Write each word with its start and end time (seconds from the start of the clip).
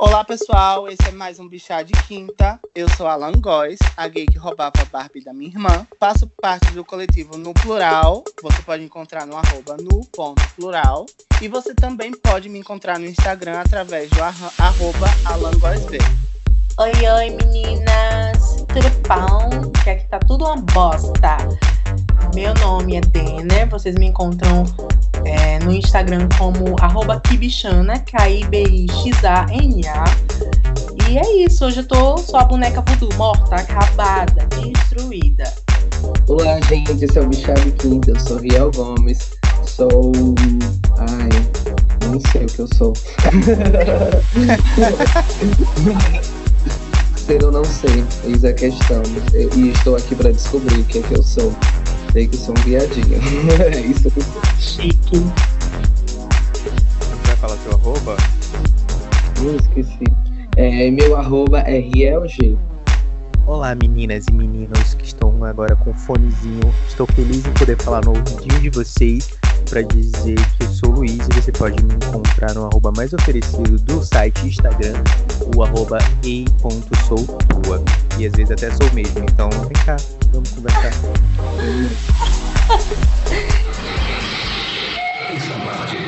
Olá, 0.00 0.22
pessoal. 0.22 0.88
Esse 0.88 1.08
é 1.08 1.10
mais 1.10 1.40
um 1.40 1.48
Bichá 1.48 1.82
de 1.82 1.92
Quinta. 2.06 2.60
Eu 2.72 2.88
sou 2.90 3.08
Alan 3.08 3.32
Góes, 3.32 3.80
a 3.96 4.06
gay 4.06 4.26
que 4.26 4.38
roubava 4.38 4.72
a 4.80 4.84
Barbie 4.84 5.24
da 5.24 5.32
minha 5.32 5.50
irmã. 5.50 5.84
Faço 5.98 6.28
parte 6.40 6.70
do 6.70 6.84
coletivo 6.84 7.36
No 7.36 7.52
Plural. 7.52 8.22
Você 8.40 8.62
pode 8.62 8.84
encontrar 8.84 9.26
no 9.26 9.36
arroba 9.36 9.76
no 9.76 10.04
ponto 10.12 10.40
plural. 10.54 11.04
E 11.42 11.48
você 11.48 11.74
também 11.74 12.12
pode 12.12 12.48
me 12.48 12.60
encontrar 12.60 13.00
no 13.00 13.06
Instagram 13.06 13.58
através 13.58 14.08
do 14.10 14.22
arroba 14.22 15.08
Alan 15.24 15.58
Góes 15.58 15.84
B. 15.86 15.98
Oi, 16.78 16.92
oi, 16.92 17.30
meninas. 17.30 18.64
Tudo 18.68 18.88
bom? 19.08 19.72
Que 19.82 19.90
aqui 19.90 20.06
tá 20.06 20.20
tudo 20.20 20.44
uma 20.44 20.58
bosta. 20.58 21.38
Meu 22.36 22.54
nome 22.54 22.98
é 22.98 23.00
Denner. 23.00 23.68
Vocês 23.68 23.96
me 23.96 24.06
encontram 24.06 24.62
é, 25.28 25.58
no 25.60 25.72
Instagram 25.72 26.28
como 26.38 26.76
arroba 26.80 27.20
Kibichana, 27.20 27.98
K-I-B-I-X-A-N-A. 28.00 30.04
E 31.08 31.18
é 31.18 31.44
isso, 31.44 31.66
hoje 31.66 31.80
eu 31.80 31.86
tô 31.86 32.16
só 32.18 32.38
a 32.38 32.44
boneca 32.44 32.82
voodoo, 32.82 33.08
morta, 33.16 33.56
acabada, 33.56 34.46
destruída. 34.46 35.52
Olá, 36.28 36.60
gente, 36.68 37.04
esse 37.04 37.18
é 37.18 37.22
o 37.22 37.28
Bichado 37.28 37.72
Quinta, 37.72 38.10
eu 38.10 38.20
sou 38.20 38.36
Riel 38.38 38.70
Gomes, 38.74 39.32
sou. 39.64 40.12
Ai, 40.98 41.28
nem 42.10 42.20
sei 42.32 42.44
o 42.44 42.46
que 42.46 42.60
eu 42.60 42.68
sou. 42.74 42.92
Ser 47.16 47.44
ou 47.44 47.52
não 47.52 47.64
sei, 47.64 48.04
eis 48.24 48.44
a 48.44 48.52
questão. 48.52 49.02
E 49.56 49.70
estou 49.70 49.96
aqui 49.96 50.14
para 50.14 50.30
descobrir 50.32 50.80
o 50.80 50.84
que 50.84 50.98
é 50.98 51.02
que 51.02 51.14
eu 51.14 51.22
sou. 51.22 51.50
Sei 52.12 52.26
que 52.26 52.36
sou 52.36 52.54
um 52.58 52.62
viadinho. 52.62 53.14
é 53.74 53.80
isso 53.86 54.10
que 54.10 54.18
eu 54.18 54.24
sou. 54.24 54.42
Chique. 54.58 55.18
Você 57.00 57.26
vai 57.26 57.36
falar 57.36 57.56
seu 57.58 57.72
arroba? 57.72 58.16
Hum, 59.40 59.56
esqueci. 59.60 60.04
É, 60.56 60.90
meu 60.90 61.16
arroba 61.16 61.60
é 61.60 61.78
RielG. 61.78 62.56
Olá, 63.46 63.74
meninas 63.74 64.26
e 64.28 64.32
meninos 64.32 64.94
que 64.94 65.04
estão 65.04 65.44
agora 65.44 65.76
com 65.76 65.92
fonezinho. 65.92 66.74
Estou 66.88 67.06
feliz 67.06 67.46
em 67.46 67.52
poder 67.52 67.76
falar 67.82 68.04
no 68.04 68.10
ouvidinho 68.10 68.60
de 68.60 68.70
vocês 68.70 69.30
para 69.68 69.82
dizer 69.82 70.36
que 70.56 70.64
eu 70.64 70.68
sou 70.68 70.90
Luiz 70.90 71.12
e 71.12 71.40
você 71.40 71.52
pode 71.52 71.82
me 71.84 71.94
encontrar 71.94 72.54
no 72.54 72.66
arroba 72.66 72.90
mais 72.96 73.12
oferecido 73.12 73.78
do 73.78 74.02
site 74.02 74.46
Instagram, 74.46 74.94
o 75.54 75.62
arroba 75.62 75.98
ei.soutua. 76.24 77.82
E 78.18 78.26
às 78.26 78.32
vezes 78.32 78.50
até 78.50 78.70
sou 78.74 78.92
mesmo, 78.94 79.24
então 79.24 79.50
vem 79.50 79.84
cá, 79.84 79.96
vamos 80.32 80.50
conversar. 80.50 80.92
Atenção 85.24 85.60
passageiros, 85.60 86.07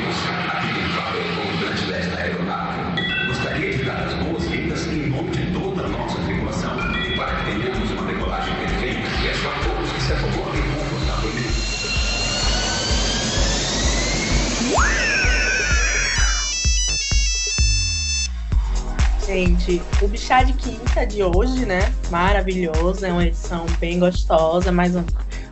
Gente, 19.31 19.81
o 20.01 20.09
Bichá 20.09 20.43
de 20.43 20.51
Quinta 20.51 21.07
de 21.07 21.23
hoje, 21.23 21.65
né? 21.65 21.93
Maravilhoso, 22.09 23.05
é 23.05 23.13
uma 23.13 23.25
edição 23.25 23.65
bem 23.79 23.97
gostosa. 23.97 24.73
Mais, 24.73 24.93
um, 24.93 25.05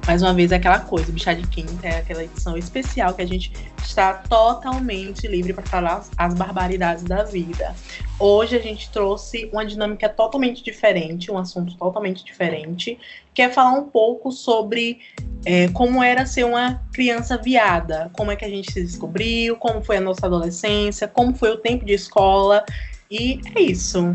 mais 0.05 0.21
uma 0.21 0.33
vez, 0.33 0.51
é 0.51 0.57
aquela 0.57 0.81
coisa: 0.81 1.09
o 1.09 1.13
Bichá 1.13 1.33
de 1.33 1.47
Quinta 1.47 1.87
é 1.87 1.99
aquela 1.99 2.25
edição 2.25 2.57
especial 2.57 3.13
que 3.13 3.21
a 3.21 3.25
gente 3.25 3.53
está 3.81 4.15
totalmente 4.15 5.25
livre 5.29 5.53
para 5.53 5.65
falar 5.65 5.95
as, 5.95 6.11
as 6.17 6.33
barbaridades 6.33 7.05
da 7.05 7.23
vida. 7.23 7.73
Hoje 8.19 8.57
a 8.57 8.59
gente 8.59 8.91
trouxe 8.91 9.49
uma 9.53 9.65
dinâmica 9.65 10.09
totalmente 10.09 10.61
diferente, 10.61 11.31
um 11.31 11.37
assunto 11.37 11.73
totalmente 11.77 12.21
diferente, 12.25 12.99
que 13.33 13.41
é 13.41 13.47
falar 13.47 13.71
um 13.79 13.85
pouco 13.85 14.29
sobre 14.29 14.99
é, 15.45 15.69
como 15.69 16.03
era 16.03 16.25
ser 16.25 16.43
uma 16.43 16.81
criança 16.91 17.37
viada, 17.37 18.11
como 18.11 18.29
é 18.29 18.35
que 18.35 18.43
a 18.43 18.49
gente 18.49 18.73
se 18.73 18.83
descobriu, 18.83 19.55
como 19.55 19.81
foi 19.81 19.95
a 19.95 20.01
nossa 20.01 20.25
adolescência, 20.25 21.07
como 21.07 21.33
foi 21.33 21.51
o 21.51 21.57
tempo 21.57 21.85
de 21.85 21.93
escola. 21.93 22.65
E 23.09 23.41
é 23.55 23.61
isso. 23.61 24.13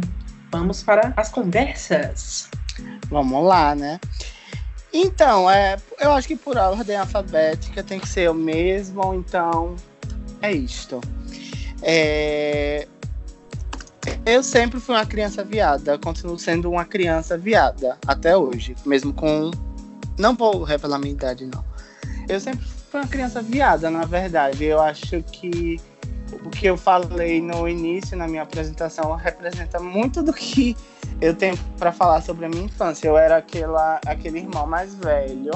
Vamos 0.53 0.83
para 0.83 1.13
as 1.17 1.29
conversas. 1.29 2.49
Vamos 3.09 3.45
lá, 3.45 3.75
né? 3.75 3.99
Então, 4.93 5.51
é, 5.51 5.77
eu 5.99 6.13
acho 6.13 6.29
que 6.29 6.37
por 6.37 6.57
ordem 6.57 6.97
alfabética 6.97 7.83
tem 7.83 7.99
que 7.99 8.09
ser 8.09 8.31
o 8.31 8.35
mesmo, 8.35 9.13
então 9.15 9.75
é 10.41 10.53
isto. 10.53 11.01
É, 11.83 12.87
eu 14.25 14.43
sempre 14.43 14.79
fui 14.79 14.95
uma 14.95 15.05
criança 15.05 15.43
viada, 15.43 15.99
continuo 15.99 16.39
sendo 16.39 16.71
uma 16.71 16.85
criança 16.85 17.37
viada 17.37 17.99
até 18.07 18.37
hoje, 18.37 18.77
mesmo 18.87 19.13
com. 19.13 19.51
Não 20.17 20.37
vou 20.37 20.63
revelar 20.63 20.99
minha 20.99 21.13
idade, 21.13 21.45
não. 21.47 21.65
Eu 22.29 22.39
sempre 22.39 22.65
fui 22.65 23.01
uma 23.01 23.09
criança 23.09 23.43
viada, 23.43 23.91
na 23.91 24.05
verdade. 24.05 24.65
Eu 24.65 24.81
acho 24.81 25.21
que 25.25 25.81
o 26.45 26.51
que 26.51 26.67
eu 26.67 26.77
falei 26.77 27.41
no 27.41 27.69
início, 27.69 28.17
na 28.17 28.27
minha 28.27 28.43
apresentação, 28.43 29.15
representa 29.15 29.79
muito 29.79 30.23
do 30.23 30.33
que 30.33 30.77
eu 31.21 31.35
tenho 31.35 31.57
para 31.79 31.93
falar 31.93 32.21
sobre 32.23 32.47
a 32.47 32.49
minha 32.49 32.65
infância. 32.65 33.07
Eu 33.09 33.17
era 33.17 33.37
aquela, 33.37 34.01
aquele 34.07 34.39
irmão 34.39 34.67
mais 34.67 34.95
velho 34.95 35.53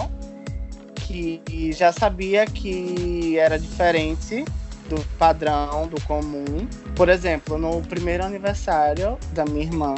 que 0.94 1.72
já 1.72 1.90
sabia 1.90 2.44
que 2.44 3.38
era 3.38 3.58
diferente 3.58 4.44
do 4.88 5.00
padrão, 5.18 5.86
do 5.86 6.00
comum. 6.02 6.68
Por 6.94 7.08
exemplo, 7.08 7.56
no 7.56 7.80
primeiro 7.82 8.24
aniversário 8.24 9.18
da 9.32 9.44
minha 9.44 9.64
irmã, 9.64 9.94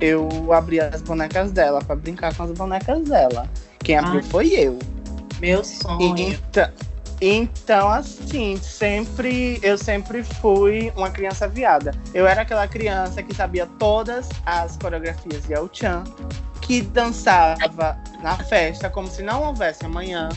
eu 0.00 0.52
abri 0.52 0.80
as 0.80 1.00
bonecas 1.02 1.52
dela 1.52 1.80
para 1.80 1.94
brincar 1.94 2.34
com 2.34 2.42
as 2.42 2.50
bonecas 2.52 3.02
dela. 3.04 3.48
Quem 3.78 3.96
abriu 3.96 4.20
Ai. 4.20 4.22
foi 4.22 4.48
eu. 4.48 4.78
Meu 5.40 5.64
sonho. 5.64 6.16
Então, 6.18 6.68
então, 7.24 7.88
assim, 7.88 8.56
sempre 8.56 9.60
eu 9.62 9.78
sempre 9.78 10.24
fui 10.24 10.92
uma 10.96 11.08
criança 11.08 11.46
viada. 11.46 11.92
Eu 12.12 12.26
era 12.26 12.42
aquela 12.42 12.66
criança 12.66 13.22
que 13.22 13.32
sabia 13.32 13.64
todas 13.78 14.28
as 14.44 14.76
coreografias 14.76 15.44
de 15.44 15.52
El 15.52 15.70
Chan, 15.72 16.02
que 16.60 16.82
dançava 16.82 17.96
na 18.20 18.36
festa 18.38 18.90
como 18.90 19.06
se 19.06 19.22
não 19.22 19.44
houvesse 19.44 19.84
amanhã. 19.84 20.30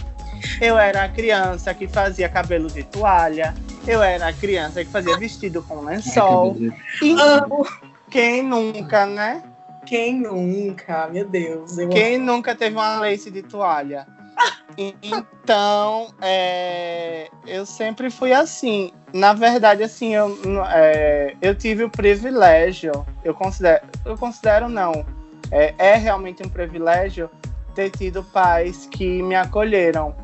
Eu 0.62 0.78
era 0.78 1.06
a 1.06 1.10
criança 1.10 1.74
que 1.74 1.88
fazia 1.88 2.30
cabelo 2.30 2.68
de 2.68 2.84
toalha. 2.84 3.56
Eu 3.88 4.04
era 4.04 4.28
a 4.28 4.34
criança 4.34 4.86
que 4.86 4.92
fazia 4.92 5.18
vestido 5.18 5.64
com 5.64 5.82
lençol. 5.82 6.56
E 7.02 7.16
quem 8.12 8.44
nunca, 8.44 9.08
né? 9.08 9.42
Quem 9.88 10.20
nunca? 10.20 11.08
Meu 11.08 11.28
Deus. 11.28 11.80
Eu 11.80 11.90
Quem 11.90 12.20
nunca 12.20 12.54
teve 12.54 12.76
uma 12.76 13.00
lace 13.00 13.32
de 13.32 13.42
toalha? 13.42 14.06
Então, 14.78 16.14
é, 16.22 17.30
eu 17.46 17.66
sempre 17.66 18.10
fui 18.10 18.34
assim. 18.34 18.92
Na 19.14 19.34
verdade, 19.34 19.84
assim, 19.84 20.14
eu, 20.14 20.38
é, 20.70 21.36
eu 21.42 21.56
tive 21.56 21.84
o 21.84 21.90
privilégio, 21.90 23.06
eu 23.24 23.34
considero, 23.34 23.86
eu 24.04 24.18
considero 24.18 24.68
não, 24.68 25.06
é, 25.52 25.74
é 25.78 25.96
realmente 25.96 26.44
um 26.44 26.50
privilégio 26.50 27.30
ter 27.74 27.90
tido 27.90 28.24
pais 28.24 28.88
que 28.92 29.22
me 29.22 29.36
acolheram, 29.36 30.16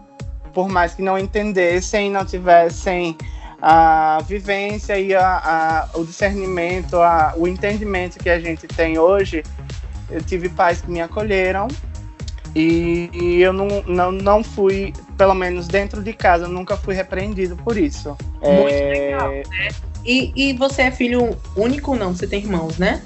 por 0.54 0.68
mais 0.68 0.94
que 0.94 1.02
não 1.02 1.18
entendessem, 1.18 2.12
não 2.12 2.26
tivessem 2.26 3.18
a 3.62 4.20
vivência 4.28 5.00
e 5.00 5.14
a, 5.14 5.38
a, 5.94 5.98
o 5.98 6.04
discernimento, 6.04 6.98
a, 6.98 7.34
o 7.38 7.48
entendimento 7.48 8.18
que 8.20 8.30
a 8.30 8.40
gente 8.40 8.68
tem 8.68 8.98
hoje. 8.98 9.44
Eu 10.10 10.22
tive 10.22 10.50
pais 10.50 10.82
que 10.82 10.92
me 10.92 11.00
acolheram 11.00 11.70
e, 12.56 13.10
e 13.14 13.42
eu 13.42 13.54
não, 13.54 13.68
não, 13.88 14.12
não 14.12 14.44
fui, 14.44 14.94
pelo 15.18 15.34
menos 15.34 15.68
dentro 15.68 16.02
de 16.02 16.14
casa, 16.14 16.48
nunca 16.48 16.76
fui 16.76 16.94
repreendido 16.94 17.56
por 17.56 17.78
isso. 17.78 18.16
Muito 18.42 18.74
É, 18.74 18.90
legal, 18.90 19.32
né? 19.32 19.70
E, 20.06 20.32
e 20.36 20.54
você 20.54 20.84
é 20.84 20.92
filho 20.92 21.38
único, 21.56 21.96
não? 21.96 22.14
Você 22.16 22.28
tem 22.28 22.42
irmãos, 22.42 22.78
né? 22.78 23.02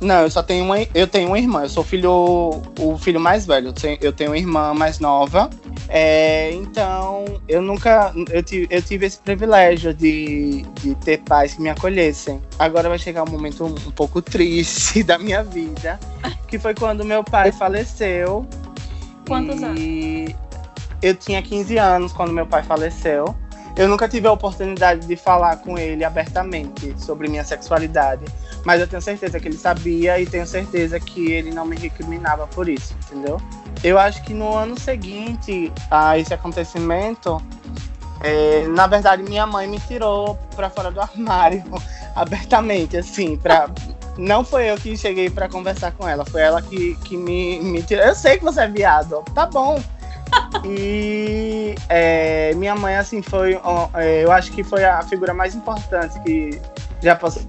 Não, 0.00 0.22
eu 0.22 0.30
só 0.30 0.42
tenho 0.42 0.64
uma, 0.64 0.76
eu 0.94 1.06
tenho 1.06 1.28
uma 1.28 1.38
irmã. 1.38 1.62
Eu 1.62 1.68
sou 1.68 1.82
filho, 1.82 2.62
o 2.78 2.98
filho 2.98 3.20
mais 3.20 3.44
velho. 3.44 3.74
Eu 4.00 4.12
tenho 4.12 4.30
uma 4.30 4.38
irmã 4.38 4.72
mais 4.72 5.00
nova. 5.00 5.50
É, 5.88 6.52
então, 6.52 7.24
eu 7.48 7.62
nunca, 7.62 8.12
eu 8.30 8.42
tive, 8.42 8.66
eu 8.70 8.82
tive 8.82 9.06
esse 9.06 9.18
privilégio 9.18 9.94
de, 9.94 10.62
de 10.80 10.94
ter 10.96 11.18
pais 11.18 11.54
que 11.54 11.62
me 11.62 11.70
acolhessem. 11.70 12.42
Agora 12.58 12.88
vai 12.88 12.98
chegar 12.98 13.22
um 13.24 13.30
momento 13.30 13.64
um, 13.64 13.70
um 13.70 13.90
pouco 13.92 14.20
triste 14.20 15.02
da 15.04 15.18
minha 15.18 15.42
vida, 15.42 15.98
que 16.46 16.58
foi 16.58 16.74
quando 16.74 17.04
meu 17.04 17.24
pai 17.24 17.50
faleceu. 17.50 18.46
Quantos 19.26 19.60
e 19.76 20.34
Eu 21.00 21.14
tinha 21.14 21.40
15 21.42 21.78
anos 21.78 22.12
quando 22.12 22.32
meu 22.32 22.46
pai 22.46 22.62
faleceu. 22.62 23.34
Eu 23.78 23.88
nunca 23.88 24.08
tive 24.08 24.26
a 24.26 24.32
oportunidade 24.32 25.06
de 25.06 25.16
falar 25.16 25.56
com 25.58 25.78
ele 25.78 26.04
abertamente 26.04 26.94
sobre 26.98 27.28
minha 27.28 27.44
sexualidade, 27.44 28.24
mas 28.64 28.80
eu 28.80 28.88
tenho 28.88 29.00
certeza 29.00 29.38
que 29.38 29.46
ele 29.46 29.56
sabia 29.56 30.20
e 30.20 30.26
tenho 30.26 30.46
certeza 30.46 30.98
que 30.98 31.32
ele 31.32 31.52
não 31.52 31.64
me 31.64 31.76
recriminava 31.76 32.46
por 32.48 32.68
isso, 32.68 32.94
entendeu? 33.06 33.40
Eu 33.82 33.98
acho 33.98 34.22
que 34.24 34.34
no 34.34 34.52
ano 34.52 34.78
seguinte 34.78 35.72
a 35.90 36.18
esse 36.18 36.34
acontecimento, 36.34 37.40
é, 38.20 38.66
na 38.66 38.88
verdade 38.88 39.22
minha 39.22 39.46
mãe 39.46 39.68
me 39.68 39.78
tirou 39.78 40.34
para 40.56 40.68
fora 40.68 40.90
do 40.90 41.00
armário. 41.00 41.62
abertamente, 42.18 42.96
assim, 42.96 43.36
pra. 43.36 43.70
Não 44.16 44.44
foi 44.44 44.68
eu 44.68 44.76
que 44.76 44.96
cheguei 44.96 45.30
pra 45.30 45.48
conversar 45.48 45.92
com 45.92 46.08
ela, 46.08 46.24
foi 46.24 46.40
ela 46.40 46.60
que, 46.60 46.96
que 47.04 47.16
me, 47.16 47.60
me 47.60 47.82
tirou. 47.82 48.04
Eu 48.04 48.14
sei 48.16 48.36
que 48.36 48.44
você 48.44 48.62
é 48.62 48.68
viado, 48.68 49.22
tá 49.32 49.46
bom. 49.46 49.80
E 50.64 51.74
é, 51.88 52.52
minha 52.54 52.74
mãe, 52.74 52.96
assim, 52.96 53.22
foi. 53.22 53.58
é, 53.94 54.24
Eu 54.24 54.32
acho 54.32 54.52
que 54.52 54.62
foi 54.64 54.84
a 54.84 55.02
figura 55.02 55.32
mais 55.32 55.54
importante 55.54 56.18
que 56.20 56.60
já 57.00 57.14
passou 57.14 57.42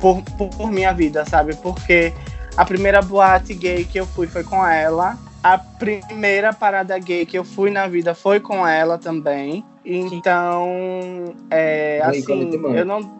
por, 0.00 0.22
por, 0.36 0.48
por 0.50 0.70
minha 0.70 0.92
vida, 0.92 1.24
sabe? 1.24 1.54
Porque 1.56 2.12
a 2.56 2.64
primeira 2.64 3.00
boate 3.00 3.54
gay 3.54 3.84
que 3.84 3.98
eu 4.00 4.06
fui 4.06 4.26
foi 4.26 4.42
com 4.44 4.66
ela. 4.66 5.16
A 5.42 5.56
primeira 5.56 6.52
parada 6.52 6.98
gay 6.98 7.24
que 7.24 7.38
eu 7.38 7.44
fui 7.44 7.70
na 7.70 7.86
vida 7.86 8.14
foi 8.14 8.40
com 8.40 8.66
ela 8.66 8.98
também. 8.98 9.64
Então, 9.84 11.34
é, 11.50 12.02
Um 12.04 12.08
assim, 12.08 12.50
eu 12.76 12.84
não. 12.84 13.18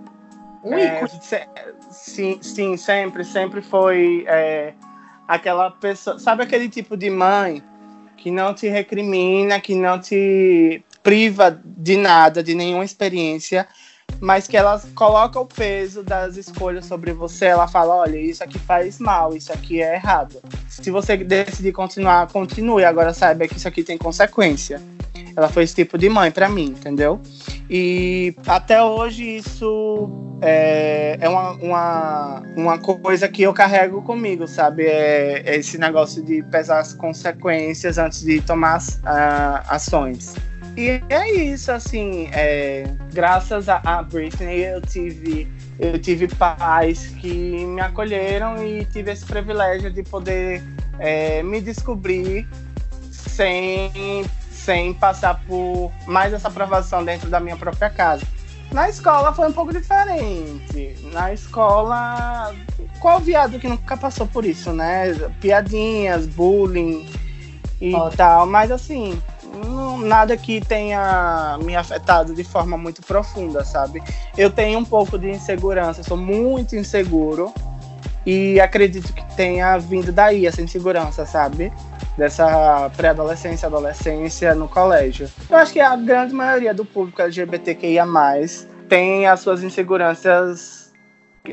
Um 0.64 0.74
é, 0.76 1.06
se- 1.06 1.46
sim, 1.90 2.38
sim, 2.42 2.76
sempre, 2.76 3.24
sempre 3.24 3.62
foi 3.62 4.24
é, 4.26 4.74
aquela 5.28 5.70
pessoa. 5.70 6.18
Sabe 6.18 6.42
aquele 6.42 6.68
tipo 6.68 6.96
de 6.96 7.08
mãe 7.08 7.62
que 8.18 8.30
não 8.30 8.52
te 8.52 8.68
recrimina, 8.68 9.60
que 9.60 9.74
não 9.74 9.98
te 9.98 10.82
priva 11.02 11.58
de 11.64 11.96
nada, 11.96 12.42
de 12.42 12.54
nenhuma 12.54 12.84
experiência, 12.84 13.66
mas 14.20 14.46
que 14.46 14.56
ela 14.56 14.82
coloca 14.94 15.38
o 15.38 15.46
peso 15.46 16.02
das 16.02 16.36
escolhas 16.36 16.84
sobre 16.86 17.12
você. 17.12 17.46
Ela 17.46 17.68
fala: 17.68 17.94
olha, 17.94 18.18
isso 18.18 18.42
aqui 18.42 18.58
faz 18.58 18.98
mal, 18.98 19.34
isso 19.34 19.52
aqui 19.52 19.80
é 19.80 19.94
errado. 19.94 20.40
Se 20.68 20.90
você 20.90 21.16
decidir 21.16 21.72
continuar, 21.72 22.26
continue. 22.28 22.84
Agora 22.84 23.14
saiba 23.14 23.46
que 23.46 23.56
isso 23.56 23.68
aqui 23.68 23.82
tem 23.82 23.96
consequência. 23.96 24.82
Ela 25.36 25.48
foi 25.48 25.62
esse 25.62 25.74
tipo 25.74 25.96
de 25.96 26.08
mãe 26.08 26.30
pra 26.30 26.48
mim, 26.48 26.66
entendeu? 26.66 27.20
E 27.70 28.34
até 28.46 28.82
hoje 28.82 29.36
isso 29.36 30.27
é, 30.40 31.18
é 31.20 31.28
uma, 31.28 31.52
uma, 31.52 32.42
uma 32.56 32.78
coisa 32.78 33.28
que 33.28 33.42
eu 33.42 33.52
carrego 33.52 34.02
comigo, 34.02 34.46
sabe? 34.46 34.84
É, 34.86 35.42
é 35.44 35.56
esse 35.56 35.78
negócio 35.78 36.22
de 36.22 36.42
pesar 36.44 36.80
as 36.80 36.92
consequências 36.94 37.98
antes 37.98 38.22
de 38.22 38.40
tomar 38.40 38.76
as- 38.76 39.00
ações. 39.68 40.34
E 40.76 41.02
é 41.08 41.32
isso, 41.34 41.72
assim, 41.72 42.28
é, 42.32 42.84
graças 43.12 43.68
a, 43.68 43.80
a 43.84 44.00
Britney 44.00 44.64
eu 44.64 44.80
tive, 44.80 45.48
eu 45.76 45.98
tive 45.98 46.28
pais 46.28 47.08
que 47.20 47.66
me 47.66 47.80
acolheram 47.80 48.64
e 48.64 48.84
tive 48.84 49.10
esse 49.10 49.24
privilégio 49.24 49.90
de 49.90 50.04
poder 50.04 50.62
é, 51.00 51.42
me 51.42 51.60
descobrir 51.60 52.46
sem, 53.10 54.24
sem 54.52 54.94
passar 54.94 55.42
por 55.48 55.90
mais 56.06 56.32
essa 56.32 56.46
aprovação 56.46 57.04
dentro 57.04 57.28
da 57.28 57.40
minha 57.40 57.56
própria 57.56 57.90
casa. 57.90 58.24
Na 58.72 58.88
escola 58.88 59.32
foi 59.32 59.48
um 59.48 59.52
pouco 59.52 59.72
diferente. 59.72 60.94
Na 61.12 61.32
escola, 61.32 62.54
qual 63.00 63.18
viado 63.20 63.58
que 63.58 63.66
nunca 63.66 63.96
passou 63.96 64.26
por 64.26 64.44
isso, 64.44 64.72
né? 64.72 65.14
Piadinhas, 65.40 66.26
bullying 66.26 67.06
e 67.80 67.94
Ótimo. 67.94 68.16
tal, 68.16 68.46
mas 68.46 68.70
assim, 68.70 69.20
não- 69.64 69.98
nada 69.98 70.36
que 70.36 70.60
tenha 70.60 71.58
me 71.62 71.74
afetado 71.74 72.34
de 72.34 72.44
forma 72.44 72.76
muito 72.76 73.00
profunda, 73.02 73.64
sabe? 73.64 74.02
Eu 74.36 74.50
tenho 74.50 74.78
um 74.78 74.84
pouco 74.84 75.18
de 75.18 75.30
insegurança, 75.30 76.02
sou 76.02 76.16
muito 76.16 76.76
inseguro 76.76 77.52
e 78.26 78.60
acredito 78.60 79.12
que 79.14 79.24
tenha 79.34 79.78
vindo 79.78 80.12
daí 80.12 80.46
essa 80.46 80.60
insegurança, 80.60 81.24
sabe? 81.24 81.72
Dessa 82.18 82.90
pré-adolescência, 82.96 83.66
adolescência 83.68 84.52
no 84.52 84.66
colégio. 84.68 85.30
Eu 85.48 85.56
acho 85.56 85.72
que 85.72 85.78
a 85.78 85.94
grande 85.94 86.34
maioria 86.34 86.74
do 86.74 86.84
público 86.84 87.22
LGBTQIA+, 87.22 88.04
tem 88.88 89.28
as 89.28 89.38
suas 89.38 89.62
inseguranças 89.62 90.88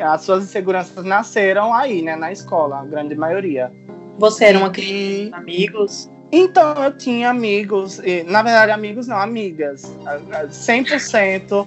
as 0.01 0.21
suas 0.23 0.43
inseguranças 0.43 1.05
nasceram 1.05 1.73
aí, 1.73 2.01
né, 2.01 2.15
na 2.17 2.31
escola, 2.31 2.81
a 2.81 2.85
grande 2.85 3.15
maioria. 3.15 3.71
Você 4.17 4.45
era 4.45 4.57
uma 4.57 4.69
criança 4.69 4.91
E- 4.91 5.29
amigos? 5.33 6.09
então, 6.31 6.73
eu 6.83 6.91
tinha 6.97 7.29
amigos, 7.29 7.99
e, 7.99 8.23
na 8.23 8.41
verdade, 8.41 8.71
amigos 8.71 9.07
não, 9.07 9.17
amigas. 9.17 9.85
A- 10.05 10.39
a- 10.39 10.49
100% 10.49 11.65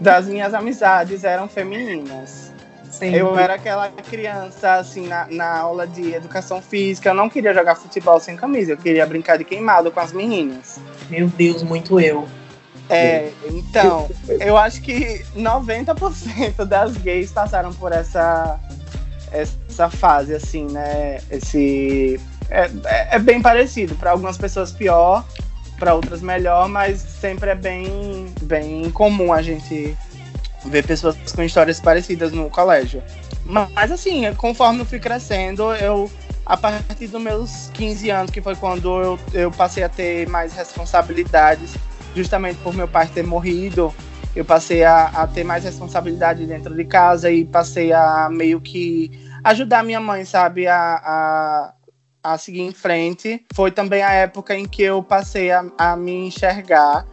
das 0.00 0.28
minhas 0.28 0.54
amizades 0.54 1.24
eram 1.24 1.48
femininas. 1.48 2.53
Sempre. 2.98 3.18
Eu 3.18 3.36
era 3.36 3.54
aquela 3.54 3.88
criança, 3.88 4.74
assim, 4.74 5.08
na, 5.08 5.26
na 5.28 5.58
aula 5.58 5.84
de 5.84 6.14
educação 6.14 6.62
física, 6.62 7.10
eu 7.10 7.14
não 7.14 7.28
queria 7.28 7.52
jogar 7.52 7.74
futebol 7.74 8.20
sem 8.20 8.36
camisa, 8.36 8.72
eu 8.72 8.76
queria 8.76 9.04
brincar 9.04 9.36
de 9.36 9.44
queimado 9.44 9.90
com 9.90 9.98
as 9.98 10.12
meninas. 10.12 10.78
Meu 11.10 11.26
Deus, 11.26 11.62
muito 11.64 11.98
eu. 11.98 12.28
É, 12.88 13.32
então, 13.46 14.08
eu 14.28 14.56
acho 14.56 14.80
que 14.80 15.24
90% 15.36 16.64
das 16.64 16.96
gays 16.98 17.32
passaram 17.32 17.72
por 17.72 17.90
essa, 17.92 18.60
essa 19.32 19.90
fase, 19.90 20.34
assim, 20.34 20.66
né? 20.66 21.18
Esse. 21.30 22.20
É, 22.48 22.70
é- 22.84 23.16
é 23.16 23.18
bem 23.18 23.40
parecido. 23.42 23.94
Para 23.96 24.12
algumas 24.12 24.36
pessoas 24.36 24.70
pior, 24.70 25.24
para 25.78 25.94
outras 25.94 26.20
melhor, 26.20 26.68
mas 26.68 27.00
sempre 27.00 27.50
é 27.50 27.54
bem, 27.54 28.32
bem 28.42 28.90
comum 28.90 29.32
a 29.32 29.42
gente 29.42 29.96
ver 30.64 30.86
pessoas 30.86 31.16
com 31.34 31.42
histórias 31.42 31.80
parecidas 31.80 32.32
no 32.32 32.48
colégio. 32.50 33.02
Mas 33.44 33.92
assim, 33.92 34.32
conforme 34.34 34.80
eu 34.80 34.86
fui 34.86 34.98
crescendo, 34.98 35.74
eu. 35.74 36.10
A 36.46 36.58
partir 36.58 37.06
dos 37.06 37.22
meus 37.22 37.70
15 37.72 38.10
anos, 38.10 38.30
que 38.30 38.42
foi 38.42 38.54
quando 38.54 39.00
eu, 39.00 39.18
eu 39.32 39.50
passei 39.50 39.82
a 39.82 39.88
ter 39.88 40.28
mais 40.28 40.52
responsabilidades, 40.52 41.74
justamente 42.14 42.58
por 42.58 42.74
meu 42.74 42.86
pai 42.86 43.06
ter 43.06 43.22
morrido, 43.22 43.94
eu 44.36 44.44
passei 44.44 44.84
a, 44.84 45.06
a 45.06 45.26
ter 45.26 45.42
mais 45.42 45.64
responsabilidade 45.64 46.44
dentro 46.44 46.74
de 46.74 46.84
casa 46.84 47.30
e 47.30 47.46
passei 47.46 47.94
a 47.94 48.28
meio 48.30 48.60
que 48.60 49.10
ajudar 49.42 49.82
minha 49.82 50.00
mãe, 50.00 50.26
sabe, 50.26 50.66
a, 50.66 50.76
a, 51.02 51.74
a 52.22 52.38
seguir 52.38 52.60
em 52.60 52.72
frente. 52.72 53.42
Foi 53.54 53.70
também 53.70 54.02
a 54.02 54.12
época 54.12 54.54
em 54.54 54.66
que 54.66 54.82
eu 54.82 55.02
passei 55.02 55.50
a, 55.50 55.64
a 55.78 55.96
me 55.96 56.26
enxergar 56.26 57.06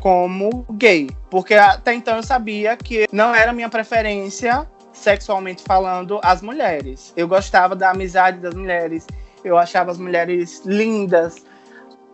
como 0.00 0.64
gay, 0.72 1.08
porque 1.30 1.54
até 1.54 1.94
então 1.94 2.16
eu 2.16 2.22
sabia 2.22 2.76
que 2.76 3.06
não 3.12 3.34
era 3.34 3.52
minha 3.52 3.68
preferência 3.68 4.66
sexualmente 4.92 5.62
falando 5.62 6.20
as 6.22 6.42
mulheres. 6.42 7.12
Eu 7.16 7.28
gostava 7.28 7.74
da 7.74 7.90
amizade 7.90 8.38
das 8.38 8.54
mulheres, 8.54 9.06
eu 9.44 9.56
achava 9.56 9.90
as 9.90 9.98
mulheres 9.98 10.62
lindas. 10.64 11.44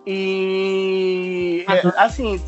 E 0.06 1.64
assim, 1.96 2.40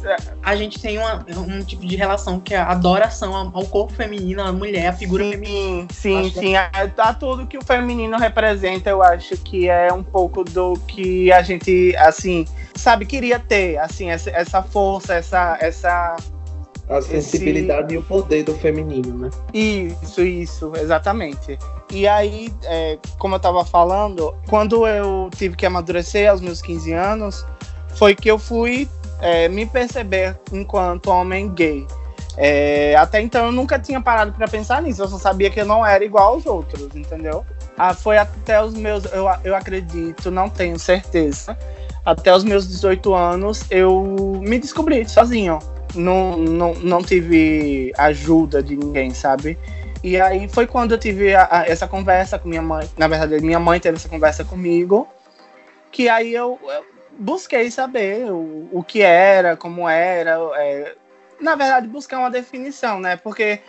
A 0.42 0.54
gente 0.54 0.78
tem 0.78 0.98
uma- 0.98 1.24
um 1.48 1.64
tipo 1.64 1.84
de 1.86 1.96
relação 1.96 2.38
que 2.38 2.54
é 2.54 2.58
a 2.58 2.70
adoração 2.70 3.34
ao 3.34 3.64
corpo 3.66 3.92
feminino, 3.92 4.42
à 4.42 4.52
mulher, 4.52 4.88
à 4.88 4.92
figura 4.92 5.24
feminina. 5.24 5.86
Sim, 5.90 6.22
sim, 6.22 6.26
Acho 6.26 6.38
sim. 6.38 6.56
A, 6.56 6.70
a 6.98 7.14
tudo 7.14 7.46
que 7.46 7.58
o 7.58 7.64
feminino 7.64 8.16
representa, 8.18 8.90
eu 8.90 9.02
acho 9.02 9.36
que 9.38 9.68
é 9.68 9.92
um 9.92 10.02
pouco 10.02 10.44
do 10.44 10.74
que 10.86 11.32
a 11.32 11.42
gente, 11.42 11.96
assim, 11.96 12.46
sabe, 12.74 13.06
queria 13.06 13.38
ter, 13.38 13.78
assim, 13.78 14.10
essa, 14.10 14.30
essa 14.30 14.62
força, 14.62 15.14
essa, 15.14 15.56
essa. 15.60 16.16
A 16.88 17.02
sensibilidade 17.02 17.94
e 17.94 17.98
o 17.98 18.02
poder 18.02 18.44
do 18.44 18.54
feminino, 18.54 19.18
né? 19.18 19.30
Isso, 19.52 20.22
isso, 20.22 20.72
exatamente. 20.76 21.58
E 21.90 22.06
aí, 22.06 22.52
é, 22.64 22.96
como 23.18 23.34
eu 23.34 23.40
tava 23.40 23.64
falando, 23.64 24.34
quando 24.48 24.86
eu 24.86 25.28
tive 25.36 25.56
que 25.56 25.66
amadurecer 25.66 26.30
aos 26.30 26.40
meus 26.40 26.62
15 26.62 26.92
anos, 26.92 27.44
foi 27.96 28.14
que 28.14 28.30
eu 28.30 28.38
fui 28.38 28.88
é, 29.20 29.48
me 29.48 29.66
perceber 29.66 30.38
enquanto 30.52 31.10
homem 31.10 31.52
gay. 31.52 31.86
É, 32.36 32.94
até 32.96 33.20
então 33.20 33.46
eu 33.46 33.52
nunca 33.52 33.78
tinha 33.78 34.00
parado 34.00 34.32
pra 34.32 34.46
pensar 34.46 34.82
nisso, 34.82 35.02
eu 35.02 35.08
só 35.08 35.18
sabia 35.18 35.50
que 35.50 35.58
eu 35.58 35.64
não 35.64 35.84
era 35.84 36.04
igual 36.04 36.34
aos 36.34 36.44
outros, 36.44 36.94
entendeu? 36.94 37.44
Ah, 37.78 37.94
foi 37.94 38.18
até 38.18 38.62
os 38.62 38.74
meus, 38.74 39.04
eu, 39.06 39.26
eu 39.42 39.56
acredito, 39.56 40.30
não 40.30 40.48
tenho 40.48 40.78
certeza, 40.78 41.56
até 42.04 42.34
os 42.34 42.44
meus 42.44 42.68
18 42.68 43.14
anos 43.14 43.64
eu 43.70 44.38
me 44.40 44.58
descobri 44.58 45.08
sozinho. 45.08 45.58
Não, 45.94 46.36
não, 46.36 46.74
não 46.74 47.02
tive 47.02 47.92
ajuda 47.96 48.62
de 48.62 48.76
ninguém, 48.76 49.12
sabe? 49.14 49.58
E 50.02 50.20
aí 50.20 50.48
foi 50.48 50.66
quando 50.66 50.92
eu 50.92 50.98
tive 50.98 51.34
a- 51.34 51.48
a- 51.50 51.66
essa 51.66 51.88
conversa 51.88 52.38
com 52.38 52.48
minha 52.48 52.62
mãe. 52.62 52.88
Na 52.96 53.08
verdade, 53.08 53.40
minha 53.44 53.58
mãe 53.58 53.80
teve 53.80 53.96
essa 53.96 54.08
conversa 54.08 54.44
comigo. 54.44 55.08
Que 55.90 56.08
aí 56.08 56.34
eu, 56.34 56.58
eu 56.62 56.84
busquei 57.18 57.70
saber 57.70 58.30
o, 58.30 58.68
o 58.72 58.84
que 58.84 59.00
era, 59.02 59.56
como 59.56 59.88
era. 59.88 60.38
é, 60.56 60.94
na 61.40 61.54
verdade, 61.54 61.86
buscar 61.88 62.18
uma 62.18 62.30
definição, 62.30 62.98
né? 63.00 63.16
Porque 63.16 63.60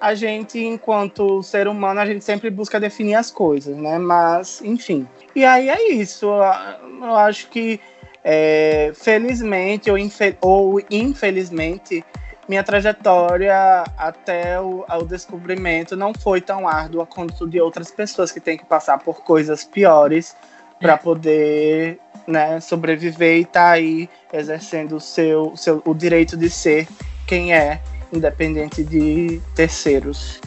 a 0.00 0.14
gente, 0.14 0.58
enquanto 0.58 1.42
ser 1.42 1.66
humano, 1.68 2.00
a 2.00 2.06
gente 2.06 2.24
sempre 2.24 2.50
busca 2.50 2.78
definir 2.78 3.14
as 3.14 3.30
coisas, 3.30 3.76
né? 3.76 3.98
Mas, 3.98 4.60
enfim. 4.62 5.08
E 5.34 5.44
aí 5.44 5.68
é 5.68 5.92
isso. 5.92 6.26
Eu, 6.26 7.06
eu 7.06 7.16
acho 7.16 7.48
que, 7.48 7.80
é, 8.28 8.90
felizmente 8.92 9.88
ou, 9.88 9.96
infe- 9.96 10.36
ou 10.40 10.82
infelizmente, 10.90 12.04
minha 12.48 12.64
trajetória 12.64 13.84
até 13.96 14.60
o, 14.60 14.84
ao 14.88 15.04
descobrimento 15.04 15.96
não 15.96 16.12
foi 16.12 16.40
tão 16.40 16.66
árdua 16.66 17.06
quanto 17.06 17.46
de 17.48 17.60
outras 17.60 17.88
pessoas 17.92 18.32
que 18.32 18.40
têm 18.40 18.58
que 18.58 18.64
passar 18.66 18.98
por 18.98 19.22
coisas 19.22 19.62
piores 19.62 20.34
para 20.80 20.96
poder 20.96 22.00
né, 22.26 22.58
sobreviver 22.58 23.36
e 23.36 23.42
estar 23.42 23.70
aí 23.70 24.10
exercendo 24.32 24.96
o 24.96 25.00
seu, 25.00 25.56
seu 25.56 25.80
o 25.84 25.94
direito 25.94 26.36
de 26.36 26.50
ser 26.50 26.88
quem 27.28 27.54
é, 27.54 27.80
independente 28.12 28.82
de 28.82 29.40
terceiros. 29.54 30.40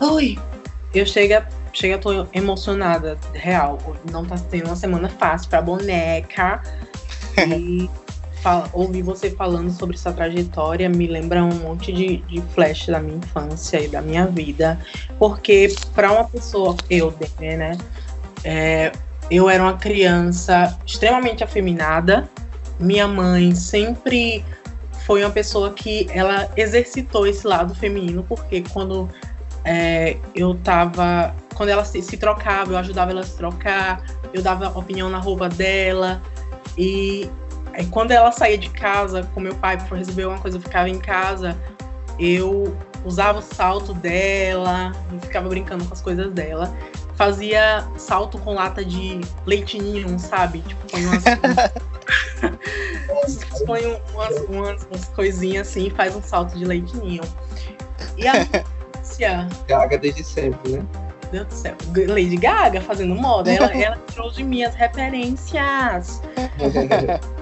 Ui, 0.00 0.38
eu 0.94 1.04
chega, 1.04 1.48
chega, 1.72 1.98
tô 1.98 2.28
emocionada, 2.32 3.18
real. 3.32 3.76
Não 4.08 4.24
tá 4.24 4.36
tendo 4.48 4.66
uma 4.66 4.76
semana 4.76 5.08
fácil 5.08 5.50
pra 5.50 5.60
boneca. 5.60 6.62
E 7.48 7.88
ouvir 8.72 9.02
você 9.02 9.30
falando 9.30 9.70
sobre 9.70 9.96
sua 9.96 10.12
trajetória 10.12 10.88
me 10.88 11.06
lembra 11.06 11.42
um 11.42 11.54
monte 11.54 11.92
de, 11.92 12.18
de 12.18 12.42
flash 12.52 12.86
da 12.86 13.00
minha 13.00 13.16
infância 13.16 13.80
e 13.80 13.88
da 13.88 14.02
minha 14.02 14.26
vida. 14.26 14.78
Porque 15.18 15.74
pra 15.94 16.12
uma 16.12 16.24
pessoa, 16.24 16.76
eu, 16.90 17.14
né? 17.40 17.78
é, 18.44 18.92
eu 19.30 19.48
era 19.48 19.62
uma 19.62 19.78
criança 19.78 20.78
extremamente 20.86 21.42
afeminada. 21.42 22.28
Minha 22.78 23.08
mãe 23.08 23.54
sempre 23.54 24.44
foi 25.06 25.24
uma 25.24 25.30
pessoa 25.30 25.72
que 25.72 26.06
ela 26.10 26.50
exercitou 26.56 27.26
esse 27.26 27.46
lado 27.46 27.74
feminino, 27.74 28.24
porque 28.24 28.62
quando 28.72 29.08
é, 29.64 30.16
eu 30.34 30.54
tava. 30.56 31.34
Quando 31.54 31.68
ela 31.68 31.84
se, 31.84 32.02
se 32.02 32.16
trocava, 32.16 32.72
eu 32.72 32.78
ajudava 32.78 33.12
ela 33.12 33.20
a 33.20 33.24
se 33.24 33.36
trocar, 33.36 34.02
eu 34.32 34.42
dava 34.42 34.76
opinião 34.76 35.08
na 35.08 35.18
roupa 35.18 35.48
dela. 35.48 36.20
E 36.76 37.30
aí, 37.72 37.86
quando 37.86 38.10
ela 38.10 38.32
saía 38.32 38.58
de 38.58 38.70
casa 38.70 39.22
com 39.34 39.40
meu 39.40 39.54
pai 39.54 39.76
para 39.76 39.96
resolver 39.96 40.26
uma 40.26 40.38
coisa, 40.38 40.56
eu 40.56 40.60
ficava 40.60 40.88
em 40.88 40.98
casa, 40.98 41.56
eu 42.18 42.76
usava 43.04 43.38
o 43.38 43.42
salto 43.42 43.94
dela, 43.94 44.92
ficava 45.22 45.48
brincando 45.48 45.84
com 45.84 45.94
as 45.94 46.00
coisas 46.00 46.32
dela. 46.32 46.74
Fazia 47.16 47.86
salto 47.96 48.38
com 48.38 48.54
lata 48.54 48.84
de 48.84 49.20
leitinho, 49.46 50.18
sabe? 50.18 50.62
Tipo, 50.62 50.84
põe 50.90 51.06
umas, 51.06 51.22
põe 53.66 54.02
umas, 54.12 54.40
umas, 54.48 54.88
umas 54.90 55.04
coisinhas 55.10 55.68
assim 55.68 55.86
e 55.86 55.90
faz 55.90 56.16
um 56.16 56.22
salto 56.22 56.58
de 56.58 56.64
leitinho. 56.64 57.22
E 58.16 58.26
a 58.26 58.32
Gaga 59.68 59.98
desde 59.98 60.24
sempre, 60.24 60.72
né? 60.72 60.84
Meu 61.24 61.44
Deus 61.44 61.46
do 61.48 61.54
céu, 61.54 61.76
Lady 62.08 62.36
Gaga 62.36 62.80
fazendo 62.80 63.14
moda, 63.14 63.50
ela, 63.52 63.72
ela 63.76 63.98
tirou 64.10 64.30
de 64.30 64.44
mim 64.44 64.62
as 64.62 64.74
referências. 64.74 66.20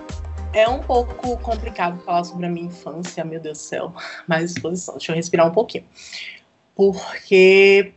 É 0.54 0.68
um 0.68 0.80
pouco 0.80 1.38
complicado 1.38 1.98
falar 2.04 2.24
sobre 2.24 2.44
a 2.44 2.48
minha 2.50 2.66
infância, 2.66 3.24
meu 3.24 3.40
Deus 3.40 3.56
do 3.56 3.62
céu. 3.62 3.94
Mais 4.28 4.50
exposição, 4.50 4.96
deixa 4.96 5.10
eu 5.10 5.16
respirar 5.16 5.46
um 5.46 5.50
pouquinho. 5.50 5.84
Porque 6.74 7.94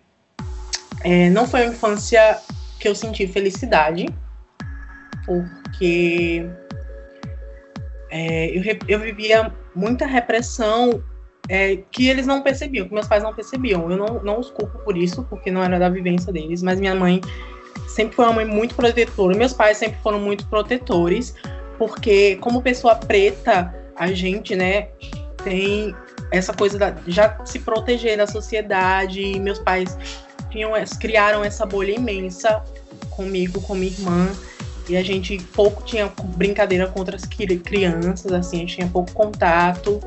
é, 1.03 1.29
não 1.31 1.45
foi 1.45 1.63
uma 1.63 1.73
infância 1.73 2.39
que 2.79 2.87
eu 2.87 2.95
senti 2.95 3.27
felicidade, 3.27 4.05
porque 5.25 6.49
é, 8.09 8.57
eu, 8.57 8.63
eu 8.87 8.99
vivia 9.01 9.53
muita 9.75 10.05
repressão 10.05 11.03
é, 11.47 11.77
que 11.91 12.07
eles 12.07 12.25
não 12.25 12.41
percebiam, 12.41 12.87
que 12.87 12.93
meus 12.93 13.07
pais 13.07 13.23
não 13.23 13.33
percebiam. 13.33 13.89
Eu 13.89 13.97
não, 13.97 14.23
não 14.23 14.39
os 14.39 14.49
culpo 14.49 14.77
por 14.79 14.97
isso, 14.97 15.23
porque 15.29 15.51
não 15.51 15.63
era 15.63 15.77
da 15.77 15.89
vivência 15.89 16.31
deles, 16.31 16.61
mas 16.61 16.79
minha 16.79 16.95
mãe 16.95 17.21
sempre 17.87 18.15
foi 18.15 18.25
uma 18.25 18.33
mãe 18.33 18.45
muito 18.45 18.75
protetora. 18.75 19.37
Meus 19.37 19.53
pais 19.53 19.77
sempre 19.77 19.97
foram 20.01 20.19
muito 20.19 20.47
protetores, 20.47 21.35
porque 21.77 22.37
como 22.37 22.61
pessoa 22.61 22.95
preta, 22.95 23.73
a 23.95 24.11
gente, 24.11 24.55
né, 24.55 24.89
tem 25.43 25.95
essa 26.31 26.53
coisa 26.53 26.77
da, 26.77 26.95
já 27.07 27.37
se 27.45 27.59
proteger 27.59 28.17
da 28.17 28.27
sociedade. 28.27 29.21
E 29.21 29.39
meus 29.39 29.59
pais 29.59 29.97
tinham, 30.49 30.71
criaram 30.99 31.43
essa 31.43 31.65
bolha 31.65 31.91
imensa 31.91 32.63
comigo, 33.11 33.61
com 33.61 33.75
minha 33.75 33.91
irmã. 33.91 34.31
E 34.87 34.95
a 34.95 35.03
gente 35.03 35.37
pouco 35.55 35.83
tinha 35.83 36.11
brincadeira 36.35 36.87
com 36.87 36.99
outras 36.99 37.25
cri- 37.25 37.57
crianças, 37.57 38.31
assim, 38.31 38.57
a 38.57 38.59
gente 38.59 38.75
tinha 38.75 38.87
pouco 38.87 39.11
contato. 39.13 39.99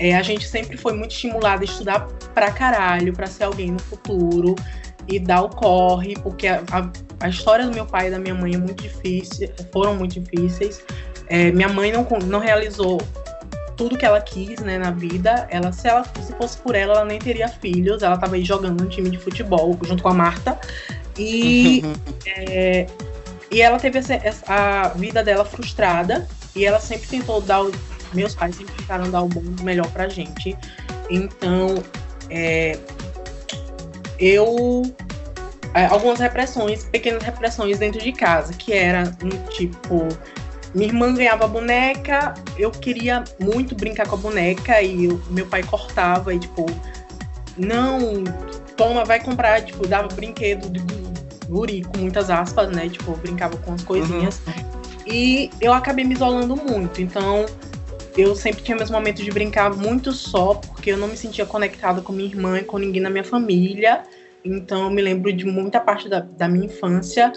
É, 0.00 0.16
a 0.16 0.22
gente 0.22 0.48
sempre 0.48 0.76
foi 0.78 0.94
muito 0.94 1.10
estimulada 1.12 1.62
a 1.62 1.64
estudar 1.64 2.06
pra 2.34 2.50
caralho, 2.50 3.12
pra 3.12 3.26
ser 3.26 3.44
alguém 3.44 3.70
no 3.70 3.78
futuro 3.78 4.54
e 5.06 5.18
dar 5.20 5.42
o 5.42 5.48
corre, 5.50 6.14
porque 6.22 6.46
a, 6.48 6.62
a, 6.72 6.90
a 7.26 7.28
história 7.28 7.66
do 7.66 7.72
meu 7.74 7.84
pai 7.84 8.08
e 8.08 8.10
da 8.10 8.18
minha 8.18 8.34
mãe 8.34 8.54
é 8.54 8.58
muito 8.58 8.82
difícil, 8.82 9.50
foram 9.72 9.94
muito 9.94 10.18
difíceis. 10.18 10.82
É, 11.28 11.52
minha 11.52 11.68
mãe 11.68 11.92
não, 11.92 12.06
não 12.24 12.38
realizou 12.40 12.98
tudo 13.76 13.96
que 13.96 14.04
ela 14.04 14.20
quis, 14.20 14.58
né, 14.60 14.78
na 14.78 14.90
vida. 14.90 15.46
Ela, 15.50 15.70
se 15.72 15.86
ela 15.88 16.02
se 16.04 16.32
fosse 16.34 16.58
por 16.58 16.74
ela, 16.74 16.94
ela 16.94 17.04
nem 17.04 17.18
teria 17.18 17.48
filhos. 17.48 18.02
Ela 18.02 18.16
tava 18.18 18.36
aí 18.36 18.44
jogando 18.44 18.82
um 18.82 18.88
time 18.88 19.10
de 19.10 19.18
futebol 19.18 19.78
junto 19.84 20.02
com 20.02 20.08
a 20.08 20.14
Marta. 20.14 20.58
E 21.18 21.82
é, 22.26 22.86
e 23.50 23.60
ela 23.62 23.78
teve 23.78 23.98
essa, 23.98 24.14
essa- 24.14 24.44
a 24.48 24.88
vida 24.88 25.22
dela 25.24 25.44
frustrada 25.44 26.26
e 26.54 26.64
ela 26.64 26.78
sempre 26.80 27.06
tentou 27.08 27.40
dar 27.40 27.62
o, 27.64 27.72
meus 28.12 28.34
pais 28.34 28.56
sempre 28.56 28.74
tentaram 28.76 29.10
dar 29.10 29.22
o 29.22 29.28
bom 29.28 29.42
e 29.42 29.60
o 29.60 29.64
melhor 29.64 29.86
pra 29.90 30.08
gente. 30.08 30.56
Então, 31.10 31.82
é, 32.28 32.78
eu 34.18 34.82
é, 35.74 35.86
algumas 35.86 36.18
repressões, 36.18 36.84
pequenas 36.84 37.22
repressões 37.22 37.78
dentro 37.78 38.00
de 38.00 38.12
casa, 38.12 38.52
que 38.52 38.72
era 38.72 39.12
um 39.22 39.28
tipo 39.50 40.08
minha 40.74 40.86
irmã 40.88 41.12
ganhava 41.12 41.48
boneca, 41.48 42.34
eu 42.56 42.70
queria 42.70 43.24
muito 43.40 43.74
brincar 43.74 44.06
com 44.06 44.14
a 44.14 44.18
boneca 44.18 44.80
e 44.80 45.06
eu- 45.06 45.20
meu 45.30 45.44
pai 45.46 45.62
cortava 45.64 46.32
e 46.32 46.38
tipo, 46.38 46.66
não, 47.56 48.22
toma, 48.76 49.04
vai 49.04 49.20
comprar, 49.20 49.62
tipo, 49.62 49.86
dava 49.88 50.06
brinquedo 50.08 50.70
de 50.70 50.78
gu- 50.78 51.10
guri 51.48 51.82
com 51.82 51.98
muitas 51.98 52.30
aspas, 52.30 52.70
né? 52.70 52.88
Tipo, 52.88 53.16
brincava 53.16 53.56
com 53.56 53.72
as 53.74 53.82
coisinhas. 53.82 54.40
E 55.06 55.50
eu 55.60 55.72
acabei 55.72 56.04
me 56.04 56.14
isolando 56.14 56.54
muito, 56.56 57.02
então 57.02 57.44
eu 58.16 58.34
sempre 58.34 58.62
tinha 58.62 58.76
meus 58.76 58.90
momentos 58.90 59.24
de 59.24 59.30
brincar 59.30 59.74
muito 59.74 60.12
só, 60.12 60.54
porque 60.54 60.90
eu 60.90 60.96
não 60.96 61.08
me 61.08 61.16
sentia 61.16 61.46
conectada 61.46 62.00
com 62.00 62.12
minha 62.12 62.28
irmã 62.28 62.58
e 62.58 62.64
com 62.64 62.78
ninguém 62.78 63.00
na 63.00 63.10
minha 63.10 63.24
família. 63.24 64.02
Então 64.44 64.84
eu 64.84 64.90
me 64.90 65.02
lembro 65.02 65.32
de 65.32 65.44
muita 65.44 65.80
parte 65.80 66.08
da, 66.08 66.20
da 66.20 66.48
minha 66.48 66.66
infância 66.66 67.32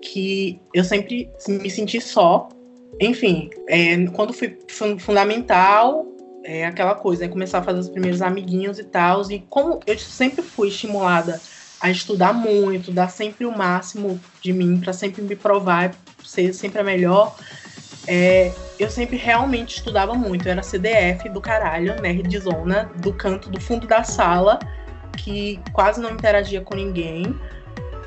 que 0.00 0.60
eu 0.72 0.84
sempre 0.84 1.30
me 1.48 1.70
senti 1.70 2.00
só. 2.00 2.48
Enfim, 3.00 3.50
é, 3.68 4.06
quando 4.08 4.32
fui 4.32 4.56
fun- 4.68 4.98
fundamental, 4.98 6.06
é 6.44 6.66
aquela 6.66 6.94
coisa, 6.94 7.24
é 7.24 7.28
começar 7.28 7.58
a 7.58 7.62
fazer 7.62 7.80
os 7.80 7.88
primeiros 7.88 8.22
amiguinhos 8.22 8.78
e 8.78 8.84
tal. 8.84 9.22
E 9.30 9.40
como 9.48 9.80
eu 9.86 9.98
sempre 9.98 10.42
fui 10.42 10.68
estimulada 10.68 11.40
a 11.80 11.90
estudar 11.90 12.32
muito, 12.32 12.92
dar 12.92 13.08
sempre 13.08 13.44
o 13.44 13.56
máximo 13.56 14.20
de 14.40 14.52
mim 14.52 14.80
para 14.80 14.92
sempre 14.92 15.22
me 15.22 15.36
provar, 15.36 15.94
ser 16.22 16.52
sempre 16.54 16.80
a 16.80 16.84
melhor, 16.84 17.36
é, 18.06 18.52
eu 18.78 18.90
sempre 18.90 19.16
realmente 19.16 19.76
estudava 19.76 20.14
muito. 20.14 20.46
Eu 20.46 20.52
era 20.52 20.62
CDF 20.62 21.28
do 21.28 21.40
caralho, 21.40 22.00
nerdzona, 22.00 22.90
do 22.96 23.12
canto 23.12 23.48
do 23.50 23.60
fundo 23.60 23.86
da 23.86 24.02
sala, 24.04 24.58
que 25.16 25.60
quase 25.72 26.00
não 26.00 26.10
interagia 26.10 26.60
com 26.60 26.74
ninguém. 26.74 27.38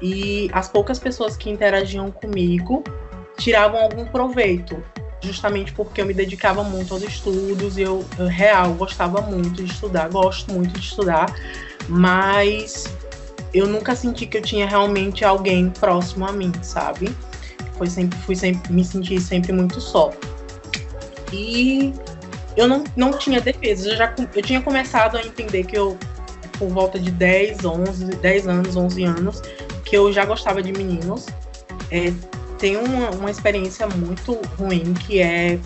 E 0.01 0.49
as 0.53 0.67
poucas 0.67 0.99
pessoas 0.99 1.35
que 1.35 1.49
interagiam 1.49 2.11
comigo 2.11 2.83
tiravam 3.37 3.81
algum 3.81 4.05
proveito, 4.05 4.83
justamente 5.21 5.71
porque 5.73 6.01
eu 6.01 6.05
me 6.05 6.13
dedicava 6.13 6.63
muito 6.63 6.93
aos 6.93 7.03
estudos 7.03 7.77
e 7.77 7.81
eu, 7.81 8.05
eu 8.17 8.27
real 8.27 8.73
gostava 8.73 9.21
muito 9.21 9.63
de 9.63 9.71
estudar, 9.71 10.09
gosto 10.09 10.51
muito 10.51 10.79
de 10.79 10.85
estudar, 10.85 11.33
mas 11.87 12.85
eu 13.53 13.67
nunca 13.67 13.95
senti 13.95 14.25
que 14.25 14.37
eu 14.37 14.41
tinha 14.41 14.67
realmente 14.67 15.23
alguém 15.23 15.69
próximo 15.69 16.27
a 16.27 16.31
mim, 16.31 16.51
sabe? 16.61 17.15
Foi 17.77 17.87
sempre, 17.87 18.17
fui 18.19 18.35
sempre, 18.35 18.73
me 18.73 18.83
senti 18.83 19.19
sempre 19.19 19.51
muito 19.51 19.79
só. 19.79 20.11
E 21.31 21.93
eu 22.55 22.67
não, 22.67 22.83
não 22.95 23.11
tinha 23.11 23.39
defesa. 23.39 23.89
Eu, 23.89 23.95
já, 23.95 24.15
eu 24.35 24.41
tinha 24.41 24.61
começado 24.61 25.17
a 25.17 25.21
entender 25.21 25.63
que 25.63 25.77
eu, 25.77 25.97
por 26.57 26.69
volta 26.69 26.99
de 26.99 27.11
10, 27.11 27.63
11, 27.63 28.05
10 28.05 28.47
anos, 28.47 28.75
11 28.75 29.03
anos, 29.03 29.41
que 29.85 29.95
eu 29.95 30.11
já 30.11 30.25
gostava 30.25 30.61
de 30.61 30.71
meninos. 30.71 31.27
É, 31.91 32.11
tem 32.57 32.75
uma, 32.75 33.11
uma 33.11 33.29
experiência 33.29 33.87
muito 33.87 34.33
ruim 34.57 34.93
que 34.93 35.21
é, 35.21 35.59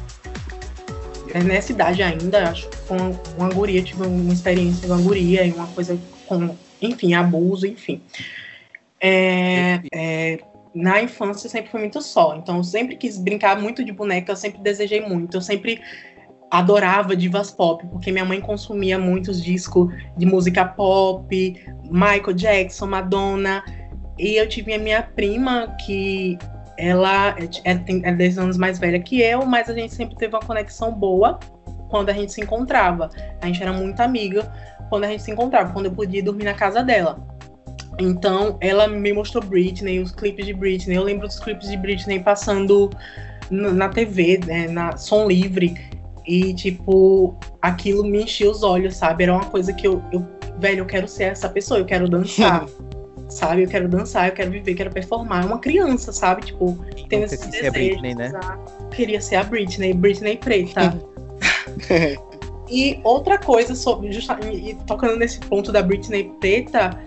é 1.33 1.39
nessa 1.41 1.71
idade 1.71 2.03
ainda, 2.03 2.49
acho 2.49 2.67
que 2.67 2.77
com 2.87 2.97
uma 3.37 3.49
guria, 3.49 3.81
tive 3.81 4.05
uma 4.05 4.33
experiência 4.33 4.87
com 4.87 4.93
uma 4.93 5.01
guria 5.01 5.45
e 5.45 5.51
uma 5.51 5.67
coisa 5.67 5.97
com, 6.27 6.55
enfim, 6.81 7.13
abuso, 7.13 7.65
enfim. 7.65 8.01
É, 8.99 9.79
é, 9.93 10.39
na 10.73 11.01
infância 11.01 11.49
sempre 11.49 11.69
fui 11.69 11.79
muito 11.81 12.01
só, 12.01 12.35
então 12.35 12.63
sempre 12.63 12.95
quis 12.95 13.17
brincar 13.17 13.59
muito 13.59 13.83
de 13.83 13.91
boneca, 13.91 14.31
eu 14.31 14.35
sempre 14.35 14.61
desejei 14.61 15.01
muito, 15.01 15.37
eu 15.37 15.41
sempre 15.41 15.81
adorava 16.49 17.15
divas 17.15 17.51
pop, 17.51 17.85
porque 17.87 18.11
minha 18.11 18.25
mãe 18.25 18.41
consumia 18.41 18.97
muitos 18.99 19.41
discos 19.41 19.93
de 20.17 20.25
música 20.25 20.65
pop, 20.65 21.55
Michael 21.89 22.33
Jackson, 22.33 22.87
Madonna, 22.87 23.63
e 24.17 24.35
eu 24.35 24.47
tive 24.47 24.73
a 24.73 24.79
minha 24.79 25.01
prima 25.01 25.75
que 25.85 26.37
ela 26.77 27.35
é, 27.37 27.71
é, 27.71 27.75
tem- 27.75 28.01
é 28.03 28.11
10 28.11 28.37
anos 28.37 28.57
mais 28.57 28.79
velha 28.79 28.99
que 28.99 29.21
eu, 29.21 29.45
mas 29.45 29.69
a 29.69 29.73
gente 29.73 29.93
sempre 29.93 30.15
teve 30.15 30.35
uma 30.35 30.41
conexão 30.41 30.91
boa 30.91 31.39
quando 31.89 32.09
a 32.09 32.13
gente 32.13 32.31
se 32.31 32.41
encontrava. 32.41 33.09
A 33.41 33.45
gente 33.45 33.61
era 33.61 33.71
muito 33.71 33.99
amiga 33.99 34.51
quando 34.89 35.03
a 35.03 35.07
gente 35.07 35.23
se 35.23 35.31
encontrava, 35.31 35.71
quando 35.71 35.85
eu 35.85 35.91
podia 35.91 36.23
dormir 36.23 36.45
na 36.45 36.53
casa 36.53 36.83
dela. 36.83 37.30
Então, 37.99 38.57
ela 38.61 38.87
me 38.87 39.13
mostrou 39.13 39.43
Britney, 39.43 39.99
os 39.99 40.11
clipes 40.11 40.45
de 40.45 40.53
Britney. 40.53 40.95
Eu 40.97 41.03
lembro 41.03 41.27
dos 41.27 41.39
clipes 41.39 41.69
de 41.69 41.77
Britney 41.77 42.19
passando 42.19 42.89
na 43.49 43.89
TV, 43.89 44.39
né, 44.45 44.67
na 44.67 44.97
som 44.97 45.27
livre. 45.27 45.75
E, 46.25 46.53
tipo, 46.53 47.35
aquilo 47.61 48.03
me 48.03 48.23
enchia 48.23 48.49
os 48.49 48.63
olhos, 48.63 48.95
sabe? 48.95 49.23
Era 49.23 49.33
uma 49.33 49.45
coisa 49.45 49.73
que 49.73 49.87
eu, 49.87 50.01
eu, 50.11 50.25
velho, 50.59 50.79
eu 50.79 50.85
quero 50.85 51.07
ser 51.07 51.25
essa 51.25 51.49
pessoa, 51.49 51.79
eu 51.79 51.85
quero 51.85 52.07
dançar. 52.07 52.65
sabe? 53.27 53.63
Eu 53.63 53.67
quero 53.67 53.87
dançar, 53.87 54.27
eu 54.29 54.33
quero 54.33 54.51
viver, 54.51 54.73
quero 54.75 54.91
performar. 54.91 55.43
É 55.43 55.47
uma 55.47 55.59
criança, 55.59 56.11
sabe? 56.11 56.45
Tipo, 56.45 56.77
tendo 57.09 57.21
Nunca 57.21 57.33
esse 57.35 57.37
quis 57.49 57.55
ser 57.59 57.67
a 57.67 57.69
desejo. 57.71 57.99
Britney, 58.01 58.15
né? 58.15 58.31
ah, 58.43 58.57
Queria 58.93 59.21
ser 59.21 59.35
a 59.37 59.43
Britney, 59.43 59.93
Britney 59.93 60.37
preta. 60.37 60.93
E 62.73 63.01
outra 63.03 63.37
coisa 63.37 63.75
sobre 63.75 64.13
justa- 64.13 64.39
e 64.49 64.73
tocando 64.87 65.17
nesse 65.17 65.39
ponto 65.41 65.73
da 65.73 65.81
Britney 65.81 66.31
preta, 66.39 66.97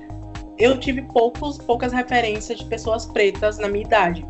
eu 0.58 0.78
tive 0.78 1.02
poucos, 1.02 1.58
poucas 1.58 1.92
referências 1.92 2.58
de 2.58 2.64
pessoas 2.64 3.06
pretas 3.06 3.58
na 3.58 3.68
minha 3.68 3.84
idade. 3.84 4.24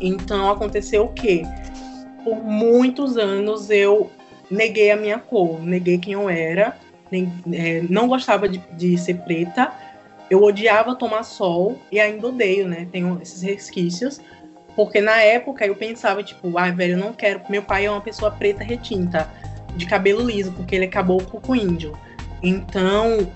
Então 0.00 0.50
aconteceu 0.50 1.04
o 1.04 1.12
quê? 1.12 1.42
Por 2.24 2.36
muitos 2.42 3.16
anos 3.16 3.70
eu 3.70 4.10
neguei 4.50 4.90
a 4.90 4.96
minha 4.96 5.18
cor, 5.18 5.60
neguei 5.62 5.98
quem 5.98 6.14
eu 6.14 6.28
era, 6.28 6.76
nem- 7.10 7.32
é, 7.52 7.82
não 7.88 8.08
gostava 8.08 8.48
de, 8.48 8.58
de 8.72 8.96
ser 8.98 9.14
preta, 9.22 9.72
eu 10.30 10.42
odiava 10.42 10.94
tomar 10.94 11.22
sol 11.22 11.78
e 11.90 11.98
ainda 11.98 12.26
odeio, 12.28 12.68
né? 12.68 12.86
Tenho 12.92 13.18
esses 13.22 13.42
resquícios. 13.42 14.20
Porque 14.76 15.00
na 15.00 15.20
época 15.22 15.66
eu 15.66 15.74
pensava, 15.74 16.22
tipo, 16.22 16.56
ai, 16.56 16.70
velho, 16.70 16.92
eu 16.92 16.98
não 16.98 17.12
quero. 17.12 17.40
Meu 17.48 17.62
pai 17.62 17.86
é 17.86 17.90
uma 17.90 18.00
pessoa 18.00 18.30
preta 18.30 18.62
retinta 18.62 19.28
de 19.74 19.86
cabelo 19.86 20.22
liso, 20.22 20.52
porque 20.52 20.76
ele 20.76 20.84
acabou 20.84 21.20
com 21.20 21.56
índio. 21.56 21.98
Então, 22.42 23.26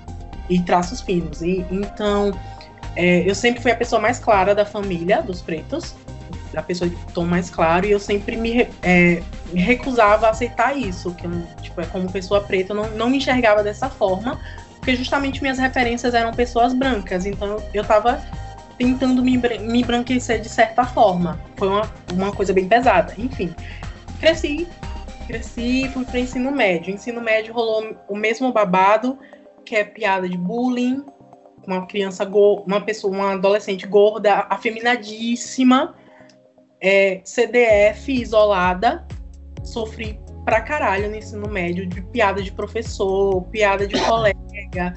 e 0.55 0.63
traços 0.63 1.01
finos. 1.01 1.43
E 1.43 1.65
então, 1.71 2.33
é, 2.97 3.29
eu 3.29 3.35
sempre 3.35 3.61
fui 3.61 3.71
a 3.71 3.77
pessoa 3.77 4.01
mais 4.01 4.19
clara 4.19 4.55
da 4.55 4.65
família 4.65 5.23
dos 5.23 5.41
pretos, 5.41 5.95
a 6.55 6.63
pessoa 6.63 6.91
de 6.91 6.97
tom 7.15 7.25
mais 7.25 7.49
claro, 7.49 7.87
e 7.87 7.93
eu 7.93 8.01
sempre 8.01 8.37
me, 8.37 8.69
é, 8.83 9.23
me 9.53 9.61
recusava 9.61 10.27
a 10.27 10.31
aceitar 10.31 10.77
isso, 10.77 11.15
que 11.15 11.27
eu, 11.27 11.31
tipo, 11.63 11.81
é 11.81 11.87
como 11.87 12.11
pessoa 12.13 12.43
preta, 12.43 12.73
eu 12.73 12.77
não, 12.77 12.91
não 12.91 13.11
me 13.11 13.17
enxergava 13.17 13.63
dessa 13.63 13.89
forma, 13.89 14.39
porque 14.77 14.95
justamente 14.95 15.41
minhas 15.41 15.59
referências 15.59 16.13
eram 16.13 16.33
pessoas 16.33 16.75
brancas, 16.75 17.25
então 17.25 17.63
eu 17.73 17.85
tava 17.85 18.21
tentando 18.77 19.23
me, 19.23 19.39
me 19.61 19.85
branquecer 19.85 20.41
de 20.41 20.49
certa 20.49 20.85
forma. 20.85 21.41
Foi 21.57 21.69
uma, 21.69 21.91
uma 22.13 22.33
coisa 22.33 22.53
bem 22.53 22.67
pesada. 22.67 23.15
Enfim, 23.17 23.55
cresci, 24.19 24.67
cresci 25.27 25.89
fui 25.93 26.05
para 26.05 26.19
ensino 26.19 26.51
médio. 26.51 26.93
Ensino 26.93 27.21
médio 27.21 27.55
rolou 27.55 27.97
o 28.09 28.17
mesmo 28.17 28.53
babado, 28.53 29.19
que 29.65 29.77
é 29.77 29.85
piada 29.85 30.29
de 30.29 30.37
bullying, 30.37 31.05
uma 31.67 31.87
criança, 31.87 32.29
uma 32.67 32.81
pessoa, 32.81 33.13
uma 33.15 33.33
adolescente 33.33 33.87
gorda, 33.87 34.47
afeminadíssima, 34.51 35.95
é, 36.81 37.21
CDF 37.25 38.13
isolada, 38.13 39.07
sofri 39.63 40.21
pra 40.45 40.61
caralho 40.61 41.09
no 41.09 41.17
ensino 41.17 41.49
médio 41.49 41.87
de 41.87 42.03
piada 42.03 42.43
de 42.43 42.51
professor, 42.51 43.43
piada 43.45 43.87
de 43.87 43.99
colega, 44.01 44.95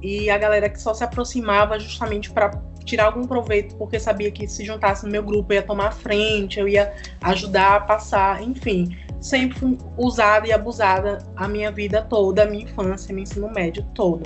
e 0.00 0.30
a 0.30 0.38
galera 0.38 0.68
que 0.68 0.80
só 0.80 0.94
se 0.94 1.02
aproximava 1.02 1.78
justamente 1.78 2.30
para 2.30 2.50
tirar 2.84 3.06
algum 3.06 3.26
proveito, 3.26 3.74
porque 3.76 3.98
sabia 3.98 4.30
que 4.30 4.46
se 4.46 4.64
juntasse 4.64 5.04
no 5.04 5.10
meu 5.10 5.22
grupo 5.22 5.52
eu 5.52 5.56
ia 5.56 5.62
tomar 5.62 5.90
frente, 5.92 6.60
eu 6.60 6.68
ia 6.68 6.94
ajudar 7.22 7.76
a 7.76 7.80
passar, 7.80 8.42
enfim 8.42 8.96
sempre 9.24 9.58
fui 9.58 9.78
usada 9.96 10.46
e 10.46 10.52
abusada 10.52 11.18
a 11.34 11.48
minha 11.48 11.72
vida 11.72 12.02
toda, 12.02 12.42
a 12.42 12.46
minha 12.46 12.64
infância, 12.64 13.12
meu 13.12 13.22
ensino 13.22 13.50
médio 13.50 13.82
todo. 13.94 14.22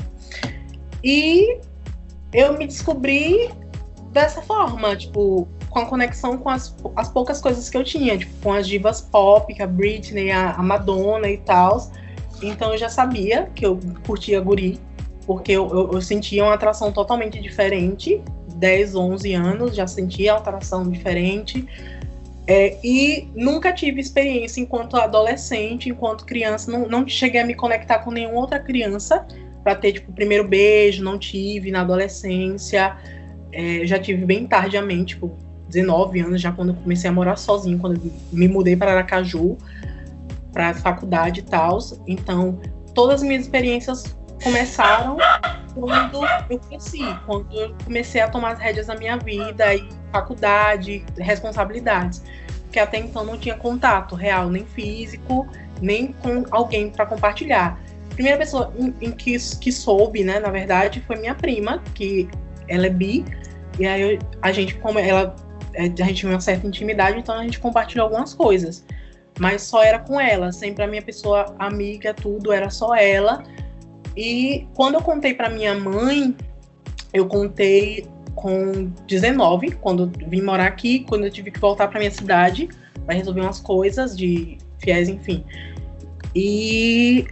E 1.04 1.60
eu 2.32 2.58
me 2.58 2.66
descobri 2.66 3.48
dessa 4.10 4.42
forma, 4.42 4.96
tipo, 4.96 5.46
com 5.70 5.78
a 5.78 5.86
conexão 5.86 6.36
com 6.36 6.48
as, 6.48 6.74
as 6.96 7.08
poucas 7.08 7.40
coisas 7.40 7.70
que 7.70 7.76
eu 7.76 7.84
tinha, 7.84 8.18
tipo, 8.18 8.32
com 8.42 8.52
as 8.52 8.66
divas 8.66 9.00
pop, 9.00 9.62
a 9.62 9.66
Britney, 9.68 10.32
a, 10.32 10.54
a 10.54 10.62
Madonna 10.64 11.30
e 11.30 11.38
tal. 11.38 11.92
Então 12.42 12.72
eu 12.72 12.78
já 12.78 12.88
sabia 12.88 13.48
que 13.54 13.64
eu 13.64 13.78
curtia 14.04 14.40
guri, 14.40 14.80
porque 15.24 15.52
eu, 15.52 15.68
eu, 15.68 15.92
eu 15.92 16.02
sentia 16.02 16.42
uma 16.42 16.54
atração 16.54 16.90
totalmente 16.90 17.40
diferente. 17.40 18.20
10, 18.56 18.96
11 18.96 19.34
anos, 19.34 19.76
já 19.76 19.86
sentia 19.86 20.32
uma 20.32 20.40
atração 20.40 20.90
diferente. 20.90 21.64
É, 22.50 22.78
e 22.82 23.28
nunca 23.34 23.70
tive 23.74 24.00
experiência 24.00 24.58
enquanto 24.58 24.96
adolescente, 24.96 25.90
enquanto 25.90 26.24
criança, 26.24 26.72
não, 26.72 26.88
não 26.88 27.06
cheguei 27.06 27.42
a 27.42 27.44
me 27.44 27.54
conectar 27.54 27.98
com 27.98 28.10
nenhuma 28.10 28.40
outra 28.40 28.58
criança 28.58 29.26
para 29.62 29.74
ter 29.74 29.92
tipo 29.92 30.10
o 30.10 30.14
primeiro 30.14 30.48
beijo, 30.48 31.04
não 31.04 31.18
tive 31.18 31.70
na 31.70 31.82
adolescência, 31.82 32.96
É, 33.52 33.86
já 33.86 33.98
tive 33.98 34.24
bem 34.26 34.46
tardiamente, 34.46 35.14
tipo 35.14 35.36
19 35.68 36.20
anos, 36.20 36.40
já 36.40 36.52
quando 36.52 36.70
eu 36.70 36.74
comecei 36.74 37.08
a 37.10 37.12
morar 37.12 37.36
sozinho, 37.36 37.78
quando 37.78 38.00
me 38.32 38.48
mudei 38.48 38.76
para 38.76 38.92
Aracaju, 38.92 39.56
para 40.52 40.74
faculdade 40.74 41.40
e 41.40 41.42
tal. 41.42 41.78
Então, 42.06 42.60
todas 42.94 43.16
as 43.16 43.28
minhas 43.28 43.44
experiências 43.44 44.17
começaram 44.42 45.16
quando 45.74 46.24
eu 46.50 46.58
cresci, 46.58 47.04
quando 47.26 47.46
eu 47.52 47.74
comecei 47.84 48.20
a 48.20 48.28
tomar 48.28 48.52
as 48.52 48.58
rédeas 48.58 48.86
da 48.86 48.94
minha 48.96 49.16
vida 49.16 49.74
e 49.74 49.88
faculdade, 50.12 51.04
responsabilidades, 51.18 52.22
porque 52.64 52.78
até 52.78 52.98
então 52.98 53.24
não 53.24 53.38
tinha 53.38 53.56
contato 53.56 54.14
real, 54.14 54.48
nem 54.50 54.64
físico, 54.64 55.46
nem 55.80 56.12
com 56.12 56.44
alguém 56.50 56.90
para 56.90 57.06
compartilhar. 57.06 57.78
A 58.10 58.14
primeira 58.14 58.38
pessoa 58.38 58.72
em, 58.76 58.94
em 59.00 59.12
que, 59.12 59.36
que 59.60 59.70
soube, 59.70 60.24
né, 60.24 60.40
na 60.40 60.50
verdade, 60.50 61.02
foi 61.06 61.16
minha 61.16 61.34
prima, 61.34 61.82
que 61.94 62.28
ela 62.66 62.86
é 62.86 62.90
bi, 62.90 63.24
e 63.78 63.86
aí 63.86 64.02
eu- 64.14 64.18
a 64.42 64.50
gente, 64.50 64.74
como 64.76 64.98
ela, 64.98 65.36
é, 65.74 65.84
a 65.84 65.86
gente 65.86 66.14
tinha 66.14 66.32
uma 66.32 66.40
certa 66.40 66.66
intimidade, 66.66 67.18
então 67.18 67.34
a 67.38 67.42
gente 67.42 67.60
compartilhou 67.60 68.06
algumas 68.06 68.34
coisas. 68.34 68.84
Mas 69.38 69.62
só 69.62 69.84
era 69.84 70.00
com 70.00 70.20
ela, 70.20 70.50
sempre 70.50 70.82
a 70.82 70.86
minha 70.88 71.00
pessoa 71.00 71.54
amiga, 71.60 72.12
tudo, 72.12 72.52
era 72.52 72.70
só 72.70 72.92
ela. 72.96 73.44
E 74.18 74.66
quando 74.74 74.96
eu 74.96 75.00
contei 75.00 75.32
para 75.32 75.48
minha 75.48 75.78
mãe, 75.78 76.36
eu 77.12 77.28
contei 77.28 78.04
com 78.34 78.90
19, 79.06 79.70
quando 79.76 80.10
vim 80.26 80.42
morar 80.42 80.66
aqui, 80.66 81.04
quando 81.08 81.24
eu 81.24 81.30
tive 81.30 81.52
que 81.52 81.60
voltar 81.60 81.86
para 81.86 82.00
minha 82.00 82.10
cidade 82.10 82.68
para 83.06 83.14
resolver 83.14 83.42
umas 83.42 83.60
coisas 83.60 84.16
de 84.16 84.58
fiéis, 84.80 85.08
enfim. 85.08 85.44
E 86.34 87.28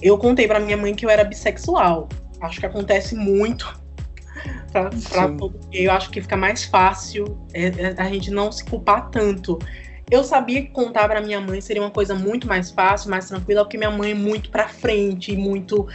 eu 0.00 0.16
contei 0.18 0.46
para 0.46 0.60
minha 0.60 0.76
mãe 0.76 0.94
que 0.94 1.04
eu 1.04 1.10
era 1.10 1.24
bissexual. 1.24 2.08
Acho 2.40 2.60
que 2.60 2.66
acontece 2.66 3.16
muito 3.16 3.76
para 4.70 4.92
Sim. 4.92 5.36
todo. 5.36 5.58
Eu 5.72 5.90
acho 5.90 6.10
que 6.10 6.22
fica 6.22 6.36
mais 6.36 6.64
fácil 6.64 7.36
é, 7.52 7.66
é, 7.66 7.94
a 7.96 8.08
gente 8.08 8.30
não 8.30 8.52
se 8.52 8.64
culpar 8.64 9.10
tanto. 9.10 9.58
Eu 10.08 10.24
sabia 10.24 10.62
que 10.62 10.68
contar 10.68 11.08
para 11.08 11.20
minha 11.20 11.40
mãe 11.40 11.60
seria 11.60 11.82
uma 11.82 11.90
coisa 11.90 12.14
muito 12.14 12.48
mais 12.48 12.70
fácil, 12.70 13.10
mais 13.10 13.28
tranquila, 13.28 13.64
porque 13.64 13.78
minha 13.78 13.92
mãe 13.92 14.10
é 14.10 14.14
muito 14.14 14.50
para 14.50 14.66
frente, 14.66 15.36
muito 15.36 15.86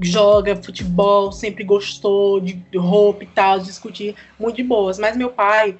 joga 0.00 0.56
futebol, 0.56 1.32
sempre 1.32 1.64
gostou 1.64 2.40
de 2.40 2.62
roupa 2.76 3.24
e 3.24 3.26
tal, 3.28 3.60
discutir 3.60 4.14
muito 4.38 4.56
de 4.56 4.62
boas. 4.62 4.98
Mas 4.98 5.16
meu 5.16 5.30
pai 5.30 5.78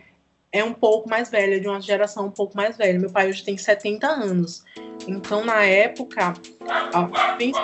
é 0.53 0.62
um 0.62 0.75
pouco 0.75 1.09
mais 1.09 1.31
velho, 1.31 1.55
é 1.55 1.59
de 1.59 1.66
uma 1.66 1.81
geração 1.81 2.27
um 2.27 2.31
pouco 2.31 2.57
mais 2.57 2.77
velha. 2.77 2.98
Meu 2.98 3.11
pai 3.11 3.29
hoje 3.29 3.42
tem 3.42 3.57
70 3.57 4.07
anos. 4.07 4.62
Então, 5.09 5.44
na 5.44 5.64
época, 5.64 6.35
vivência- 7.38 7.62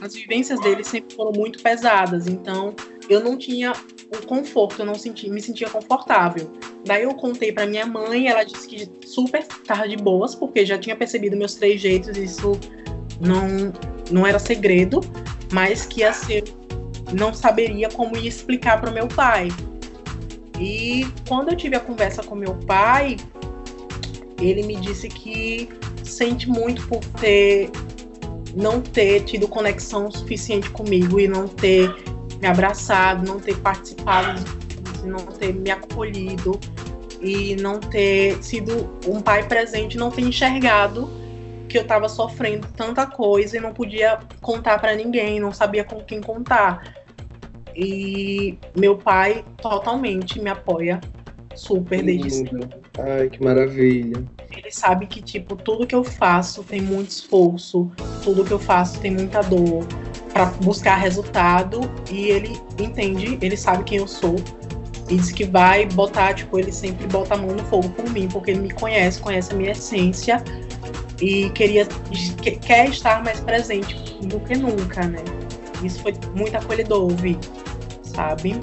as 0.00 0.14
vivências 0.14 0.60
dele 0.60 0.84
sempre 0.84 1.14
foram 1.14 1.32
muito 1.32 1.60
pesadas. 1.62 2.26
Então, 2.26 2.74
eu 3.08 3.20
não 3.22 3.36
tinha 3.36 3.72
o 3.72 4.26
conforto, 4.26 4.80
eu 4.80 4.86
não 4.86 4.94
senti, 4.94 5.28
me 5.28 5.42
sentia 5.42 5.68
confortável. 5.68 6.50
Daí 6.84 7.02
eu 7.02 7.14
contei 7.14 7.52
pra 7.52 7.66
minha 7.66 7.84
mãe, 7.84 8.28
ela 8.28 8.44
disse 8.44 8.66
que 8.66 8.88
super 9.06 9.44
tava 9.66 9.88
de 9.88 9.96
boas, 9.96 10.34
porque 10.34 10.64
já 10.64 10.78
tinha 10.78 10.96
percebido 10.96 11.36
meus 11.36 11.54
três 11.54 11.80
jeitos, 11.80 12.16
isso 12.16 12.52
não, 13.20 13.72
não 14.10 14.26
era 14.26 14.38
segredo, 14.38 15.00
mas 15.52 15.86
que 15.86 16.10
ser, 16.12 16.44
não 17.12 17.32
saberia 17.34 17.88
como 17.88 18.16
ia 18.16 18.28
explicar 18.28 18.80
para 18.80 18.90
meu 18.90 19.08
pai. 19.08 19.48
E 20.58 21.06
quando 21.26 21.50
eu 21.50 21.56
tive 21.56 21.76
a 21.76 21.80
conversa 21.80 22.22
com 22.22 22.34
meu 22.34 22.54
pai, 22.54 23.16
ele 24.38 24.62
me 24.62 24.76
disse 24.76 25.08
que 25.08 25.68
sente 26.02 26.48
muito 26.48 26.86
por 26.86 27.04
ter 27.20 27.70
não 28.54 28.80
ter 28.80 29.22
tido 29.24 29.46
conexão 29.46 30.10
suficiente 30.10 30.68
comigo 30.70 31.20
e 31.20 31.28
não 31.28 31.46
ter 31.46 31.94
me 32.40 32.48
abraçado, 32.48 33.26
não 33.26 33.38
ter 33.38 33.56
participado, 33.58 34.42
não 35.04 35.24
ter 35.26 35.54
me 35.54 35.70
acolhido 35.70 36.58
e 37.20 37.54
não 37.56 37.78
ter 37.78 38.42
sido 38.42 38.90
um 39.06 39.20
pai 39.20 39.46
presente, 39.46 39.96
não 39.96 40.10
ter 40.10 40.22
enxergado 40.22 41.19
que 41.70 41.78
eu 41.78 41.82
estava 41.82 42.08
sofrendo 42.08 42.66
tanta 42.76 43.06
coisa 43.06 43.56
e 43.56 43.60
não 43.60 43.72
podia 43.72 44.18
contar 44.40 44.78
para 44.80 44.94
ninguém, 44.94 45.38
não 45.38 45.52
sabia 45.52 45.84
com 45.84 46.02
quem 46.02 46.20
contar. 46.20 46.96
E 47.74 48.58
meu 48.76 48.98
pai 48.98 49.44
totalmente 49.62 50.40
me 50.40 50.50
apoia 50.50 51.00
super 51.54 52.02
desde 52.02 52.30
sempre. 52.30 52.68
Ai, 52.98 53.30
que 53.30 53.42
maravilha. 53.42 54.22
Ele 54.50 54.70
sabe 54.72 55.06
que, 55.06 55.22
tipo, 55.22 55.54
tudo 55.54 55.86
que 55.86 55.94
eu 55.94 56.02
faço 56.02 56.64
tem 56.64 56.80
muito 56.80 57.10
esforço, 57.10 57.90
tudo 58.24 58.44
que 58.44 58.50
eu 58.50 58.58
faço 58.58 59.00
tem 59.00 59.12
muita 59.12 59.40
dor 59.40 59.86
para 60.32 60.46
buscar 60.46 60.96
resultado 60.96 61.80
e 62.10 62.26
ele 62.26 62.60
entende, 62.78 63.38
ele 63.40 63.56
sabe 63.56 63.84
quem 63.84 63.98
eu 63.98 64.08
sou 64.08 64.36
e 65.08 65.16
diz 65.16 65.30
que 65.30 65.44
vai 65.44 65.86
botar, 65.86 66.34
tipo, 66.34 66.58
ele 66.58 66.72
sempre 66.72 67.06
bota 67.06 67.34
a 67.34 67.36
mão 67.36 67.54
no 67.54 67.64
fogo 67.64 67.88
por 67.90 68.08
mim, 68.10 68.28
porque 68.28 68.50
ele 68.50 68.60
me 68.60 68.70
conhece, 68.70 69.20
conhece 69.20 69.52
a 69.52 69.56
minha 69.56 69.72
essência 69.72 70.42
e 71.20 71.50
queria 71.50 71.86
que- 72.42 72.52
quer 72.52 72.88
estar 72.88 73.22
mais 73.22 73.40
presente 73.40 73.94
do 74.22 74.40
que 74.40 74.56
nunca, 74.56 75.06
né? 75.06 75.22
Isso 75.82 76.00
foi 76.00 76.14
muito 76.34 76.56
acolhedor 76.56 77.02
ouvir, 77.02 77.38
sabe? 78.02 78.58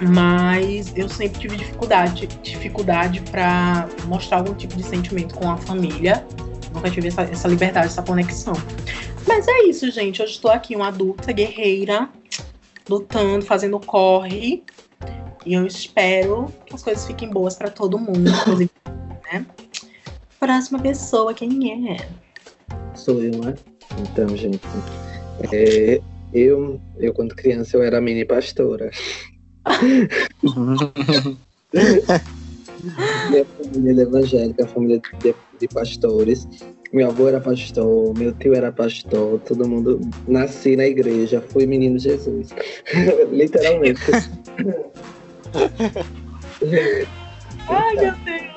Mas 0.00 0.92
eu 0.96 1.08
sempre 1.08 1.40
tive 1.40 1.56
dificuldade, 1.56 2.26
dificuldade 2.42 3.20
para 3.22 3.88
mostrar 4.04 4.38
algum 4.38 4.54
tipo 4.54 4.76
de 4.76 4.82
sentimento 4.82 5.34
com 5.34 5.50
a 5.50 5.56
família. 5.56 6.26
Nunca 6.72 6.90
tive 6.90 7.08
essa, 7.08 7.22
essa 7.22 7.48
liberdade, 7.48 7.86
essa 7.86 8.02
conexão. 8.02 8.52
Mas 9.26 9.48
é 9.48 9.64
isso, 9.64 9.90
gente. 9.90 10.22
Hoje 10.22 10.32
estou 10.32 10.50
aqui, 10.50 10.76
uma 10.76 10.88
adulta 10.88 11.32
guerreira, 11.32 12.08
lutando, 12.88 13.44
fazendo 13.46 13.80
corre. 13.80 14.62
E 15.46 15.54
eu 15.54 15.66
espero 15.66 16.52
que 16.66 16.74
as 16.74 16.82
coisas 16.82 17.06
fiquem 17.06 17.30
boas 17.30 17.54
para 17.54 17.70
todo 17.70 17.98
mundo, 17.98 18.28
inclusive, 18.28 18.70
né? 19.32 19.46
Próxima 20.46 20.78
pessoa, 20.78 21.34
quem 21.34 21.90
é? 21.90 21.96
Sou 22.94 23.20
eu, 23.20 23.32
né? 23.40 23.56
Então, 23.98 24.28
gente. 24.36 24.60
é, 25.52 26.00
eu, 26.32 26.80
eu, 26.98 27.12
quando 27.12 27.34
criança, 27.34 27.76
eu 27.76 27.82
era 27.82 28.00
mini 28.00 28.24
pastora. 28.24 28.88
Minha 33.28 33.44
família 33.44 34.02
é 34.02 34.04
evangélica, 34.04 34.68
família 34.68 35.00
de, 35.20 35.34
de 35.58 35.66
pastores. 35.66 36.46
Meu 36.92 37.08
avô 37.08 37.26
era 37.26 37.40
pastor, 37.40 38.16
meu 38.16 38.30
tio 38.30 38.54
era 38.54 38.70
pastor, 38.70 39.40
todo 39.40 39.68
mundo 39.68 40.00
nasci 40.28 40.76
na 40.76 40.86
igreja, 40.86 41.40
fui 41.40 41.66
menino 41.66 41.98
Jesus. 41.98 42.50
Literalmente. 43.32 44.00
Ai, 47.68 47.94
meu 47.96 48.14
Deus! 48.24 48.55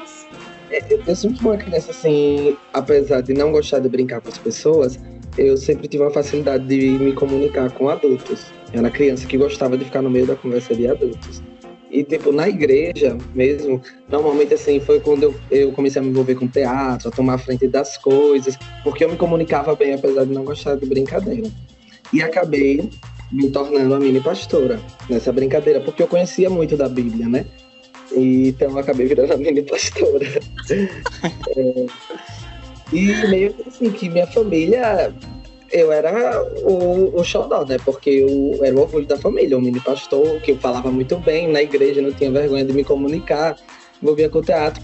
Eu 1.08 1.16
sempre 1.16 1.40
fui 1.40 1.52
uma 1.52 1.58
criança 1.58 1.92
assim, 1.92 2.56
apesar 2.74 3.22
de 3.22 3.34
não 3.34 3.52
gostar 3.52 3.80
de 3.80 3.90
brincar 3.90 4.22
com 4.22 4.30
as 4.30 4.38
pessoas, 4.38 5.00
eu 5.38 5.58
sempre 5.58 5.88
tive 5.88 6.04
uma 6.04 6.12
facilidade 6.12 6.68
de 6.68 6.78
me 7.00 7.14
comunicar 7.14 7.72
com 7.72 7.90
adultos. 7.90 8.46
Eu 8.74 8.80
era 8.80 8.90
criança 8.90 9.26
que 9.26 9.38
gostava 9.38 9.78
de 9.78 9.86
ficar 9.86 10.02
no 10.02 10.10
meio 10.10 10.28
da 10.28 10.36
conversa 10.36 10.76
de 10.76 10.88
adultos. 10.88 11.42
E, 11.90 12.04
tipo, 12.04 12.32
na 12.32 12.48
igreja 12.48 13.18
mesmo, 13.34 13.82
normalmente, 14.08 14.54
assim, 14.54 14.80
foi 14.80 15.00
quando 15.00 15.24
eu, 15.24 15.36
eu 15.50 15.72
comecei 15.72 16.00
a 16.00 16.04
me 16.04 16.12
envolver 16.12 16.36
com 16.36 16.48
teatro, 16.48 17.10
a 17.10 17.12
tomar 17.12 17.34
a 17.34 17.38
frente 17.40 17.68
das 17.68 17.98
coisas, 17.98 18.58
porque 18.84 19.04
eu 19.04 19.10
me 19.10 19.18
comunicava 19.18 19.76
bem, 19.76 19.96
apesar 19.96 20.26
de 20.26 20.34
não 20.34 20.44
gostar 20.44 20.76
de 20.76 20.86
brincadeira. 20.86 21.50
E 22.14 22.22
acabei 22.22 22.90
me 23.32 23.50
tornando 23.50 23.96
a 23.96 24.00
mini 24.00 24.20
pastora 24.20 24.80
nessa 25.10 25.32
brincadeira, 25.32 25.82
porque 25.82 26.04
eu 26.04 26.08
conhecia 26.08 26.50
muito 26.50 26.78
da 26.78 26.88
Bíblia, 26.88 27.28
né? 27.28 27.46
Então, 28.12 28.72
eu 28.72 28.78
acabei 28.80 29.06
virando 29.06 29.34
a 29.34 29.38
mini 29.38 29.62
pastora. 29.62 30.26
é, 31.56 31.86
e 32.92 33.28
meio 33.28 33.54
que 33.54 33.70
assim, 33.70 33.92
que 33.92 34.10
minha 34.10 34.28
família 34.28 35.14
eu 35.72 35.92
era 35.92 36.44
o, 36.64 37.20
o 37.20 37.24
xodó, 37.24 37.64
né? 37.66 37.78
Porque 37.86 38.10
eu 38.10 38.60
era 38.64 38.76
o 38.76 38.82
orgulho 38.82 39.06
da 39.06 39.18
família, 39.18 39.58
o 39.58 39.62
mini 39.62 39.80
pastor, 39.80 40.40
que 40.42 40.52
eu 40.52 40.58
falava 40.58 40.92
muito 40.92 41.18
bem 41.18 41.48
na 41.48 41.62
igreja, 41.62 42.02
não 42.02 42.12
tinha 42.12 42.32
vergonha 42.32 42.66
de 42.66 42.74
me 42.74 42.84
comunicar, 42.84 43.56
envolvia 44.02 44.30
com 44.30 44.40
o 44.40 44.44
teatro. 44.44 44.84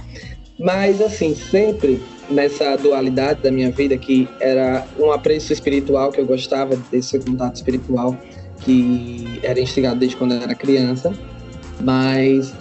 Mas, 0.59 1.01
assim, 1.01 1.35
sempre 1.35 1.99
nessa 2.29 2.75
dualidade 2.77 3.41
da 3.41 3.51
minha 3.51 3.71
vida, 3.71 3.97
que 3.97 4.27
era 4.39 4.87
um 4.97 5.11
apreço 5.11 5.51
espiritual, 5.51 6.11
que 6.11 6.21
eu 6.21 6.25
gostava 6.25 6.75
desse 6.91 7.19
contato 7.19 7.55
espiritual, 7.55 8.15
que 8.61 9.39
era 9.43 9.59
instigado 9.59 9.99
desde 9.99 10.15
quando 10.15 10.33
eu 10.33 10.41
era 10.41 10.55
criança, 10.55 11.11
mas 11.81 12.53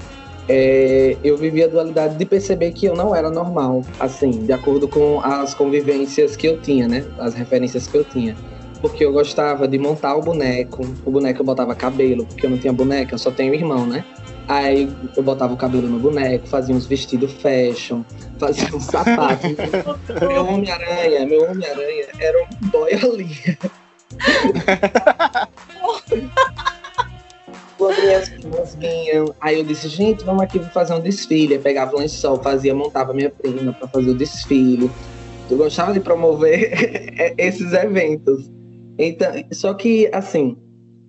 é, 0.49 1.17
eu 1.25 1.37
vivia 1.37 1.67
a 1.67 1.69
dualidade 1.69 2.17
de 2.17 2.25
perceber 2.25 2.73
que 2.73 2.87
eu 2.87 2.95
não 2.95 3.15
era 3.15 3.31
normal, 3.31 3.83
assim, 3.99 4.31
de 4.31 4.53
acordo 4.53 4.87
com 4.87 5.21
as 5.21 5.55
convivências 5.55 6.37
que 6.37 6.47
eu 6.47 6.61
tinha, 6.61 6.87
né? 6.87 7.05
As 7.19 7.35
referências 7.35 7.87
que 7.87 7.97
eu 7.97 8.05
tinha. 8.05 8.37
Porque 8.81 9.05
eu 9.05 9.13
gostava 9.13 9.67
de 9.67 9.79
montar 9.79 10.15
o 10.17 10.21
boneco, 10.21 10.85
o 11.05 11.11
boneco 11.11 11.41
eu 11.41 11.45
botava 11.45 11.75
cabelo, 11.75 12.27
porque 12.27 12.45
eu 12.45 12.51
não 12.51 12.59
tinha 12.59 12.73
boneca, 12.73 13.15
eu 13.15 13.19
só 13.19 13.31
tenho 13.31 13.55
irmão, 13.55 13.87
né? 13.87 14.05
Aí 14.47 14.91
eu 15.17 15.23
botava 15.23 15.55
o 15.55 15.57
cabelo 15.57 15.89
no 15.89 15.99
boneco, 15.99 16.47
fazia 16.47 16.75
uns 16.75 16.85
vestidos 16.85 17.33
fashion, 17.33 18.03
fazia 18.39 18.69
uns 18.77 18.85
sapatos. 18.85 19.53
meu 20.21 20.47
Homem-Aranha, 20.47 21.27
meu 21.27 21.51
Homem-Aranha 21.51 22.07
era 22.21 22.43
um 22.43 22.69
boiolinha. 22.69 23.59
minhas 27.93 28.29
primas 28.29 28.75
vinham, 28.75 29.35
aí 29.41 29.59
eu 29.59 29.65
disse, 29.65 29.89
gente, 29.89 30.25
vamos 30.25 30.43
aqui 30.43 30.59
fazer 30.71 30.95
um 30.95 31.01
desfile. 31.01 31.55
Eu 31.55 31.61
pegava 31.61 31.95
o 31.95 31.99
lençol, 31.99 32.43
fazia, 32.43 32.75
montava 32.75 33.13
minha 33.13 33.31
prima 33.31 33.73
para 33.73 33.89
fazer 33.89 34.11
o 34.11 34.15
desfile. 34.15 34.91
Eu 35.51 35.57
gostava 35.57 35.93
de 35.93 36.01
promover 36.01 36.73
esses 37.37 37.73
eventos. 37.73 38.51
Então, 38.99 39.33
só 39.53 39.75
que, 39.75 40.09
assim, 40.13 40.57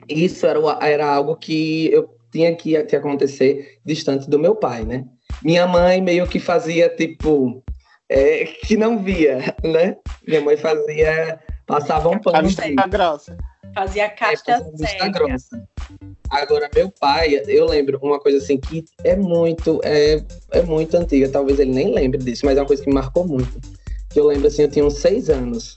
isso 0.10 0.46
era, 0.46 0.60
era 0.82 1.08
algo 1.08 1.36
que 1.36 1.90
eu 1.92 2.10
tinha 2.32 2.56
que, 2.56 2.82
que 2.84 2.96
acontecer 2.96 3.78
distante 3.86 4.30
do 4.30 4.40
meu 4.40 4.56
pai, 4.56 4.84
né? 4.84 5.06
Minha 5.44 5.68
mãe 5.68 6.02
meio 6.02 6.28
que 6.28 6.40
fazia, 6.40 6.90
tipo, 6.90 7.64
é, 8.10 8.46
que 8.46 8.76
não 8.76 9.02
via, 9.04 9.56
né? 9.64 9.96
Minha 10.28 10.42
mãe 10.42 10.58
fazia, 10.58 11.40
passava 11.66 12.10
um 12.10 12.20
pano. 12.20 12.48
A 12.78 12.88
grossa. 12.88 13.38
Fazia 13.76 14.10
caixa 14.10 14.66
é, 15.02 15.10
grossa. 15.10 15.68
Agora, 16.30 16.70
meu 16.74 16.90
pai, 16.90 17.42
eu 17.46 17.66
lembro 17.66 18.00
uma 18.02 18.20
coisa 18.20 18.38
assim 18.38 18.58
que 18.58 18.86
é 19.04 19.16
muito, 19.16 19.82
é, 19.84 20.24
é 20.52 20.62
muito 20.62 20.96
antiga, 20.96 21.28
talvez 21.30 21.60
ele 21.60 21.72
nem 21.72 21.94
lembre 21.94 22.18
disso, 22.24 22.46
mas 22.46 22.58
é 22.58 22.62
uma 22.62 22.68
coisa 22.68 22.82
que 22.82 22.88
me 22.88 22.96
marcou 22.96 23.28
muito. 23.28 23.60
Que 24.10 24.20
eu 24.20 24.26
lembro 24.26 24.48
assim, 24.48 24.62
eu 24.62 24.70
tinha 24.70 24.86
uns 24.86 24.96
seis 24.96 25.30
anos. 25.30 25.76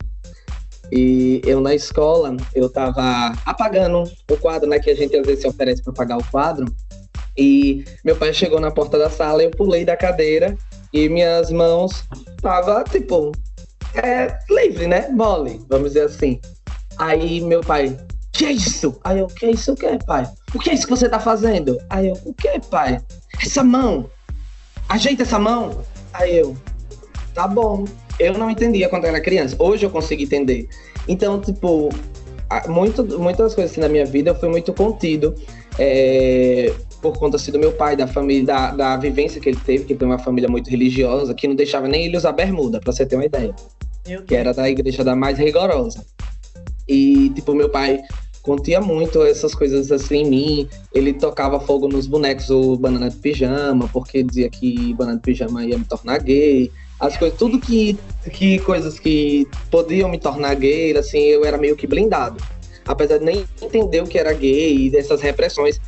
E 0.92 1.42
eu 1.44 1.60
na 1.60 1.74
escola, 1.74 2.36
eu 2.54 2.70
tava 2.70 3.32
apagando 3.44 4.04
o 4.30 4.36
quadro, 4.38 4.68
né? 4.68 4.78
Que 4.78 4.90
a 4.90 4.94
gente 4.94 5.16
às 5.16 5.26
vezes 5.26 5.42
se 5.42 5.48
oferece 5.48 5.82
para 5.82 5.92
apagar 5.92 6.18
o 6.18 6.24
quadro. 6.30 6.66
E 7.36 7.84
meu 8.04 8.16
pai 8.16 8.32
chegou 8.32 8.60
na 8.60 8.70
porta 8.70 8.98
da 8.98 9.10
sala, 9.10 9.42
eu 9.42 9.50
pulei 9.50 9.84
da 9.84 9.96
cadeira 9.96 10.56
e 10.92 11.08
minhas 11.08 11.50
mãos 11.50 12.04
tava 12.40 12.82
tipo 12.84 13.32
é, 13.94 14.38
livre, 14.48 14.86
né? 14.86 15.08
Mole, 15.08 15.60
vamos 15.68 15.88
dizer 15.88 16.06
assim. 16.06 16.40
Aí 16.98 17.40
meu 17.40 17.60
pai, 17.60 17.96
que 18.32 18.44
é 18.44 18.52
isso? 18.52 18.98
Aí 19.04 19.18
eu, 19.18 19.26
que 19.26 19.46
é 19.46 19.50
isso 19.50 19.72
o 19.72 19.76
que, 19.76 19.98
pai? 20.04 20.28
O 20.54 20.58
que 20.58 20.70
é 20.70 20.74
isso 20.74 20.84
que 20.84 20.90
você 20.90 21.08
tá 21.08 21.20
fazendo? 21.20 21.78
Aí 21.88 22.08
eu, 22.08 22.18
o 22.24 22.34
que, 22.34 22.60
pai? 22.70 23.00
Essa 23.40 23.62
mão. 23.62 24.10
Ajeita 24.88 25.22
essa 25.22 25.38
mão. 25.38 25.82
Aí 26.12 26.38
eu, 26.38 26.56
tá 27.34 27.46
bom. 27.46 27.84
Eu 28.18 28.36
não 28.36 28.50
entendia 28.50 28.88
quando 28.88 29.04
era 29.04 29.20
criança. 29.20 29.56
Hoje 29.58 29.86
eu 29.86 29.90
consigo 29.90 30.22
entender. 30.22 30.68
Então, 31.06 31.40
tipo, 31.40 31.88
muito, 32.68 33.04
muitas 33.18 33.54
coisas 33.54 33.72
assim 33.72 33.80
na 33.80 33.88
minha 33.88 34.04
vida 34.04 34.30
eu 34.30 34.34
fui 34.34 34.48
muito 34.48 34.72
contido. 34.72 35.34
É, 35.78 36.72
por 37.00 37.16
conta 37.16 37.36
assim, 37.36 37.52
do 37.52 37.58
meu 37.58 37.72
pai, 37.72 37.96
da 37.96 38.06
família, 38.06 38.44
da, 38.44 38.70
da 38.72 38.96
vivência 38.96 39.40
que 39.40 39.48
ele 39.48 39.60
teve, 39.64 39.84
que 39.84 39.94
tem 39.94 40.06
uma 40.06 40.18
família 40.18 40.48
muito 40.48 40.68
religiosa, 40.68 41.32
que 41.34 41.46
não 41.46 41.54
deixava 41.54 41.86
nem 41.86 42.06
ele 42.06 42.16
usar 42.16 42.32
bermuda, 42.32 42.80
pra 42.80 42.92
você 42.92 43.06
ter 43.06 43.14
uma 43.14 43.24
ideia. 43.24 43.54
Que 44.26 44.34
era 44.34 44.52
da 44.52 44.68
igreja 44.68 45.04
da 45.04 45.14
mais 45.14 45.38
rigorosa. 45.38 46.04
E, 46.88 47.30
tipo, 47.30 47.54
meu 47.54 47.68
pai 47.68 48.00
contia 48.42 48.80
muito 48.80 49.22
essas 49.22 49.54
coisas 49.54 49.92
assim 49.92 50.22
em 50.22 50.30
mim. 50.30 50.68
Ele 50.94 51.12
tocava 51.12 51.60
fogo 51.60 51.86
nos 51.86 52.06
bonecos, 52.06 52.48
o 52.48 52.76
Banana 52.76 53.10
de 53.10 53.16
Pijama, 53.16 53.88
porque 53.92 54.22
dizia 54.22 54.48
que 54.48 54.94
Banana 54.94 55.18
de 55.18 55.22
Pijama 55.22 55.64
ia 55.64 55.76
me 55.76 55.84
tornar 55.84 56.18
gay. 56.22 56.72
As 56.98 57.16
coisas, 57.16 57.38
tudo 57.38 57.60
que, 57.60 57.96
que 58.32 58.58
coisas 58.60 58.98
que 58.98 59.46
podiam 59.70 60.08
me 60.08 60.18
tornar 60.18 60.54
gay, 60.54 60.96
assim, 60.96 61.18
eu 61.18 61.44
era 61.44 61.58
meio 61.58 61.76
que 61.76 61.86
blindado. 61.86 62.42
Apesar 62.86 63.18
de 63.18 63.24
nem 63.24 63.44
entender 63.60 64.02
o 64.02 64.06
que 64.06 64.18
era 64.18 64.32
gay 64.32 64.86
e 64.86 64.90
dessas 64.90 65.20
repressões. 65.20 65.78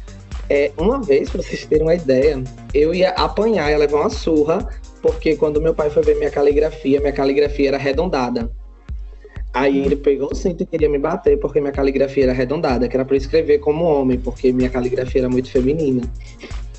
É, 0.51 0.73
uma 0.77 1.01
vez, 1.01 1.31
pra 1.31 1.41
vocês 1.43 1.65
terem 1.65 1.87
uma 1.87 1.95
ideia, 1.95 2.43
eu 2.75 2.93
ia 2.93 3.11
apanhar, 3.11 3.71
ia 3.71 3.79
levar 3.79 4.01
uma 4.01 4.11
surra, 4.11 4.69
porque 5.01 5.37
quando 5.37 5.63
meu 5.63 5.73
pai 5.73 5.89
foi 5.91 6.03
ver 6.03 6.17
minha 6.17 6.31
caligrafia, 6.31 7.01
minha 7.01 7.13
caligrafia 7.13 7.69
era 7.69 7.77
arredondada. 7.77 8.51
Aí 9.53 9.79
ele 9.85 9.97
pegou 9.97 10.31
o 10.31 10.35
cinto 10.35 10.63
e 10.63 10.67
queria 10.67 10.89
me 10.89 10.99
bater 10.99 11.39
porque 11.39 11.61
minha 11.61 11.73
caligrafia 11.73 12.25
era 12.25 12.33
arredondada, 12.33 12.89
que 12.89 12.97
era 12.97 13.05
para 13.05 13.17
escrever 13.17 13.59
como 13.59 13.85
homem, 13.85 14.19
porque 14.19 14.53
minha 14.53 14.71
caligrafia 14.71 15.23
era 15.23 15.29
muito 15.29 15.51
feminina. 15.51 16.03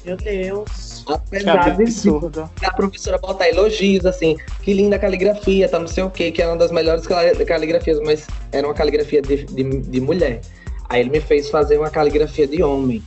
Meu 0.05 0.17
Deus. 0.17 1.03
Apesar 1.07 1.75
de 1.75 2.65
a 2.65 2.73
professora 2.73 3.17
botar 3.17 3.49
elogios, 3.49 4.05
assim, 4.05 4.37
que 4.63 4.73
linda 4.73 4.97
caligrafia, 4.97 5.67
tá 5.67 5.79
não 5.79 5.87
sei 5.87 6.03
o 6.03 6.09
quê, 6.09 6.31
que 6.31 6.41
era 6.41 6.51
uma 6.51 6.57
das 6.57 6.71
melhores 6.71 7.05
caligrafias, 7.45 7.99
mas 7.99 8.25
era 8.51 8.67
uma 8.67 8.73
caligrafia 8.73 9.21
de, 9.21 9.43
de, 9.45 9.63
de 9.63 10.01
mulher. 10.01 10.41
Aí 10.89 11.01
ele 11.01 11.09
me 11.09 11.21
fez 11.21 11.49
fazer 11.49 11.77
uma 11.77 11.89
caligrafia 11.89 12.47
de 12.47 12.63
homem. 12.63 13.03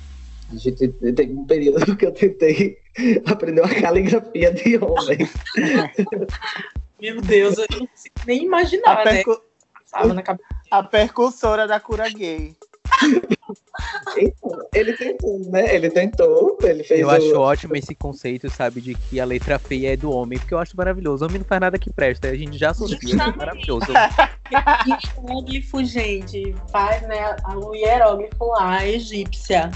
A 0.53 0.57
gente 0.57 0.89
tem 0.89 1.31
um 1.31 1.47
período 1.47 1.85
que 1.97 2.07
eu 2.07 2.13
tentei 2.13 2.79
aprender 3.27 3.61
uma 3.63 3.75
caligrafia 3.75 4.53
de 4.53 4.77
homem. 4.77 5.29
Meu 7.01 7.21
Deus, 7.21 7.59
eu 7.59 7.67
não 7.73 7.87
consigo 7.87 8.15
nem 8.27 8.45
imaginar, 8.45 9.01
a 9.01 9.05
né? 9.05 9.23
Percu 9.95 10.15
na 10.15 10.23
cabeça. 10.23 10.49
A 10.71 10.83
percussora 10.83 11.67
da 11.67 11.81
cura 11.81 12.09
gay. 12.11 12.57
ele 14.75 14.93
tentou, 14.93 15.39
né? 15.51 15.75
Ele 15.75 15.91
tentou, 15.91 16.59
ele 16.63 16.85
fez 16.85 17.01
Eu 17.01 17.09
o... 17.09 17.11
acho 17.11 17.35
ótimo 17.35 17.77
esse 17.77 17.95
conceito, 17.95 18.49
sabe, 18.51 18.81
de 18.81 18.95
que 18.95 19.19
a 19.19 19.25
letra 19.25 19.59
feia 19.59 19.95
é 19.95 19.97
do 19.97 20.11
homem, 20.11 20.39
porque 20.39 20.55
eu 20.55 20.59
acho 20.59 20.77
maravilhoso. 20.77 21.25
O 21.25 21.29
homem 21.29 21.39
não 21.39 21.47
faz 21.47 21.61
nada 21.61 21.79
que 21.79 21.91
presta, 21.91 22.29
a 22.29 22.37
gente 22.37 22.57
já 22.57 22.71
assistiu, 22.71 23.21
é 23.21 23.37
maravilhoso. 23.37 23.87
hieróglifo, 24.51 25.85
gente. 25.85 26.55
Faz, 26.71 27.03
né? 27.03 27.37
O 27.57 27.75
hieróglifo 27.75 28.45
lá, 28.47 28.87
egípcia. 28.87 29.71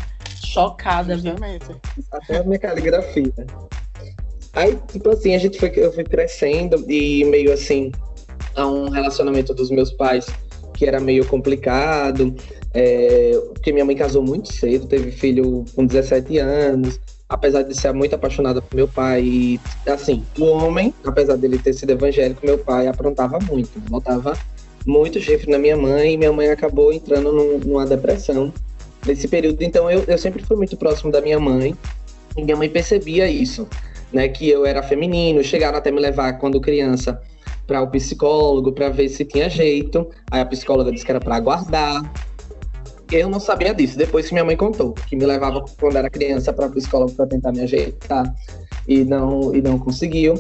Chocada, 0.45 1.17
viu? 1.17 1.33
Justamente. 1.33 1.77
Até 2.13 2.39
a 2.39 2.45
minha 2.45 2.59
caligrafia. 2.59 3.33
Aí, 4.55 4.79
tipo 4.91 5.11
assim, 5.11 5.35
a 5.35 5.39
gente 5.39 5.59
foi, 5.59 5.73
eu 5.77 5.93
fui 5.93 6.05
crescendo 6.05 6.85
e 6.91 7.25
meio 7.25 7.53
assim, 7.53 7.93
a 8.59 8.67
um 8.67 8.89
relacionamento 8.89 9.55
dos 9.55 9.71
meus 9.71 9.93
pais 9.93 10.27
que 10.75 10.87
era 10.87 11.01
meio 11.01 11.25
complicado, 11.27 12.35
é, 12.73 13.33
porque 13.53 13.73
minha 13.73 13.85
mãe 13.85 13.97
casou 13.97 14.23
muito 14.23 14.53
cedo, 14.53 14.87
teve 14.87 15.11
filho 15.11 15.65
com 15.75 15.85
17 15.85 16.39
anos, 16.39 17.01
apesar 17.29 17.63
de 17.63 17.75
ser 17.75 17.93
muito 17.93 18.15
apaixonada 18.15 18.63
por 18.63 18.77
meu 18.77 18.87
pai. 18.87 19.23
E, 19.25 19.61
assim, 19.89 20.25
o 20.39 20.45
homem, 20.45 20.95
apesar 21.05 21.37
dele 21.37 21.59
ter 21.59 21.73
sido 21.73 21.91
evangélico, 21.91 22.47
meu 22.47 22.59
pai 22.59 22.87
aprontava 22.87 23.41
muito, 23.41 23.81
botava 23.91 24.39
muito 24.87 25.21
chifre 25.21 25.51
na 25.51 25.59
minha 25.59 25.77
mãe 25.77 26.15
e 26.15 26.17
minha 26.17 26.33
mãe 26.33 26.49
acabou 26.49 26.93
entrando 26.93 27.33
num- 27.33 27.59
numa 27.59 27.85
depressão 27.85 28.53
nesse 29.05 29.27
período. 29.27 29.63
Então, 29.63 29.91
eu, 29.91 30.05
eu 30.07 30.17
sempre 30.17 30.45
fui 30.45 30.57
muito 30.57 30.77
próximo 30.77 31.11
da 31.11 31.21
minha 31.21 31.41
mãe 31.41 31.75
e 32.37 32.45
minha 32.45 32.57
mãe 32.57 32.69
percebia 32.69 33.29
isso, 33.29 33.67
né? 34.13 34.29
Que 34.29 34.49
eu 34.49 34.65
era 34.65 34.81
feminino, 34.81 35.43
chegaram 35.43 35.77
até 35.79 35.91
me 35.91 36.01
levar 36.01 36.35
quando 36.35 36.61
criança 36.61 37.21
para 37.69 37.83
o 37.83 37.87
psicólogo 37.87 38.73
para 38.73 38.89
ver 38.89 39.11
se 39.11 39.25
tinha 39.25 39.49
jeito. 39.49 40.09
Aí 40.31 40.41
a 40.41 40.47
psicóloga 40.47 40.91
disse 40.91 41.05
que 41.05 41.13
era 41.13 41.21
para 41.21 41.37
aguardar. 41.37 42.03
Eu 43.13 43.29
não 43.29 43.39
sabia 43.39 43.75
disso, 43.75 43.97
depois 43.97 44.27
que 44.27 44.33
minha 44.35 44.45
mãe 44.45 44.57
contou, 44.57 44.93
que 44.93 45.15
me 45.15 45.25
levava 45.25 45.65
quando 45.79 45.97
era 45.97 46.11
criança 46.11 46.53
para 46.53 46.69
psicólogo 46.69 47.13
para 47.13 47.27
tentar 47.27 47.53
me 47.53 47.61
ajeitar 47.61 48.35
e 48.87 49.05
não, 49.05 49.55
e 49.55 49.63
não 49.63 49.79
conseguiu. 49.79 50.35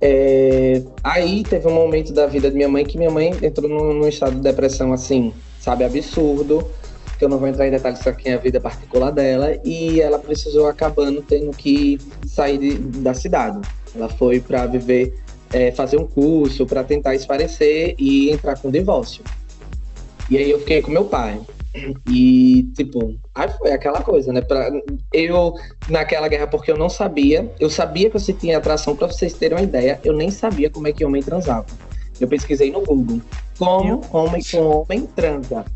É, 0.00 0.82
aí 1.02 1.42
teve 1.42 1.66
um 1.66 1.74
momento 1.74 2.12
da 2.12 2.26
vida 2.26 2.50
de 2.50 2.56
minha 2.56 2.68
mãe 2.68 2.84
que 2.84 2.98
minha 2.98 3.10
mãe 3.10 3.32
entrou 3.42 3.68
num, 3.68 3.94
num 3.94 4.08
estado 4.08 4.36
de 4.36 4.42
depressão 4.42 4.92
assim, 4.92 5.32
sabe, 5.58 5.84
absurdo, 5.84 6.68
que 7.18 7.24
eu 7.24 7.28
não 7.28 7.38
vou 7.38 7.48
entrar 7.48 7.66
em 7.66 7.70
detalhes 7.70 8.06
aqui 8.06 8.28
é 8.28 8.34
a 8.34 8.38
vida 8.38 8.60
particular 8.60 9.10
dela, 9.10 9.56
e 9.64 10.00
ela 10.00 10.18
precisou 10.18 10.66
acabando 10.66 11.22
tendo 11.22 11.50
que 11.50 11.98
sair 12.26 12.58
de- 12.58 12.78
da 13.00 13.14
cidade. 13.14 13.58
Ela 13.94 14.08
foi 14.08 14.38
para 14.38 14.66
viver, 14.66 15.14
é, 15.52 15.70
fazer 15.72 15.96
um 15.96 16.06
curso 16.06 16.66
para 16.66 16.84
tentar 16.84 17.14
esparecer 17.14 17.94
e 17.98 18.30
entrar 18.30 18.58
com 18.58 18.70
divórcio. 18.70 19.24
E 20.30 20.36
aí 20.36 20.50
eu 20.50 20.58
fiquei 20.60 20.82
com 20.82 20.90
meu 20.90 21.04
pai. 21.04 21.40
E, 22.08 22.68
tipo, 22.74 23.14
aí 23.34 23.48
foi 23.58 23.70
aquela 23.70 24.00
coisa, 24.02 24.32
né? 24.32 24.40
Pra, 24.40 24.70
eu, 25.12 25.54
naquela 25.88 26.26
guerra, 26.26 26.46
porque 26.46 26.72
eu 26.72 26.78
não 26.78 26.88
sabia, 26.88 27.50
eu 27.60 27.68
sabia 27.68 28.08
que 28.08 28.16
eu 28.16 28.20
sentia 28.20 28.56
atração, 28.56 28.96
pra 28.96 29.06
vocês 29.06 29.34
terem 29.34 29.58
uma 29.58 29.64
ideia, 29.64 30.00
eu 30.02 30.14
nem 30.14 30.30
sabia 30.30 30.70
como 30.70 30.88
é 30.88 30.92
que 30.92 31.04
homem 31.04 31.22
transava. 31.22 31.66
Eu 32.18 32.28
pesquisei 32.28 32.70
no 32.70 32.80
Google, 32.80 33.20
como 33.58 34.00
homem 34.10 34.42
com 34.50 34.58
homem 34.58 35.06
transa. 35.14 35.66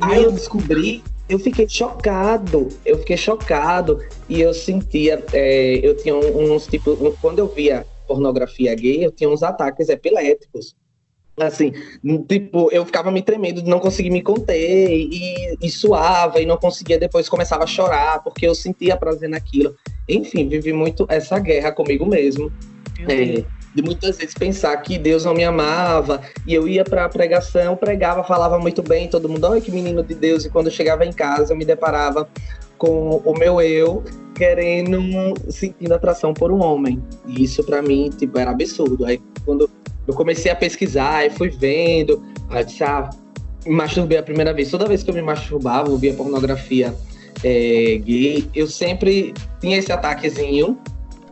Aí 0.00 0.24
eu 0.24 0.32
descobri, 0.32 1.04
eu 1.28 1.38
fiquei 1.38 1.68
chocado, 1.68 2.68
eu 2.84 2.98
fiquei 2.98 3.16
chocado 3.16 4.02
e 4.28 4.40
eu 4.40 4.54
sentia, 4.54 5.22
é, 5.32 5.78
eu 5.82 5.94
tinha 5.94 6.16
uns 6.16 6.66
tipo, 6.66 6.96
quando 7.20 7.38
eu 7.40 7.48
via 7.48 7.86
pornografia 8.08 8.74
gay, 8.74 9.04
eu 9.04 9.12
tinha 9.12 9.28
uns 9.28 9.42
ataques 9.42 9.88
epiléticos. 9.88 10.74
Assim, 11.38 11.72
tipo, 12.28 12.68
eu 12.72 12.84
ficava 12.84 13.12
me 13.12 13.22
tremendo 13.22 13.62
de 13.62 13.70
não 13.70 13.78
conseguir 13.78 14.10
me 14.10 14.22
conter 14.22 14.90
e, 14.90 15.56
e 15.60 15.70
suava 15.70 16.40
e 16.40 16.46
não 16.46 16.56
conseguia 16.56 16.98
depois 16.98 17.28
começava 17.28 17.62
a 17.62 17.66
chorar 17.66 18.24
porque 18.24 18.44
eu 18.46 18.54
sentia 18.54 18.96
prazer 18.96 19.28
naquilo. 19.28 19.76
Enfim, 20.08 20.48
vivi 20.48 20.72
muito 20.72 21.06
essa 21.08 21.38
guerra 21.38 21.70
comigo 21.70 22.04
mesmo. 22.04 22.52
É, 23.08 23.44
de 23.74 23.82
muitas 23.82 24.16
vezes 24.16 24.34
pensar 24.34 24.76
que 24.78 24.98
Deus 24.98 25.24
não 25.24 25.34
me 25.34 25.44
amava 25.44 26.20
e 26.44 26.52
eu 26.52 26.66
ia 26.66 26.82
para 26.82 27.04
a 27.04 27.08
pregação, 27.08 27.76
pregava, 27.76 28.24
falava 28.24 28.58
muito 28.58 28.82
bem, 28.82 29.08
todo 29.08 29.28
mundo, 29.28 29.44
olha 29.44 29.60
que 29.60 29.70
menino 29.70 30.02
de 30.02 30.14
Deus, 30.14 30.44
e 30.44 30.50
quando 30.50 30.66
eu 30.66 30.72
chegava 30.72 31.04
em 31.06 31.12
casa 31.12 31.52
eu 31.52 31.56
me 31.56 31.64
deparava 31.64 32.28
com 32.78 33.20
o 33.24 33.38
meu 33.38 33.60
eu 33.60 34.02
querendo, 34.34 35.00
sentindo 35.50 35.92
atração 35.92 36.32
por 36.32 36.52
um 36.52 36.62
homem. 36.62 37.02
E 37.26 37.42
isso 37.42 37.62
para 37.64 37.82
mim, 37.82 38.10
tipo, 38.16 38.38
era 38.38 38.52
absurdo. 38.52 39.04
Aí 39.04 39.20
quando 39.44 39.68
eu 40.06 40.14
comecei 40.14 40.50
a 40.50 40.56
pesquisar 40.56 41.26
e 41.26 41.30
fui 41.30 41.50
vendo, 41.50 42.22
aí 42.48 42.64
disse, 42.64 42.84
ah, 42.84 43.10
me 43.66 43.74
masturbei 43.74 44.16
a 44.16 44.22
primeira 44.22 44.54
vez. 44.54 44.70
Toda 44.70 44.86
vez 44.86 45.02
que 45.02 45.10
eu 45.10 45.14
me 45.14 45.22
masturbava, 45.22 45.90
eu 45.90 45.98
via 45.98 46.14
pornografia 46.14 46.94
é, 47.44 48.00
gay, 48.02 48.48
eu 48.54 48.66
sempre 48.66 49.34
tinha 49.60 49.76
esse 49.76 49.92
ataquezinho 49.92 50.78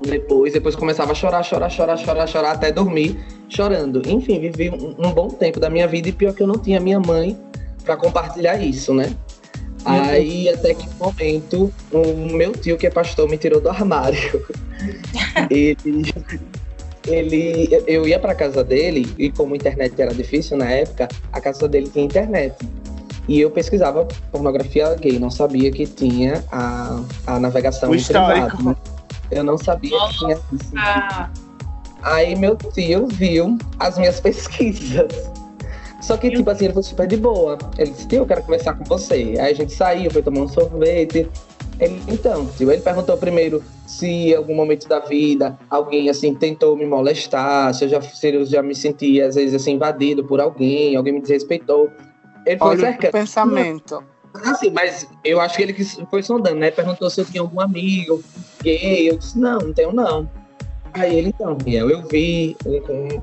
depois, 0.00 0.52
depois 0.52 0.76
começava 0.76 1.12
a 1.12 1.14
chorar, 1.14 1.42
chorar, 1.42 1.70
chorar, 1.70 1.96
chorar, 1.96 2.26
chorar 2.26 2.52
até 2.52 2.70
dormir, 2.70 3.18
chorando. 3.48 4.02
Enfim, 4.06 4.40
vivi 4.40 4.70
um, 4.70 4.94
um 4.98 5.12
bom 5.12 5.28
tempo 5.28 5.58
da 5.58 5.70
minha 5.70 5.86
vida 5.88 6.08
e 6.08 6.12
pior 6.12 6.34
que 6.34 6.42
eu 6.42 6.46
não 6.46 6.58
tinha 6.58 6.78
minha 6.78 7.00
mãe 7.00 7.38
para 7.84 7.96
compartilhar 7.96 8.56
isso, 8.56 8.92
né? 8.92 9.14
Aí 9.86 10.48
até 10.48 10.74
que 10.74 10.88
um 10.88 11.04
momento 11.04 11.72
o 11.92 12.36
meu 12.36 12.52
tio 12.52 12.76
que 12.76 12.86
é 12.86 12.90
pastor 12.90 13.28
me 13.28 13.38
tirou 13.38 13.60
do 13.60 13.68
armário. 13.68 14.44
ele, 15.48 16.12
ele, 17.06 17.84
eu 17.86 18.06
ia 18.06 18.18
para 18.18 18.34
casa 18.34 18.64
dele 18.64 19.12
e 19.16 19.30
como 19.30 19.54
a 19.54 19.56
internet 19.56 20.00
era 20.00 20.12
difícil 20.12 20.56
na 20.56 20.70
época, 20.70 21.08
a 21.32 21.40
casa 21.40 21.68
dele 21.68 21.88
tinha 21.88 22.04
internet. 22.04 22.56
E 23.28 23.40
eu 23.40 23.50
pesquisava 23.50 24.06
pornografia 24.30 24.94
gay, 24.94 25.18
não 25.18 25.30
sabia 25.30 25.70
que 25.70 25.86
tinha 25.86 26.44
a, 26.50 27.02
a 27.26 27.40
navegação 27.40 27.90
O 27.90 27.94
em 27.94 28.02
privado, 28.02 28.32
histórico. 28.34 28.62
né? 28.62 28.76
Eu 29.30 29.42
não 29.42 29.58
sabia 29.58 29.98
que 30.08 30.18
tinha 30.18 30.38
isso. 30.52 30.72
Aí 32.02 32.36
meu 32.36 32.56
tio 32.56 33.08
viu 33.08 33.58
as 33.80 33.98
minhas 33.98 34.18
pesquisas. 34.20 35.35
Só 36.06 36.16
que, 36.16 36.30
tipo 36.30 36.48
assim, 36.48 36.66
ele 36.66 36.74
foi 36.74 36.84
super 36.84 37.04
de 37.08 37.16
boa. 37.16 37.58
Ele 37.76 37.90
disse, 37.90 38.06
tio, 38.06 38.18
eu 38.18 38.26
quero 38.26 38.40
conversar 38.40 38.74
com 38.74 38.84
você. 38.84 39.34
Aí 39.40 39.50
a 39.50 39.52
gente 39.52 39.72
saiu, 39.72 40.08
foi 40.08 40.22
tomar 40.22 40.42
um 40.42 40.48
sorvete. 40.48 41.28
Ele, 41.80 42.00
então, 42.06 42.46
tio, 42.56 42.70
ele 42.70 42.80
perguntou 42.80 43.16
primeiro 43.16 43.60
se 43.88 44.06
em 44.06 44.34
algum 44.36 44.54
momento 44.54 44.86
da 44.86 45.00
vida 45.00 45.58
alguém, 45.68 46.08
assim, 46.08 46.32
tentou 46.32 46.76
me 46.76 46.86
molestar, 46.86 47.74
se 47.74 47.86
eu 47.86 47.88
já, 47.88 48.00
se 48.00 48.28
eu 48.28 48.46
já 48.46 48.62
me 48.62 48.72
sentia, 48.72 49.26
às 49.26 49.34
vezes, 49.34 49.52
assim, 49.52 49.72
invadido 49.72 50.22
por 50.22 50.40
alguém, 50.40 50.94
alguém 50.94 51.12
me 51.12 51.20
desrespeitou. 51.20 51.90
Ele 52.46 52.56
foi 52.56 52.68
Olha 52.68 52.76
o 52.76 52.80
cercando. 52.82 53.10
pensamento. 53.10 54.04
Assim, 54.44 54.70
mas 54.70 55.08
eu 55.24 55.40
acho 55.40 55.56
que 55.56 55.62
ele 55.64 55.74
foi 56.08 56.22
sondando, 56.22 56.60
né? 56.60 56.70
Perguntou 56.70 57.10
se 57.10 57.20
eu 57.20 57.24
tinha 57.24 57.40
algum 57.40 57.60
amigo 57.60 58.22
gay. 58.62 59.10
Eu 59.10 59.18
disse, 59.18 59.36
não, 59.36 59.58
não 59.58 59.72
tenho 59.72 59.92
não. 59.92 60.30
Aí 60.96 61.18
ele, 61.18 61.28
então, 61.28 61.56
Miel, 61.64 61.90
eu 61.90 62.06
vi 62.08 62.56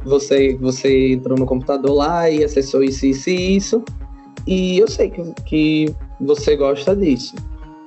você, 0.03 0.55
você 0.59 1.13
entrou 1.13 1.37
no 1.37 1.45
computador 1.45 1.93
lá 1.93 2.29
e 2.29 2.43
acessou 2.43 2.83
isso, 2.83 3.05
isso 3.05 3.29
e 3.29 3.55
isso. 3.55 3.83
E 4.45 4.77
eu 4.77 4.87
sei 4.87 5.09
que, 5.09 5.33
que 5.45 5.95
você 6.19 6.55
gosta 6.55 6.95
disso. 6.95 7.35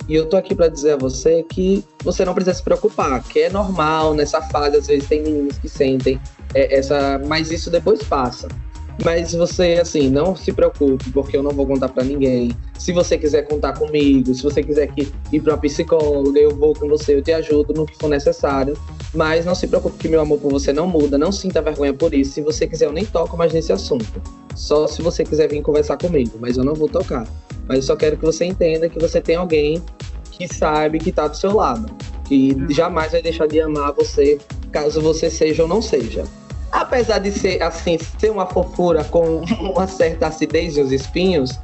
E 0.08 0.14
eu 0.14 0.26
tô 0.28 0.36
aqui 0.36 0.54
pra 0.54 0.68
dizer 0.68 0.92
a 0.92 0.96
você 0.96 1.42
que 1.42 1.84
você 2.02 2.24
não 2.24 2.34
precisa 2.34 2.56
se 2.56 2.62
preocupar, 2.62 3.22
que 3.24 3.40
é 3.40 3.50
normal 3.50 4.14
nessa 4.14 4.40
fase, 4.40 4.76
às 4.76 4.86
vezes 4.86 5.08
tem 5.08 5.22
meninos 5.22 5.58
que 5.58 5.68
sentem 5.68 6.20
é, 6.54 6.76
essa. 6.78 7.20
Mas 7.26 7.50
isso 7.50 7.70
depois 7.70 8.02
passa. 8.02 8.48
Mas 9.04 9.34
você, 9.34 9.74
assim, 9.74 10.08
não 10.08 10.34
se 10.34 10.52
preocupe, 10.52 11.10
porque 11.10 11.36
eu 11.36 11.42
não 11.42 11.50
vou 11.50 11.66
contar 11.66 11.88
pra 11.88 12.02
ninguém. 12.02 12.50
Se 12.78 12.92
você 12.92 13.18
quiser 13.18 13.42
contar 13.42 13.74
comigo, 13.74 14.34
se 14.34 14.42
você 14.42 14.62
quiser 14.62 14.86
que 14.88 15.12
ir 15.30 15.40
pra 15.40 15.54
uma 15.54 15.60
psicóloga, 15.60 16.38
eu 16.38 16.56
vou 16.56 16.74
com 16.74 16.88
você, 16.88 17.14
eu 17.14 17.22
te 17.22 17.32
ajudo 17.32 17.74
no 17.74 17.84
que 17.84 17.96
for 17.96 18.08
necessário. 18.08 18.76
Mas 19.14 19.44
não 19.44 19.54
se 19.54 19.66
preocupe 19.66 19.98
que 19.98 20.08
meu 20.08 20.20
amor 20.20 20.38
por 20.38 20.50
você 20.50 20.72
não 20.72 20.86
muda, 20.86 21.18
não 21.18 21.30
sinta 21.30 21.60
vergonha 21.60 21.92
por 21.92 22.14
isso. 22.14 22.32
Se 22.32 22.40
você 22.40 22.66
quiser, 22.66 22.86
eu 22.86 22.92
nem 22.92 23.04
toco 23.04 23.36
mais 23.36 23.52
nesse 23.52 23.72
assunto. 23.72 24.22
Só 24.54 24.86
se 24.86 25.02
você 25.02 25.24
quiser 25.24 25.48
vir 25.48 25.60
conversar 25.62 25.98
comigo, 25.98 26.38
mas 26.40 26.56
eu 26.56 26.64
não 26.64 26.74
vou 26.74 26.88
tocar. 26.88 27.26
Mas 27.68 27.78
eu 27.78 27.82
só 27.82 27.96
quero 27.96 28.16
que 28.16 28.24
você 28.24 28.46
entenda 28.46 28.88
que 28.88 28.98
você 28.98 29.20
tem 29.20 29.36
alguém 29.36 29.82
que 30.30 30.52
sabe 30.52 30.98
que 30.98 31.12
tá 31.12 31.28
do 31.28 31.36
seu 31.36 31.54
lado. 31.54 31.86
Que 32.26 32.56
jamais 32.70 33.12
vai 33.12 33.22
deixar 33.22 33.46
de 33.46 33.60
amar 33.60 33.92
você, 33.92 34.38
caso 34.72 35.00
você 35.00 35.30
seja 35.30 35.62
ou 35.62 35.68
não 35.68 35.82
seja. 35.82 36.24
Apesar 36.76 37.18
de 37.20 37.32
ser, 37.32 37.62
assim, 37.62 37.98
ser 38.18 38.30
uma 38.30 38.44
fofura 38.46 39.02
com 39.04 39.40
uma 39.60 39.86
certa 39.86 40.26
acidez 40.26 40.76
e 40.76 40.82
uns 40.82 40.92
espinhos, 40.92 41.58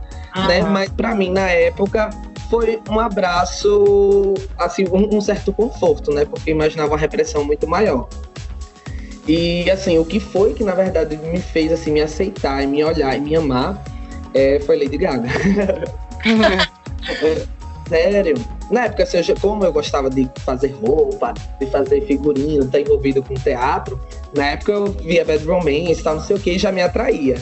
né? 0.48 0.62
Mas 0.62 0.88
pra 0.88 1.14
mim, 1.14 1.30
na 1.30 1.50
época, 1.50 2.08
foi 2.48 2.80
um 2.88 2.98
abraço, 2.98 4.32
assim, 4.58 4.86
um, 4.90 5.16
um 5.16 5.20
certo 5.20 5.52
conforto, 5.52 6.10
né? 6.12 6.24
Porque 6.24 6.50
imaginava 6.50 6.92
uma 6.92 6.98
repressão 6.98 7.44
muito 7.44 7.68
maior. 7.68 8.08
E, 9.28 9.70
assim, 9.70 9.98
o 9.98 10.04
que 10.04 10.18
foi 10.18 10.54
que, 10.54 10.64
na 10.64 10.74
verdade, 10.74 11.16
me 11.18 11.38
fez, 11.38 11.70
assim, 11.70 11.92
me 11.92 12.00
aceitar 12.00 12.62
e 12.62 12.66
me 12.66 12.82
olhar 12.82 13.14
e 13.14 13.20
me 13.20 13.36
amar 13.36 13.82
é, 14.32 14.60
foi 14.60 14.82
Lady 14.82 14.96
Gaga. 14.96 15.28
Sério. 17.86 18.34
Na 18.70 18.86
época, 18.86 19.02
assim, 19.02 19.18
como 19.40 19.62
eu 19.62 19.72
gostava 19.72 20.08
de 20.08 20.26
fazer 20.38 20.68
roupa, 20.68 21.34
de 21.60 21.66
fazer 21.66 22.00
figurino, 22.06 22.64
estar 22.64 22.80
envolvido 22.80 23.22
com 23.22 23.34
teatro, 23.34 24.00
na 24.34 24.46
época 24.46 24.72
eu 24.72 24.86
via 24.86 25.24
Bad 25.24 25.44
Romance 25.44 26.02
tal, 26.02 26.16
não 26.16 26.22
sei 26.22 26.36
o 26.36 26.40
que, 26.40 26.58
já 26.58 26.72
me 26.72 26.82
atraía 26.82 27.36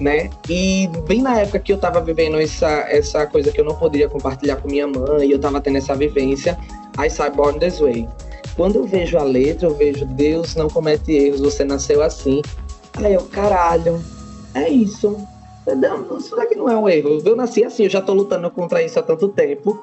né? 0.00 0.30
E 0.48 0.88
bem 1.06 1.22
na 1.22 1.40
época 1.40 1.58
que 1.60 1.72
eu 1.72 1.78
tava 1.78 2.00
vivendo 2.00 2.40
essa, 2.40 2.68
essa 2.88 3.26
coisa 3.26 3.52
que 3.52 3.60
eu 3.60 3.64
não 3.64 3.74
poderia 3.74 4.08
compartilhar 4.08 4.56
com 4.56 4.68
minha 4.68 4.86
mãe, 4.86 5.28
e 5.28 5.32
eu 5.32 5.38
tava 5.38 5.60
tendo 5.60 5.76
essa 5.76 5.94
vivência, 5.94 6.58
I 6.98 7.10
saw 7.10 7.30
Born 7.30 7.58
This 7.58 7.78
Way. 7.78 8.08
Quando 8.56 8.76
eu 8.76 8.84
vejo 8.84 9.16
a 9.16 9.22
letra, 9.22 9.68
eu 9.68 9.74
vejo 9.74 10.04
Deus 10.06 10.54
não 10.56 10.68
comete 10.68 11.12
erros, 11.12 11.40
você 11.40 11.64
nasceu 11.64 12.02
assim. 12.02 12.42
Aí 12.94 13.14
eu, 13.14 13.22
caralho, 13.26 14.02
é 14.54 14.68
isso. 14.68 15.16
Entendeu? 15.62 16.18
Isso 16.18 16.34
daqui 16.34 16.56
não 16.56 16.68
é 16.68 16.76
um 16.76 16.88
erro. 16.88 17.22
Eu 17.24 17.36
nasci 17.36 17.64
assim, 17.64 17.84
eu 17.84 17.90
já 17.90 18.00
tô 18.00 18.12
lutando 18.12 18.50
contra 18.50 18.82
isso 18.82 18.98
há 18.98 19.02
tanto 19.02 19.28
tempo. 19.28 19.82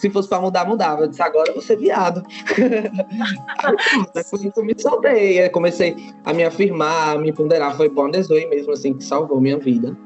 Se 0.00 0.10
fosse 0.10 0.28
pra 0.28 0.40
mudar, 0.40 0.66
mudava. 0.66 1.02
Eu 1.02 1.08
disse, 1.08 1.22
agora 1.22 1.48
eu 1.48 1.54
vou 1.54 1.62
ser 1.62 1.76
viado. 1.76 2.22
Depois 4.14 4.44
eu 4.56 4.64
me 4.64 4.74
soltei. 4.78 5.40
Aí 5.40 5.48
comecei 5.48 5.96
a 6.24 6.32
me 6.32 6.44
afirmar, 6.44 7.16
a 7.16 7.18
me 7.18 7.32
ponderar. 7.32 7.76
Foi 7.76 7.88
bom 7.88 8.10
Desoi 8.10 8.46
mesmo, 8.46 8.72
assim, 8.72 8.94
que 8.94 9.04
salvou 9.04 9.40
minha 9.40 9.58
vida. 9.58 9.96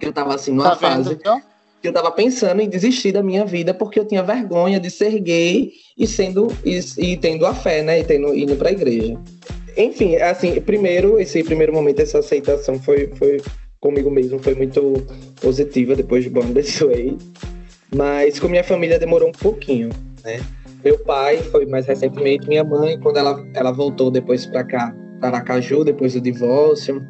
Eu 0.00 0.12
tava 0.12 0.34
assim, 0.34 0.52
numa 0.52 0.70
Tá 0.70 0.76
fase 0.76 1.10
vendo? 1.10 1.22
viu? 1.22 1.42
que 1.82 1.88
eu 1.88 1.92
tava 1.92 2.10
pensando 2.10 2.60
em 2.62 2.68
desistir 2.68 3.12
da 3.12 3.22
minha 3.22 3.44
vida 3.44 3.74
porque 3.74 4.00
eu 4.00 4.04
tinha 4.04 4.22
vergonha 4.22 4.80
de 4.80 4.90
ser 4.90 5.20
gay 5.20 5.72
e 5.96 6.06
sendo 6.06 6.48
e, 6.64 6.80
e 6.98 7.16
tendo 7.16 7.44
a 7.46 7.54
fé, 7.54 7.82
né? 7.82 8.00
E 8.00 8.04
tendo, 8.04 8.34
indo 8.34 8.56
pra 8.56 8.72
igreja. 8.72 9.18
Enfim, 9.76 10.16
assim, 10.16 10.58
primeiro, 10.60 11.20
esse 11.20 11.44
primeiro 11.44 11.72
momento, 11.72 12.00
essa 12.00 12.18
aceitação 12.20 12.78
foi, 12.78 13.08
foi 13.16 13.42
comigo 13.78 14.10
mesmo, 14.10 14.38
foi 14.38 14.54
muito 14.54 15.06
positiva 15.40 15.94
depois 15.94 16.24
de 16.24 16.30
Born 16.30 16.54
This 16.54 16.80
Way. 16.80 17.18
Mas 17.94 18.38
com 18.38 18.48
minha 18.48 18.64
família 18.64 18.98
demorou 18.98 19.28
um 19.28 19.32
pouquinho, 19.32 19.90
né? 20.24 20.40
Meu 20.84 20.98
pai 20.98 21.38
foi 21.38 21.66
mais 21.66 21.86
recentemente, 21.86 22.48
minha 22.48 22.62
mãe, 22.62 22.98
quando 23.00 23.16
ela, 23.16 23.44
ela 23.54 23.72
voltou 23.72 24.10
depois 24.10 24.46
pra 24.46 24.62
cá, 24.62 24.94
para 25.20 25.38
Aracaju, 25.38 25.84
depois 25.84 26.14
do 26.14 26.20
divórcio. 26.20 27.04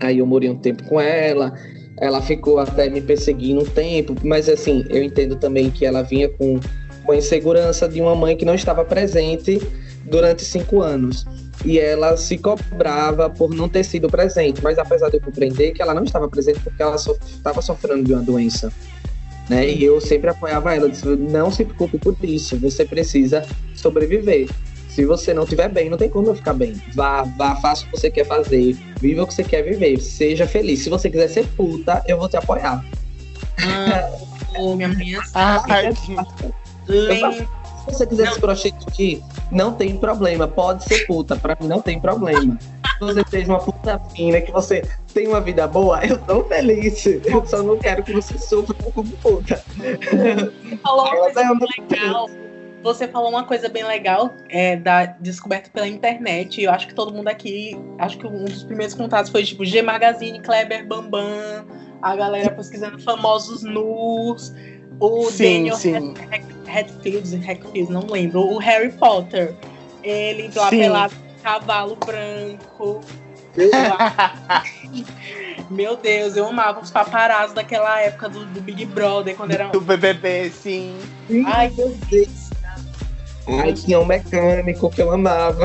Aí 0.00 0.18
eu 0.18 0.26
morei 0.26 0.50
um 0.50 0.56
tempo 0.56 0.82
com 0.84 1.00
ela. 1.00 1.52
Ela 2.00 2.20
ficou 2.20 2.58
até 2.58 2.88
me 2.88 3.00
perseguindo 3.00 3.60
um 3.60 3.64
tempo, 3.64 4.14
mas 4.24 4.48
assim, 4.48 4.84
eu 4.88 5.02
entendo 5.02 5.36
também 5.36 5.70
que 5.70 5.84
ela 5.84 6.02
vinha 6.02 6.28
com 6.28 6.58
uma 7.04 7.16
insegurança 7.16 7.88
de 7.88 8.00
uma 8.00 8.14
mãe 8.14 8.36
que 8.36 8.44
não 8.44 8.54
estava 8.54 8.84
presente 8.84 9.60
durante 10.04 10.44
cinco 10.44 10.80
anos. 10.80 11.24
E 11.64 11.78
ela 11.78 12.16
se 12.16 12.38
cobrava 12.38 13.30
por 13.30 13.54
não 13.54 13.68
ter 13.68 13.84
sido 13.84 14.08
presente, 14.08 14.60
mas 14.64 14.78
apesar 14.78 15.10
de 15.10 15.18
eu 15.18 15.20
compreender 15.20 15.72
que 15.72 15.82
ela 15.82 15.94
não 15.94 16.02
estava 16.02 16.28
presente 16.28 16.58
porque 16.60 16.82
ela 16.82 16.96
estava 16.96 17.62
sofrendo 17.62 18.02
de 18.02 18.12
uma 18.12 18.22
doença. 18.22 18.72
Né? 19.48 19.68
E 19.68 19.84
eu 19.84 20.00
sempre 20.00 20.30
apoiava 20.30 20.74
ela, 20.74 20.88
disse, 20.88 21.04
não 21.06 21.50
se 21.50 21.64
preocupe 21.64 21.98
por 21.98 22.16
isso, 22.22 22.56
você 22.58 22.84
precisa 22.84 23.44
sobreviver. 23.74 24.48
Se 24.88 25.04
você 25.06 25.32
não 25.32 25.44
estiver 25.44 25.68
bem, 25.68 25.88
não 25.88 25.96
tem 25.96 26.08
como 26.08 26.28
eu 26.28 26.34
ficar 26.34 26.52
bem. 26.52 26.80
Vá, 26.94 27.22
vá, 27.22 27.56
faça 27.56 27.82
o 27.82 27.86
que 27.86 27.98
você 27.98 28.10
quer 28.10 28.26
fazer, 28.26 28.76
viva 29.00 29.22
o 29.22 29.26
que 29.26 29.34
você 29.34 29.42
quer 29.42 29.62
viver, 29.62 29.98
seja 30.00 30.46
feliz. 30.46 30.80
Se 30.84 30.90
você 30.90 31.08
quiser 31.10 31.28
ser 31.28 31.46
puta, 31.48 32.02
eu 32.06 32.18
vou 32.18 32.28
te 32.28 32.36
apoiar. 32.36 32.84
Ah, 33.58 34.10
ô, 34.58 34.74
minha 34.76 34.88
mãe 34.88 35.14
é. 35.14 35.18
Ai, 35.34 35.92
Lem- 36.88 37.32
Se 37.32 37.46
você 37.86 38.06
quiser 38.06 38.32
se 38.32 38.40
prostituir, 38.40 39.22
não 39.50 39.72
tem 39.72 39.96
problema. 39.96 40.46
Pode 40.46 40.84
ser 40.84 41.06
puta, 41.06 41.36
pra 41.36 41.56
mim 41.60 41.66
não 41.68 41.80
tem 41.80 41.98
problema. 42.00 42.58
Se 42.60 43.00
você 43.00 43.22
seja 43.30 43.48
uma 43.48 43.58
puta 43.58 43.98
fina, 44.14 44.40
que 44.40 44.52
você 44.52 44.82
tem 45.12 45.28
uma 45.28 45.40
vida 45.40 45.66
boa, 45.66 46.04
eu 46.04 46.18
tô 46.18 46.44
feliz. 46.44 47.04
Eu 47.06 47.44
só 47.46 47.62
não 47.62 47.78
quero 47.78 48.02
que 48.02 48.12
você 48.12 48.38
sofra 48.38 48.74
como 48.92 49.10
puta. 49.18 49.62
Você 49.76 50.76
falou 50.82 51.04
uma 51.04 51.16
coisa 51.16 51.42
uma 51.42 51.58
bem 51.58 51.68
legal. 51.78 52.30
Você 52.82 53.06
falou 53.06 53.30
uma 53.30 53.44
coisa 53.44 53.68
bem 53.68 53.84
legal, 53.84 54.34
é, 54.48 54.74
da 54.74 55.06
descoberta 55.06 55.70
pela 55.70 55.86
internet. 55.86 56.60
Eu 56.60 56.72
acho 56.72 56.88
que 56.88 56.94
todo 56.94 57.14
mundo 57.14 57.28
aqui, 57.28 57.78
acho 57.98 58.18
que 58.18 58.26
um 58.26 58.44
dos 58.44 58.64
primeiros 58.64 58.94
contatos 58.94 59.30
foi 59.30 59.44
tipo 59.44 59.64
G 59.64 59.82
Magazine, 59.82 60.40
Kleber 60.40 60.84
Bambam, 60.84 61.64
a 62.00 62.16
galera 62.16 62.50
pesquisando 62.50 62.98
famosos 62.98 63.62
nus, 63.62 64.52
o 64.98 65.30
Sim, 65.30 65.68
Daniel 65.68 65.76
sim. 65.76 66.14
Redfield, 66.66 67.36
Redfield, 67.36 67.92
não 67.92 68.06
lembro, 68.06 68.40
o 68.40 68.58
Harry 68.58 68.90
Potter. 68.90 69.54
Ele 70.02 70.50
lá 70.56 70.68
Sim. 70.68 70.78
pelado 70.78 71.14
com 71.14 71.42
cavalo 71.42 71.96
branco. 71.96 73.00
Meu 75.70 75.96
Deus, 75.96 76.36
eu 76.36 76.46
amava 76.46 76.80
os 76.80 76.90
paparazzi 76.90 77.54
daquela 77.54 78.00
época 78.00 78.28
do, 78.28 78.44
do 78.46 78.60
Big 78.60 78.84
Brother, 78.86 79.36
quando 79.36 79.52
era. 79.52 79.68
do 79.68 79.80
BBB, 79.80 80.50
sim. 80.50 80.98
Ai, 81.46 81.72
meu 81.76 81.96
Deus. 82.10 82.50
Ai, 83.46 83.72
tinha 83.72 83.98
um 83.98 84.04
mecânico 84.04 84.90
que 84.90 85.02
eu 85.02 85.10
amava. 85.10 85.58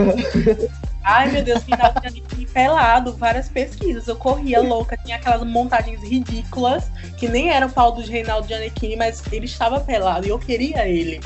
Ai, 1.03 1.31
meu 1.31 1.43
Deus, 1.43 1.63
final 1.63 1.93
de 2.11 2.45
pelado, 2.47 3.13
várias 3.13 3.47
pesquisas. 3.47 4.07
Eu 4.07 4.15
corria 4.15 4.61
louca, 4.61 4.97
tinha 4.97 5.17
aquelas 5.17 5.43
montagens 5.43 6.01
ridículas, 6.01 6.91
que 7.17 7.29
nem 7.29 7.49
era 7.49 7.67
o 7.67 7.71
pau 7.71 7.91
do 7.91 8.01
Reinaldo 8.01 8.47
Giannichini, 8.47 8.95
mas 8.95 9.21
ele 9.31 9.45
estava 9.45 9.79
pelado 9.79 10.25
e 10.25 10.29
eu 10.29 10.39
queria 10.39 10.87
ele. 10.87 11.21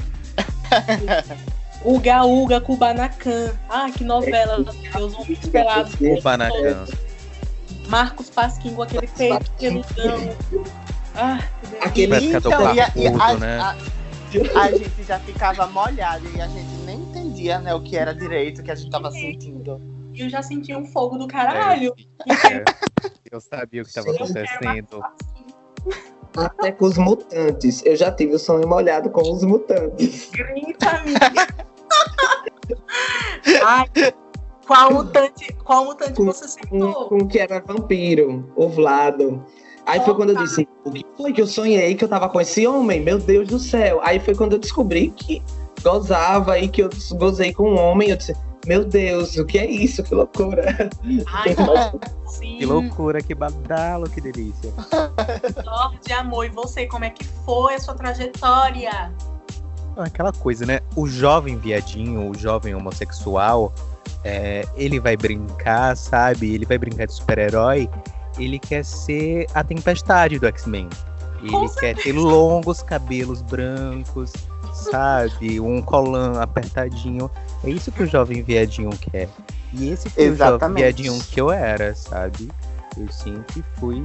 Uga 1.84 2.24
Uga 2.26 2.62
Kubanacan. 2.62 3.54
Ah, 3.70 3.89
que 3.89 4.04
novela, 4.04 4.58
meu 4.60 4.74
Deus, 4.74 5.13
homens 5.15 5.39
pelados. 5.48 5.96
Kubanacan. 5.96 6.86
Marcos 7.88 8.30
Pasquim 8.30 8.74
com 8.76 8.84
aquele 8.84 9.08
peito 9.08 9.52
peludão. 9.60 10.36
Ah, 11.15 11.39
que 11.94 12.08
delícia. 12.08 12.38
Aquele- 12.38 12.56
Então, 12.56 12.76
e 12.76 12.80
a, 12.80 12.91
e 12.96 13.08
a- 13.08 13.34
né? 13.38 13.60
a- 13.60 13.76
a 14.62 14.72
gente 14.72 15.04
já 15.04 15.20
ficava 15.20 15.67
molhada 15.67 16.26
e 16.36 16.39
a 16.41 16.48
gente 16.48 16.70
nem 16.86 17.00
entendia 17.00 17.60
né, 17.60 17.74
o 17.74 17.82
que 17.82 17.98
era 17.98 18.13
direito, 18.15 18.62
o 18.62 18.63
que 18.63 18.72
a 18.72 18.76
gente 18.76 18.89
tava 18.89 19.12
sentindo. 19.12 19.82
E 20.13 20.22
eu 20.22 20.30
já 20.30 20.41
senti 20.41 20.74
um 20.76 20.86
fogo 20.86 21.17
do 21.17 21.28
caralho. 21.28 21.94
É, 22.30 22.63
eu 23.32 23.41
sabia 23.41 23.82
o 23.82 23.86
que 23.86 23.89
estava 23.89 24.10
Sim. 24.12 24.15
acontecendo. 24.15 25.02
Até 26.36 26.72
com 26.72 26.86
os 26.86 26.98
mutantes. 26.98 27.84
Eu 27.86 27.96
já 27.96 28.12
tive 28.12 28.36
o 28.36 28.39
sonho 28.39 28.67
molhado 28.67 29.10
com 29.10 29.22
os 29.22 29.44
mutantes. 29.44 30.30
Grita, 30.32 30.89
amiga. 30.89 31.48
Ai, 33.65 33.86
qual 34.65 34.94
mutante, 34.94 35.54
qual 35.63 35.86
mutante 35.86 36.22
você 36.22 36.60
Com, 36.70 36.80
citou? 36.80 37.10
com 37.10 37.28
que 37.28 37.39
era 37.39 37.60
vampiro, 37.60 38.50
o 38.56 38.70
Vlado. 38.70 39.44
Aí 39.86 40.00
foi 40.06 40.15
quando 40.15 40.30
eu 40.30 40.38
disse, 40.38 40.67
o 40.86 40.91
que 40.91 41.06
foi 41.17 41.34
que 41.34 41.41
eu 41.41 41.48
sonhei 41.48 41.96
que 41.96 42.04
eu 42.04 42.08
tava 42.08 42.30
com 42.30 42.39
esse 42.39 42.65
homem? 42.65 43.02
Meu 43.02 43.17
Deus 43.17 43.48
do 43.48 43.60
céu. 43.60 44.00
Aí 44.04 44.20
foi 44.20 44.36
quando 44.36 44.54
eu 44.54 44.60
descobri 44.60 45.10
que 45.10 45.41
gozava 45.84 46.58
e 46.60 46.67
que 46.67 46.84
eu 46.84 46.89
gozei 47.17 47.52
com 47.54 47.72
um 47.72 47.80
homem. 47.80 48.10
Eu 48.10 48.15
disse, 48.15 48.36
meu 48.65 48.86
Deus, 48.86 49.38
o 49.38 49.45
que 49.45 49.58
é 49.58 49.65
isso? 49.65 50.04
Que 50.04 50.13
loucura. 50.13 50.89
Ai, 51.28 51.56
sim. 52.28 52.58
Que 52.60 52.65
loucura, 52.65 53.21
que 53.21 53.34
badalo, 53.34 54.10
que 54.10 54.21
delícia. 54.21 54.71
de 56.06 56.13
amor. 56.13 56.45
E 56.45 56.50
você, 56.50 56.86
como 56.88 57.06
é 57.06 57.10
que 57.10 57.24
foi 57.45 57.76
a 57.76 57.80
sua 57.80 57.95
trajetória? 57.95 59.12
Aquela 59.97 60.32
coisa, 60.32 60.65
né? 60.65 60.80
O 60.95 61.08
jovem 61.08 61.58
viadinho, 61.58 62.30
o 62.30 62.38
jovem 62.38 62.74
homossexual, 62.74 63.74
é, 64.24 64.65
ele 64.76 65.00
vai 65.00 65.17
brincar, 65.17 65.95
sabe? 65.97 66.54
Ele 66.54 66.65
vai 66.65 66.78
brincar 66.78 67.08
de 67.08 67.13
super-herói. 67.13 67.89
Ele 68.38 68.60
quer 68.60 68.86
ser 68.86 69.47
a 69.54 69.63
tempestade 69.63 70.39
do 70.39 70.47
X-Men. 70.47 70.88
Ele 71.41 71.52
Com 71.52 71.67
quer 71.69 71.95
ter 71.95 72.13
longos 72.13 72.84
cabelos 72.84 73.41
brancos, 73.41 74.32
sabe? 74.74 75.60
Um 75.60 75.82
colã 75.82 76.39
apertadinho. 76.39 77.30
É 77.63 77.69
isso 77.69 77.91
que 77.91 78.04
o 78.04 78.08
jovem 78.08 78.41
viadinho 78.41 78.89
quer. 78.89 79.30
E 79.74 79.89
esse 79.89 80.10
foi 80.10 80.24
o 80.24 80.36
jovem 80.36 80.56
Exatamente. 80.56 80.84
viadinho 80.84 81.24
que 81.24 81.39
eu 81.39 81.52
era, 81.52 81.95
sabe? 81.95 82.50
Eu 82.97 83.10
sempre 83.12 83.63
fui 83.80 84.04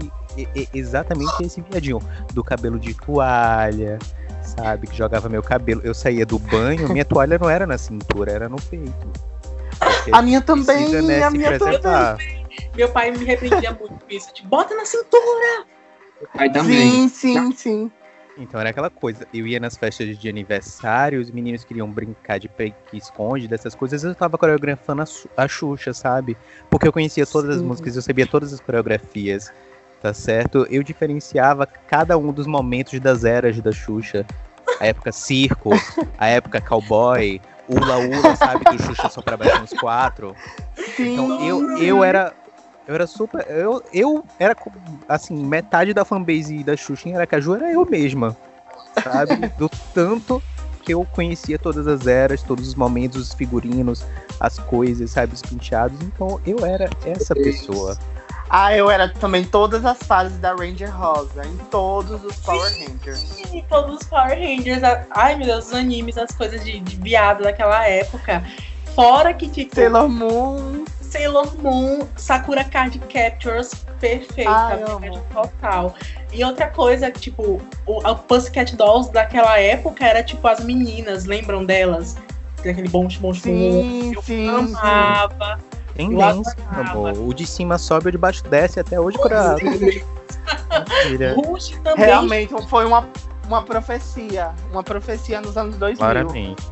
exatamente 0.73 1.43
esse 1.43 1.61
viadinho. 1.61 2.01
Do 2.33 2.45
cabelo 2.45 2.79
de 2.79 2.95
toalha, 2.95 3.99
sabe? 4.43 4.87
Que 4.87 4.97
jogava 4.97 5.29
meu 5.29 5.43
cabelo. 5.43 5.81
Eu 5.83 5.95
saía 5.95 6.27
do 6.27 6.39
banho, 6.39 6.89
minha 6.89 7.05
toalha 7.05 7.39
não 7.39 7.51
era 7.51 7.67
na 7.67 7.79
cintura, 7.79 8.31
era 8.31 8.49
no 8.49 8.57
peito. 8.57 9.11
A 10.13 10.23
minha 10.23 10.41
também, 10.41 10.91
precisa, 10.91 11.03
né, 11.03 11.23
a 11.23 11.31
minha 11.31 11.59
também. 11.59 12.47
Meu 12.75 12.89
pai 12.91 13.11
me 13.11 13.25
repreendia 13.25 13.73
muito 13.73 13.95
com 13.95 14.11
isso. 14.11 14.33
Tipo, 14.33 14.49
bota 14.49 14.75
na 14.75 14.85
cintura. 14.85 15.67
Aí 16.35 16.51
também. 16.51 17.09
Sim, 17.09 17.09
sim, 17.09 17.53
sim. 17.53 17.93
Então 18.37 18.61
era 18.61 18.69
aquela 18.69 18.91
coisa, 18.91 19.27
eu 19.33 19.47
ia 19.47 19.59
nas 19.59 19.77
festas 19.77 20.19
de 20.19 20.29
aniversário, 20.29 21.21
os 21.21 21.31
meninos 21.31 21.65
queriam 21.65 21.91
brincar 21.91 22.39
de 22.39 22.49
pegue-esconde, 22.49 23.49
dessas 23.49 23.75
coisas, 23.75 24.05
eu 24.05 24.15
tava 24.15 24.37
coreografando 24.37 25.03
a, 25.37 25.49
Xuxa, 25.49 25.95
sabe? 25.95 26.37
Porque 26.71 26.87
eu 26.87 26.93
conhecia 26.93 27.27
todas 27.27 27.57
as 27.57 27.63
Sim. 27.63 27.67
músicas, 27.67 27.97
eu 27.97 28.03
sabia 28.03 28.27
todas 28.27 28.53
as 28.53 28.61
coreografias, 28.61 29.51
tá 30.03 30.13
certo? 30.13 30.67
Eu 30.69 30.83
diferenciava 30.83 31.67
cada 31.67 32.19
um 32.19 32.31
dos 32.31 32.47
momentos 32.47 33.01
das 33.01 33.25
eras 33.25 33.59
da 33.61 33.73
Xuxa. 33.73 34.27
A 34.79 34.87
época 34.87 35.13
circo, 35.13 35.71
a 36.19 36.27
época 36.27 36.61
cowboy, 36.61 37.41
ula 37.67 37.97
ula, 37.97 38.37
sabe? 38.37 38.67
Que 38.67 38.75
o 38.75 38.79
Xuxa 38.79 39.09
só 39.09 39.23
trabalha 39.23 39.59
nos 39.59 39.73
quatro. 39.73 40.37
Sim. 40.95 41.13
Então 41.13 41.41
eu, 41.41 41.79
eu 41.79 42.05
era. 42.05 42.35
Eu 42.87 42.95
era 42.95 43.07
super. 43.07 43.45
Eu, 43.49 43.83
eu 43.93 44.25
era 44.39 44.57
assim, 45.09 45.35
metade 45.35 45.93
da 45.93 46.05
fanbase 46.05 46.63
da 46.63 46.77
Xuxa 46.77 47.09
em 47.09 47.15
Aracaju 47.15 47.57
era 47.57 47.73
eu 47.73 47.85
mesma. 47.85 48.37
Sabe? 49.03 49.37
Do 49.59 49.69
tanto 49.93 50.43
que 50.83 50.95
eu 50.95 51.05
conhecia 51.05 51.59
todas 51.59 51.89
as 51.89 52.07
eras, 52.07 52.43
todos 52.43 52.69
os 52.69 52.75
momentos, 52.77 53.21
os 53.21 53.35
figurinos, 53.35 54.07
as 54.39 54.59
coisas, 54.61 55.11
sabe? 55.11 55.35
Os 55.35 55.43
penteados. 55.43 55.99
Então 56.01 56.41
eu 56.47 56.65
era 56.65 56.89
essa 57.05 57.35
pessoa. 57.35 57.99
Ah, 58.49 58.77
eu 58.77 58.89
era 58.89 59.09
também 59.09 59.45
todas 59.45 59.85
as 59.85 59.99
fases 59.99 60.39
da 60.39 60.55
Ranger 60.55 60.97
Rosa, 60.97 61.45
em 61.45 61.57
todos 61.69 62.25
os 62.25 62.37
Power 62.37 62.71
Rangers. 62.71 63.41
E 63.53 63.63
todos 63.63 63.97
os 63.97 64.07
Power 64.07 64.39
Rangers. 64.39 64.83
Ai, 65.11 65.35
meu 65.35 65.49
Deus, 65.49 65.67
os 65.67 65.75
animes, 65.75 66.17
as 66.17 66.31
coisas 66.31 66.65
de, 66.65 66.79
de 66.79 66.97
viado 66.97 67.43
daquela 67.43 67.85
época. 67.89 68.45
Fora 68.95 69.35
que, 69.35 69.49
tipo, 69.49 69.75
Sailor 69.75 70.09
Moon. 70.09 70.85
Sailor 71.17 71.57
Moon, 71.63 72.07
Sakura 72.17 72.63
Card 72.65 72.99
Captures, 73.09 73.73
perfeita, 73.99 74.51
Ai, 74.51 74.79
total. 75.33 75.95
E 76.33 76.45
outra 76.45 76.69
coisa, 76.69 77.11
tipo, 77.11 77.61
o, 77.87 78.07
a 78.07 78.15
Pussycat 78.15 78.77
Dolls 78.77 79.11
daquela 79.11 79.59
época 79.59 80.05
era 80.05 80.23
tipo 80.23 80.47
as 80.47 80.63
meninas, 80.63 81.25
lembram 81.25 81.65
delas? 81.65 82.17
Daquele 82.63 82.89
bom 82.89 83.09
bom 83.21 83.33
Sim, 83.33 84.13
Eu 84.15 84.23
sim, 84.23 84.47
sim. 84.47 84.49
amava. 84.49 85.59
Adorava. 85.99 86.43
meu 86.73 87.07
amor. 87.07 87.19
O 87.19 87.33
de 87.33 87.47
cima 87.47 87.79
sobe, 87.79 88.09
o 88.09 88.13
de 88.13 88.19
baixo 88.19 88.45
desce, 88.45 88.79
até 88.79 89.01
hoje. 89.01 89.17
Rush 91.37 91.71
também. 91.83 92.05
Realmente 92.05 92.55
foi 92.69 92.85
uma, 92.85 93.09
uma 93.47 93.63
profecia. 93.63 94.51
Uma 94.71 94.83
profecia 94.83 95.41
nos 95.41 95.57
anos 95.57 95.77
2000. 95.77 95.99
Claramente. 95.99 96.63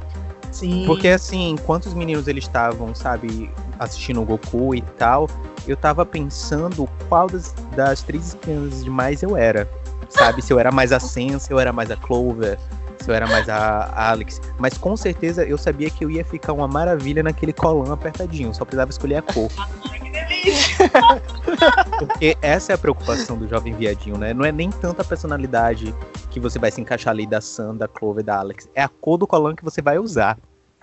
Sim. 0.52 0.84
Porque 0.86 1.08
assim, 1.08 1.50
enquanto 1.50 1.86
os 1.86 1.94
meninos 1.94 2.28
eles 2.28 2.44
estavam, 2.44 2.94
sabe, 2.94 3.50
assistindo 3.78 4.20
o 4.20 4.24
Goku 4.24 4.74
e 4.74 4.82
tal, 4.98 5.28
eu 5.66 5.76
tava 5.76 6.04
pensando 6.04 6.88
qual 7.08 7.28
das, 7.28 7.52
das 7.74 8.02
três 8.02 8.34
crianças 8.34 8.84
demais 8.84 9.22
eu 9.22 9.36
era. 9.36 9.68
Sabe, 10.08 10.42
se 10.42 10.52
eu 10.52 10.58
era 10.58 10.70
mais 10.70 10.92
a 10.92 11.00
Sen, 11.00 11.38
se 11.38 11.52
eu 11.52 11.58
era 11.58 11.72
mais 11.72 11.90
a 11.90 11.96
Clover, 11.96 12.58
se 13.00 13.10
eu 13.10 13.14
era 13.14 13.26
mais 13.26 13.48
a 13.48 14.10
Alex. 14.10 14.40
Mas 14.58 14.78
com 14.78 14.96
certeza 14.96 15.44
eu 15.44 15.58
sabia 15.58 15.90
que 15.90 16.04
eu 16.04 16.10
ia 16.10 16.24
ficar 16.24 16.52
uma 16.52 16.68
maravilha 16.68 17.22
naquele 17.22 17.52
colão 17.52 17.92
apertadinho, 17.92 18.54
só 18.54 18.64
precisava 18.64 18.90
escolher 18.90 19.16
a 19.16 19.22
cor. 19.22 19.50
Porque 21.98 22.36
essa 22.40 22.72
é 22.72 22.74
a 22.74 22.78
preocupação 22.78 23.36
do 23.36 23.48
jovem 23.48 23.74
viadinho, 23.74 24.16
né? 24.16 24.32
Não 24.32 24.44
é 24.44 24.52
nem 24.52 24.70
tanta 24.70 25.02
a 25.02 25.04
personalidade 25.04 25.94
que 26.30 26.40
você 26.40 26.58
vai 26.58 26.70
se 26.70 26.80
encaixar 26.80 27.12
ali 27.12 27.26
da 27.26 27.40
Sam, 27.40 27.76
da 27.76 27.88
Clover, 27.88 28.24
da 28.24 28.38
Alex. 28.38 28.68
É 28.74 28.82
a 28.82 28.88
cor 28.88 29.18
do 29.18 29.26
colão 29.26 29.54
que 29.54 29.64
você 29.64 29.82
vai 29.82 29.98
usar. 29.98 30.38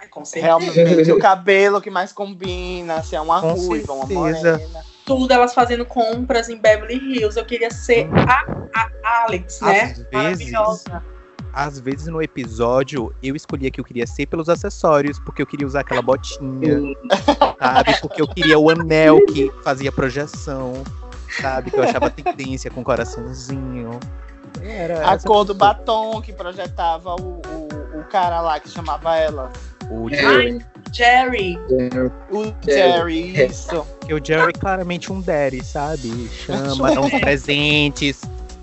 Com 0.09 0.25
certeza. 0.25 0.57
Realmente, 0.59 1.11
o 1.11 1.19
cabelo 1.19 1.81
que 1.81 1.89
mais 1.89 2.11
combina, 2.11 3.01
se 3.03 3.15
é 3.15 3.21
uma 3.21 3.39
Com 3.41 3.53
ruiva, 3.53 3.93
uma 3.93 4.05
morena. 4.05 4.59
Tudo 5.05 5.33
elas 5.33 5.53
fazendo 5.53 5.85
compras 5.85 6.49
em 6.49 6.57
Beverly 6.57 6.95
Hills. 6.95 7.37
Eu 7.37 7.45
queria 7.45 7.71
ser 7.71 8.09
a, 8.13 8.45
a 8.73 9.23
Alex, 9.23 9.61
né? 9.61 9.81
Às 9.81 9.97
vezes, 9.97 10.11
Maravilhosa. 10.11 11.03
às 11.53 11.79
vezes 11.79 12.07
no 12.07 12.21
episódio, 12.21 13.13
eu 13.21 13.35
escolhia 13.35 13.69
que 13.71 13.79
eu 13.79 13.83
queria 13.83 14.07
ser 14.07 14.25
pelos 14.25 14.47
acessórios, 14.47 15.19
porque 15.19 15.41
eu 15.41 15.47
queria 15.47 15.67
usar 15.67 15.81
aquela 15.81 16.01
botinha, 16.01 16.79
sabe? 17.59 17.99
Porque 17.99 18.21
eu 18.21 18.27
queria 18.27 18.57
o 18.57 18.69
anel 18.69 19.25
que 19.25 19.51
fazia 19.63 19.91
projeção, 19.91 20.73
sabe? 21.41 21.71
Que 21.71 21.77
eu 21.77 21.83
achava 21.83 22.09
tendência 22.09 22.69
com 22.71 22.83
coraçãozinho. 22.83 23.99
Era 24.61 25.09
A 25.09 25.17
cor 25.17 25.43
do 25.45 25.53
batom 25.53 26.21
que 26.21 26.31
projetava 26.33 27.15
o, 27.15 27.41
o, 27.47 27.99
o 27.99 28.03
cara 28.05 28.41
lá 28.41 28.59
que 28.59 28.69
chamava 28.69 29.15
ela. 29.15 29.51
O 29.91 30.09
É. 30.09 30.15
Jerry, 30.15 30.57
Ai, 30.57 30.65
Jerry. 30.93 31.59
O 32.31 32.53
Jerry, 32.65 33.45
isso. 33.45 33.85
que 34.05 34.13
o 34.13 34.23
Jerry 34.25 34.49
é 34.49 34.59
claramente 34.59 35.11
um 35.11 35.19
daddy, 35.21 35.63
sabe? 35.63 36.29
Chama, 36.45 36.93
dá 36.95 37.01
uns 37.01 37.11
presentes, 37.19 38.21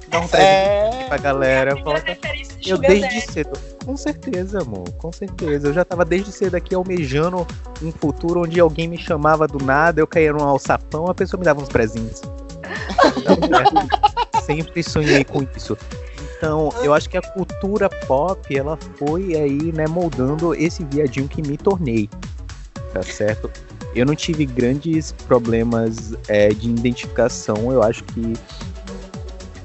dá 0.08 0.20
um 0.20 0.28
presente 0.28 0.46
É. 0.48 1.04
pra 1.08 1.18
galera. 1.18 1.76
Fala, 1.82 2.00
de 2.00 2.70
Eu 2.70 2.78
desde 2.78 3.00
Daddy. 3.08 3.20
cedo. 3.32 3.58
Com 3.84 3.96
certeza, 3.96 4.60
amor. 4.62 4.90
Com 4.98 5.12
certeza. 5.12 5.68
Eu 5.68 5.72
já 5.74 5.84
tava 5.84 6.04
desde 6.04 6.32
cedo 6.32 6.54
aqui 6.54 6.74
almejando 6.74 7.46
um 7.82 7.92
futuro 7.92 8.42
onde 8.42 8.58
alguém 8.60 8.88
me 8.88 8.98
chamava 8.98 9.46
do 9.46 9.62
nada, 9.64 10.00
eu 10.00 10.06
caía 10.06 10.32
num 10.32 10.44
alçapão, 10.44 11.06
a 11.08 11.14
pessoa 11.14 11.38
me 11.38 11.44
dava 11.44 11.60
uns 11.60 11.68
presentes. 11.68 12.22
É, 14.34 14.40
sempre 14.42 14.82
sonhei 14.82 15.24
com 15.24 15.46
isso. 15.56 15.76
Então, 16.38 16.72
eu 16.82 16.94
acho 16.94 17.10
que 17.10 17.16
a 17.16 17.22
cultura 17.22 17.90
pop, 17.90 18.56
ela 18.56 18.78
foi 18.96 19.34
aí, 19.34 19.72
né, 19.72 19.86
moldando 19.88 20.54
esse 20.54 20.84
viadinho 20.84 21.28
que 21.28 21.42
me 21.42 21.56
tornei. 21.56 22.08
Tá 22.92 23.02
certo? 23.02 23.50
Eu 23.94 24.06
não 24.06 24.14
tive 24.14 24.46
grandes 24.46 25.10
problemas 25.12 26.14
é, 26.28 26.50
de 26.50 26.70
identificação. 26.70 27.72
Eu 27.72 27.82
acho 27.82 28.04
que 28.04 28.34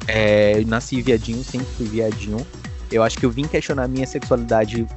é, 0.08 0.64
nasci 0.66 1.02
viadinho, 1.02 1.44
sempre 1.44 1.68
fui 1.78 1.86
viadinho. 1.86 2.46
Eu 2.92 3.04
acho 3.04 3.18
que 3.18 3.26
eu 3.26 3.30
vim 3.30 3.44
questionar 3.48 3.88
minha 3.88 4.08
sexualidade 4.08 4.88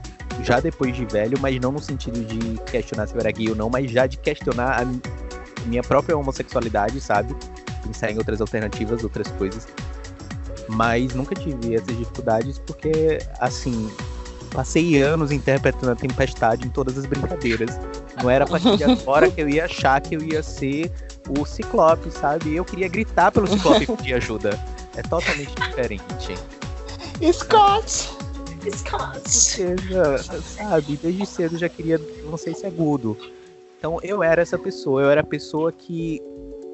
já 0.43 0.61
depois 0.61 0.95
de 0.97 1.05
velho, 1.05 1.39
mas 1.41 1.59
não 1.61 1.72
no 1.72 1.81
sentido 1.81 2.24
de 2.24 2.59
questionar 2.70 3.07
se 3.07 3.14
eu 3.14 3.20
era 3.20 3.31
gay 3.31 3.49
ou 3.51 3.57
não, 3.57 3.68
mas 3.70 3.91
já 3.91 4.07
de 4.07 4.16
questionar 4.18 4.81
a 4.81 4.85
mi- 4.85 5.01
minha 5.66 5.83
própria 5.83 6.16
homossexualidade, 6.16 7.01
sabe? 7.01 7.35
Pensar 7.85 8.11
em 8.11 8.18
outras 8.18 8.41
alternativas, 8.41 9.03
outras 9.05 9.29
coisas. 9.33 9.66
Mas 10.68 11.14
nunca 11.14 11.34
tive 11.34 11.76
essas 11.76 11.96
dificuldades 11.96 12.58
porque, 12.58 13.18
assim, 13.38 13.90
passei 14.52 15.00
anos 15.02 15.30
interpretando 15.30 15.92
a 15.92 15.96
tempestade 15.96 16.66
em 16.66 16.70
todas 16.70 16.98
as 16.98 17.06
brincadeiras. 17.06 17.78
Não 18.22 18.30
era 18.30 18.44
a 18.44 18.48
partir 18.48 18.76
de 18.76 18.84
agora 18.84 19.30
que 19.30 19.40
eu 19.40 19.48
ia 19.48 19.66
achar 19.66 20.00
que 20.00 20.16
eu 20.16 20.22
ia 20.22 20.42
ser 20.42 20.90
o 21.38 21.44
Ciclope, 21.44 22.10
sabe? 22.10 22.56
Eu 22.56 22.64
queria 22.64 22.88
gritar 22.88 23.30
pelo 23.30 23.46
Ciclope 23.46 23.86
pedir 23.86 24.14
ajuda. 24.14 24.58
É 24.96 25.02
totalmente 25.02 25.54
diferente. 25.54 26.34
Scott! 27.32 28.10
Scott. 28.70 29.30
certeza, 29.30 30.18
sabe? 30.42 30.96
Desde 30.96 31.26
cedo 31.26 31.54
eu 31.54 31.58
já 31.58 31.68
queria, 31.68 32.00
não 32.24 32.36
sei 32.36 32.54
se 32.54 32.64
é 32.64 32.68
agudo. 32.68 33.16
Então 33.78 33.98
eu 34.02 34.22
era 34.22 34.42
essa 34.42 34.58
pessoa, 34.58 35.02
eu 35.02 35.10
era 35.10 35.20
a 35.20 35.24
pessoa 35.24 35.70
que 35.70 36.20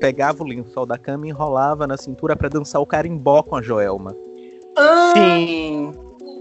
pegava 0.03 0.43
o 0.43 0.47
lençol 0.47 0.85
da 0.85 0.99
cama 0.99 1.27
e 1.27 1.31
enrolava 1.31 1.87
na 1.87 1.97
cintura 1.97 2.35
pra 2.35 2.49
dançar 2.49 2.81
o 2.83 2.87
carimbó 2.87 3.41
com 3.41 3.55
a 3.55 3.63
Joelma. 3.63 4.13
Ah, 4.77 5.13
Sim. 5.17 5.93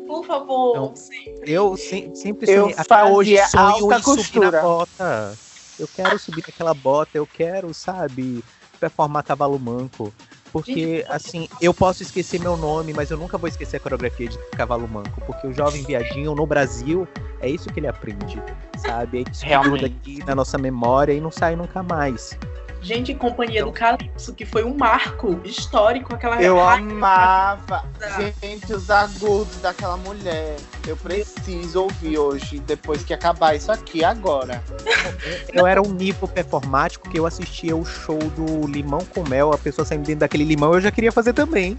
por 0.08 0.26
favor. 0.26 0.92
Sim. 0.96 1.36
Eu 1.46 1.78
se- 1.78 2.10
sempre 2.16 2.50
Eu 2.52 2.64
sonhei, 2.64 2.76
até 2.76 3.04
hoje 3.06 3.38
sonho 3.48 3.64
alta 3.92 4.02
costura. 4.02 4.52
na 4.52 4.62
bota. 4.64 5.34
Eu 5.78 5.88
quero 5.96 6.18
subir 6.18 6.44
naquela 6.48 6.74
bota, 6.74 7.12
eu 7.14 7.28
quero, 7.28 7.72
sabe, 7.72 8.44
performar 8.80 9.24
cavalo 9.24 9.60
manco. 9.60 10.12
Porque, 10.52 11.06
assim, 11.08 11.48
eu 11.62 11.74
posso 11.74 12.04
esquecer 12.04 12.40
meu 12.40 12.58
nome, 12.58 12.92
mas 12.94 13.10
eu 13.10 13.18
nunca 13.18 13.38
vou 13.38 13.48
esquecer 13.48 13.78
a 13.78 13.80
coreografia 13.80 14.28
de 14.28 14.38
cavalo 14.58 14.86
manco. 14.88 15.22
Porque 15.26 15.48
o 15.48 15.54
jovem 15.54 15.82
viadinho 15.84 16.36
no 16.36 16.46
Brasil, 16.46 17.08
é 17.40 17.50
isso 17.50 17.70
que 17.70 17.80
ele 17.80 17.88
aprende, 17.88 18.42
sabe? 18.76 19.20
É 19.20 19.32
isso 19.32 19.42
que 19.42 19.48
Realmente. 19.48 19.86
aqui 19.86 20.20
na 20.26 20.36
nossa 20.36 20.58
memória 20.58 21.14
e 21.14 21.22
não 21.22 21.32
sai 21.32 21.56
nunca 21.56 21.82
mais. 21.82 22.38
Gente, 22.82 23.14
Companhia 23.14 23.60
Então- 23.60 23.72
do 23.72 23.78
Calypso, 23.78 24.34
que 24.34 24.44
foi 24.46 24.64
um 24.64 24.76
marco 24.76 25.40
histórico, 25.46 26.16
aquela 26.16 26.42
Eu 26.42 26.60
amava. 26.60 27.86
da- 28.00 28.10
Gente, 28.42 28.74
os 28.74 28.90
agudos 28.90 29.58
daquela 29.62 29.98
mulher. 29.98 30.56
Eu 30.88 30.98
preciso 30.98 31.84
ouvir 31.84 32.18
hoje, 32.18 32.60
depois 32.60 33.04
que 33.04 33.14
acabar 33.14 33.56
isso 33.56 33.72
aqui, 33.72 34.04
agora. 34.04 34.64
Eu 35.54 35.68
era 35.68 35.80
um 35.82 35.92
nível 35.94 36.28
performático 36.28 37.08
que 37.10 37.20
eu 37.20 37.26
assistia 37.26 37.76
o 37.76 37.86
show 37.86 38.18
do 38.18 38.66
Limão 38.68 39.02
com 39.14 39.28
Mel, 39.28 39.52
a 39.54 39.58
pessoa 39.58 39.86
saindo 39.86 40.04
dentro 40.06 40.22
daquele 40.22 40.44
limão, 40.44 40.74
eu 40.74 40.82
já 40.82 40.90
queria 40.92 41.12
fazer 41.12 41.34
também. 41.34 41.78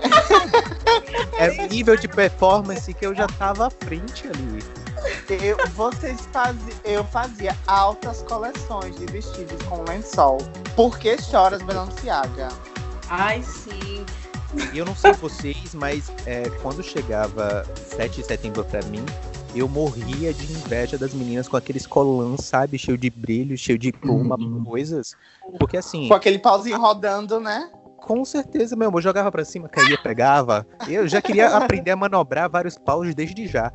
Era 1.38 1.52
um 1.62 1.66
nível 1.68 1.96
de 1.96 2.08
performance 2.08 2.92
que 2.92 3.06
eu 3.06 3.14
já 3.14 3.26
tava 3.26 3.66
à 3.68 3.70
frente 3.70 4.26
ali. 4.26 4.62
Eu, 5.28 5.56
vocês 5.74 6.20
faziam, 6.32 6.76
eu 6.84 7.04
fazia 7.04 7.56
altas 7.66 8.22
coleções 8.22 8.96
de 8.96 9.06
vestidos 9.06 9.60
com 9.62 9.82
lençol. 9.84 10.38
Por 10.76 10.98
que 10.98 11.20
choras, 11.20 11.62
Balenciaga? 11.62 12.48
Ai, 13.08 13.42
sim. 13.42 14.04
E 14.72 14.78
eu 14.78 14.84
não 14.84 14.94
sei 14.94 15.12
vocês, 15.12 15.74
mas 15.74 16.12
é, 16.26 16.48
quando 16.62 16.82
chegava 16.82 17.64
7 17.96 18.20
de 18.20 18.26
setembro 18.26 18.64
pra 18.64 18.82
mim, 18.82 19.04
eu 19.54 19.68
morria 19.68 20.32
de 20.32 20.52
inveja 20.52 20.98
das 20.98 21.12
meninas 21.14 21.48
com 21.48 21.56
aqueles 21.56 21.86
colãs, 21.86 22.44
sabe? 22.44 22.78
Cheio 22.78 22.98
de 22.98 23.10
brilho, 23.10 23.56
cheio 23.56 23.78
de 23.78 23.92
pluma, 23.92 24.36
coisas. 24.64 25.16
Porque 25.58 25.76
assim, 25.76 26.08
Com 26.08 26.14
aquele 26.14 26.38
pauzinho 26.38 26.78
rodando, 26.78 27.40
né? 27.40 27.70
com 28.02 28.24
certeza 28.24 28.74
mesmo, 28.74 28.98
eu 28.98 29.02
jogava 29.02 29.30
pra 29.30 29.44
cima, 29.44 29.68
caía, 29.68 29.96
pegava. 29.96 30.66
Eu 30.88 31.06
já 31.06 31.22
queria 31.22 31.56
aprender 31.56 31.92
a 31.92 31.96
manobrar 31.96 32.50
vários 32.50 32.76
paus 32.76 33.14
desde 33.14 33.46
já. 33.46 33.72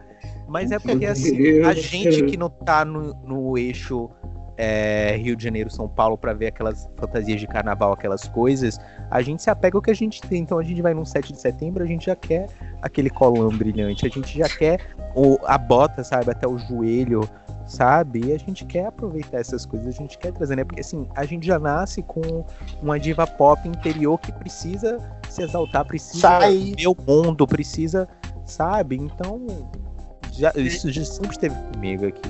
Mas 0.47 0.71
é 0.71 0.79
porque 0.79 1.05
assim, 1.05 1.61
a 1.61 1.73
gente 1.73 2.23
que 2.23 2.37
não 2.37 2.49
tá 2.49 2.85
no, 2.85 3.13
no 3.25 3.57
eixo 3.57 4.09
é, 4.57 5.15
Rio 5.17 5.35
de 5.35 5.43
Janeiro, 5.43 5.69
São 5.69 5.87
Paulo, 5.87 6.17
pra 6.17 6.33
ver 6.33 6.47
aquelas 6.47 6.89
fantasias 6.97 7.39
de 7.39 7.47
carnaval, 7.47 7.93
aquelas 7.93 8.27
coisas, 8.27 8.79
a 9.11 9.21
gente 9.21 9.43
se 9.43 9.49
apega 9.49 9.77
ao 9.77 9.81
que 9.81 9.91
a 9.91 9.95
gente 9.95 10.19
tem. 10.21 10.41
Então 10.41 10.57
a 10.57 10.63
gente 10.63 10.81
vai 10.81 10.93
num 10.93 11.05
7 11.05 11.31
de 11.31 11.39
setembro, 11.39 11.83
a 11.83 11.87
gente 11.87 12.07
já 12.07 12.15
quer 12.15 12.47
aquele 12.81 13.09
colão 13.09 13.49
brilhante, 13.49 14.05
a 14.05 14.09
gente 14.09 14.37
já 14.37 14.49
quer 14.49 14.79
o, 15.15 15.37
a 15.45 15.57
bota, 15.57 16.03
sabe, 16.03 16.31
até 16.31 16.47
o 16.47 16.57
joelho, 16.57 17.29
sabe? 17.67 18.25
E 18.25 18.33
a 18.33 18.37
gente 18.37 18.65
quer 18.65 18.87
aproveitar 18.87 19.37
essas 19.37 19.65
coisas, 19.65 19.87
a 19.87 19.97
gente 19.97 20.17
quer 20.17 20.31
trazer, 20.31 20.55
né? 20.55 20.63
Porque 20.63 20.81
assim, 20.81 21.07
a 21.15 21.25
gente 21.25 21.45
já 21.45 21.59
nasce 21.59 22.01
com 22.01 22.43
uma 22.81 22.99
diva 22.99 23.27
pop 23.27 23.67
interior 23.67 24.17
que 24.17 24.31
precisa 24.31 24.99
se 25.29 25.43
exaltar, 25.43 25.85
precisa 25.85 26.21
Sair. 26.21 26.75
ver 26.75 26.87
o 26.87 26.97
mundo, 27.07 27.45
precisa, 27.45 28.07
sabe? 28.45 28.95
Então, 28.95 29.45
já, 30.37 30.51
isso 30.55 30.91
já 30.91 31.03
sempre 31.03 31.31
esteve 31.31 31.55
comigo 31.73 32.07
aqui. 32.07 32.21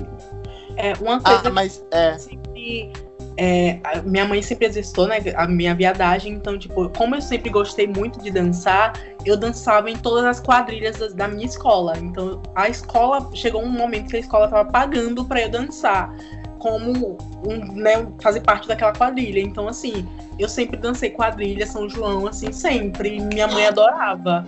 É, 0.76 0.92
uma 1.00 1.20
coisa 1.20 1.48
Ah, 1.48 1.50
mas 1.50 1.84
é. 1.90 2.16
sempre. 2.18 2.92
é, 3.36 3.78
a 3.84 4.02
minha 4.02 4.24
mãe 4.24 4.42
sempre 4.42 4.66
exercitou, 4.66 5.06
né? 5.06 5.18
A 5.36 5.46
minha 5.46 5.74
viadagem. 5.74 6.32
Então, 6.34 6.58
tipo, 6.58 6.88
como 6.90 7.14
eu 7.14 7.20
sempre 7.22 7.50
gostei 7.50 7.86
muito 7.86 8.20
de 8.20 8.30
dançar, 8.30 8.92
eu 9.24 9.36
dançava 9.36 9.90
em 9.90 9.96
todas 9.96 10.24
as 10.24 10.40
quadrilhas 10.40 10.98
das- 10.98 11.14
da, 11.14 11.28
minha 11.28 11.46
escola. 11.46 11.94
Então, 11.98 12.40
a 12.54 12.68
escola 12.68 13.28
chegou 13.34 13.62
um 13.62 13.68
momento 13.70 14.08
que 14.10 14.16
a 14.16 14.20
escola 14.20 14.48
tava 14.48 14.68
pagando 14.70 15.24
pra 15.24 15.40
eu 15.42 15.48
dançar. 15.50 16.12
como 16.58 17.16
um, 17.48 17.72
né, 17.72 18.04
fazer 18.20 18.40
parte 18.40 18.66
daquela 18.66 18.92
quadrilha. 18.92 19.38
Então, 19.38 19.68
assim, 19.68 20.04
eu 20.40 20.48
sempre 20.48 20.76
dancei 20.76 21.08
quadrilha 21.10 21.64
São 21.64 21.88
João, 21.88 22.26
assim, 22.26 22.50
sempre. 22.52 23.20
Minha 23.20 23.46
mãe 23.46 23.64
adorava. 23.68 24.44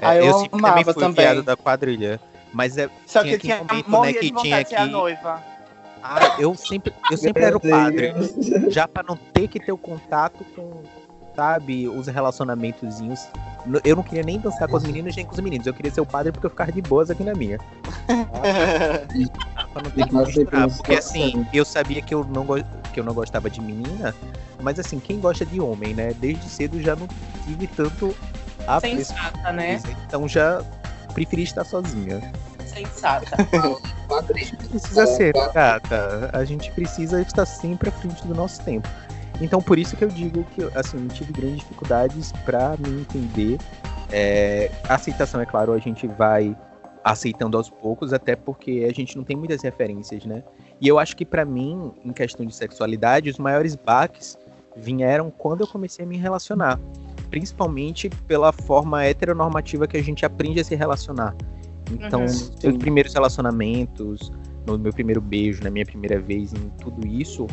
Ah, 0.00 0.16
eu 0.16 0.24
eu 0.26 0.38
sempre 0.40 0.60
também 0.60 0.84
fui 0.84 0.94
também. 0.94 1.24
viado 1.24 1.42
da 1.42 1.56
quadrilha. 1.56 2.20
Mas 2.52 2.78
é, 2.78 2.88
Só 3.06 3.22
tinha 3.22 3.38
que 3.38 3.46
tinha 3.46 3.58
momento, 3.58 3.74
né, 3.74 3.84
morria 3.86 4.12
de 4.12 4.18
que 4.20 4.32
vontade 4.32 4.46
tinha 4.48 4.62
de 4.62 4.68
ser 4.68 4.76
a 4.76 4.84
que... 4.86 4.90
noiva. 4.90 5.42
Ah, 6.02 6.36
eu 6.38 6.54
sempre, 6.54 6.92
eu 7.10 7.16
sempre 7.16 7.42
era 7.42 7.56
o 7.56 7.60
padre. 7.60 8.14
Já 8.68 8.86
pra 8.86 9.02
não 9.02 9.16
ter 9.16 9.48
que 9.48 9.58
ter 9.58 9.72
o 9.72 9.76
contato 9.76 10.44
com, 10.54 10.82
sabe, 11.34 11.88
os 11.88 12.06
relacionamentozinhos. 12.06 13.28
Eu 13.84 13.96
não 13.96 14.02
queria 14.02 14.22
nem 14.22 14.38
dançar 14.38 14.68
com 14.68 14.76
as 14.76 14.84
meninas 14.84 15.14
nem 15.16 15.26
com 15.26 15.32
os 15.32 15.40
meninos. 15.40 15.66
Eu 15.66 15.74
queria 15.74 15.90
ser 15.90 16.00
o 16.00 16.06
padre 16.06 16.32
porque 16.32 16.46
eu 16.46 16.50
ficava 16.50 16.70
de 16.72 16.80
boas 16.80 17.10
aqui 17.10 17.24
na 17.24 17.34
minha. 17.34 17.58
Pra 19.72 19.82
não 19.82 19.90
ter 19.90 20.06
que 20.06 20.14
misturar. 20.14 20.68
Porque 20.68 20.94
assim, 20.94 21.46
eu 21.52 21.64
sabia 21.64 22.00
que 22.00 22.14
eu, 22.14 22.24
não 22.24 22.46
que 22.92 23.00
eu 23.00 23.04
não 23.04 23.12
gostava 23.12 23.50
de 23.50 23.60
menina. 23.60 24.14
Mas 24.62 24.78
assim, 24.78 24.98
quem 24.98 25.20
gosta 25.20 25.44
de 25.44 25.60
homem, 25.60 25.94
né? 25.94 26.14
Desde 26.14 26.48
cedo 26.48 26.80
já 26.80 26.96
não 26.96 27.08
tive 27.44 27.66
tanto 27.66 28.14
apreço. 28.66 29.12
Sensata, 29.12 29.52
né? 29.52 29.80
Então 30.06 30.28
já 30.28 30.62
preferi 31.14 31.42
estar 31.42 31.64
sozinha. 31.64 32.20
Sensata. 32.66 33.36
Quadrilha. 34.06 34.56
Precisa 34.70 35.02
É, 35.02 35.06
ser, 35.06 35.32
tá. 35.34 35.48
gata. 35.48 36.30
A 36.32 36.44
gente 36.44 36.70
precisa 36.72 37.20
estar 37.20 37.46
sempre 37.46 37.88
à 37.88 37.92
frente 37.92 38.26
do 38.26 38.34
nosso 38.34 38.62
tempo. 38.62 38.88
Então, 39.40 39.62
por 39.62 39.78
isso 39.78 39.96
que 39.96 40.04
eu 40.04 40.08
digo 40.08 40.44
que, 40.54 40.62
assim, 40.74 40.98
eu 40.98 41.08
tive 41.08 41.32
grandes 41.32 41.58
dificuldades 41.58 42.32
para 42.44 42.76
me 42.78 43.00
entender. 43.02 43.58
É, 44.10 44.70
a 44.88 44.94
aceitação, 44.94 45.40
é 45.40 45.46
claro, 45.46 45.72
a 45.72 45.78
gente 45.78 46.06
vai 46.06 46.56
aceitando 47.04 47.56
aos 47.56 47.70
poucos, 47.70 48.12
até 48.12 48.34
porque 48.34 48.86
a 48.90 48.92
gente 48.92 49.16
não 49.16 49.24
tem 49.24 49.36
muitas 49.36 49.62
referências, 49.62 50.24
né? 50.24 50.42
E 50.80 50.88
eu 50.88 50.98
acho 50.98 51.16
que 51.16 51.24
para 51.24 51.44
mim, 51.44 51.92
em 52.04 52.12
questão 52.12 52.44
de 52.44 52.54
sexualidade, 52.54 53.30
os 53.30 53.38
maiores 53.38 53.74
baques 53.76 54.36
vieram 54.76 55.30
quando 55.30 55.60
eu 55.62 55.66
comecei 55.66 56.04
a 56.04 56.08
me 56.08 56.16
relacionar, 56.16 56.78
principalmente 57.30 58.08
pela 58.26 58.52
forma 58.52 59.04
heteronormativa 59.04 59.86
que 59.86 59.96
a 59.96 60.02
gente 60.02 60.24
aprende 60.24 60.60
a 60.60 60.64
se 60.64 60.74
relacionar. 60.74 61.34
Então, 61.90 62.20
Uhum. 62.20 62.50
meus 62.62 62.76
primeiros 62.76 63.14
relacionamentos, 63.14 64.30
no 64.66 64.78
meu 64.78 64.92
primeiro 64.92 65.20
beijo, 65.20 65.62
na 65.64 65.70
minha 65.70 65.86
primeira 65.86 66.20
vez, 66.20 66.52
em 66.52 66.68
tudo 66.82 67.06
isso, 67.06 67.46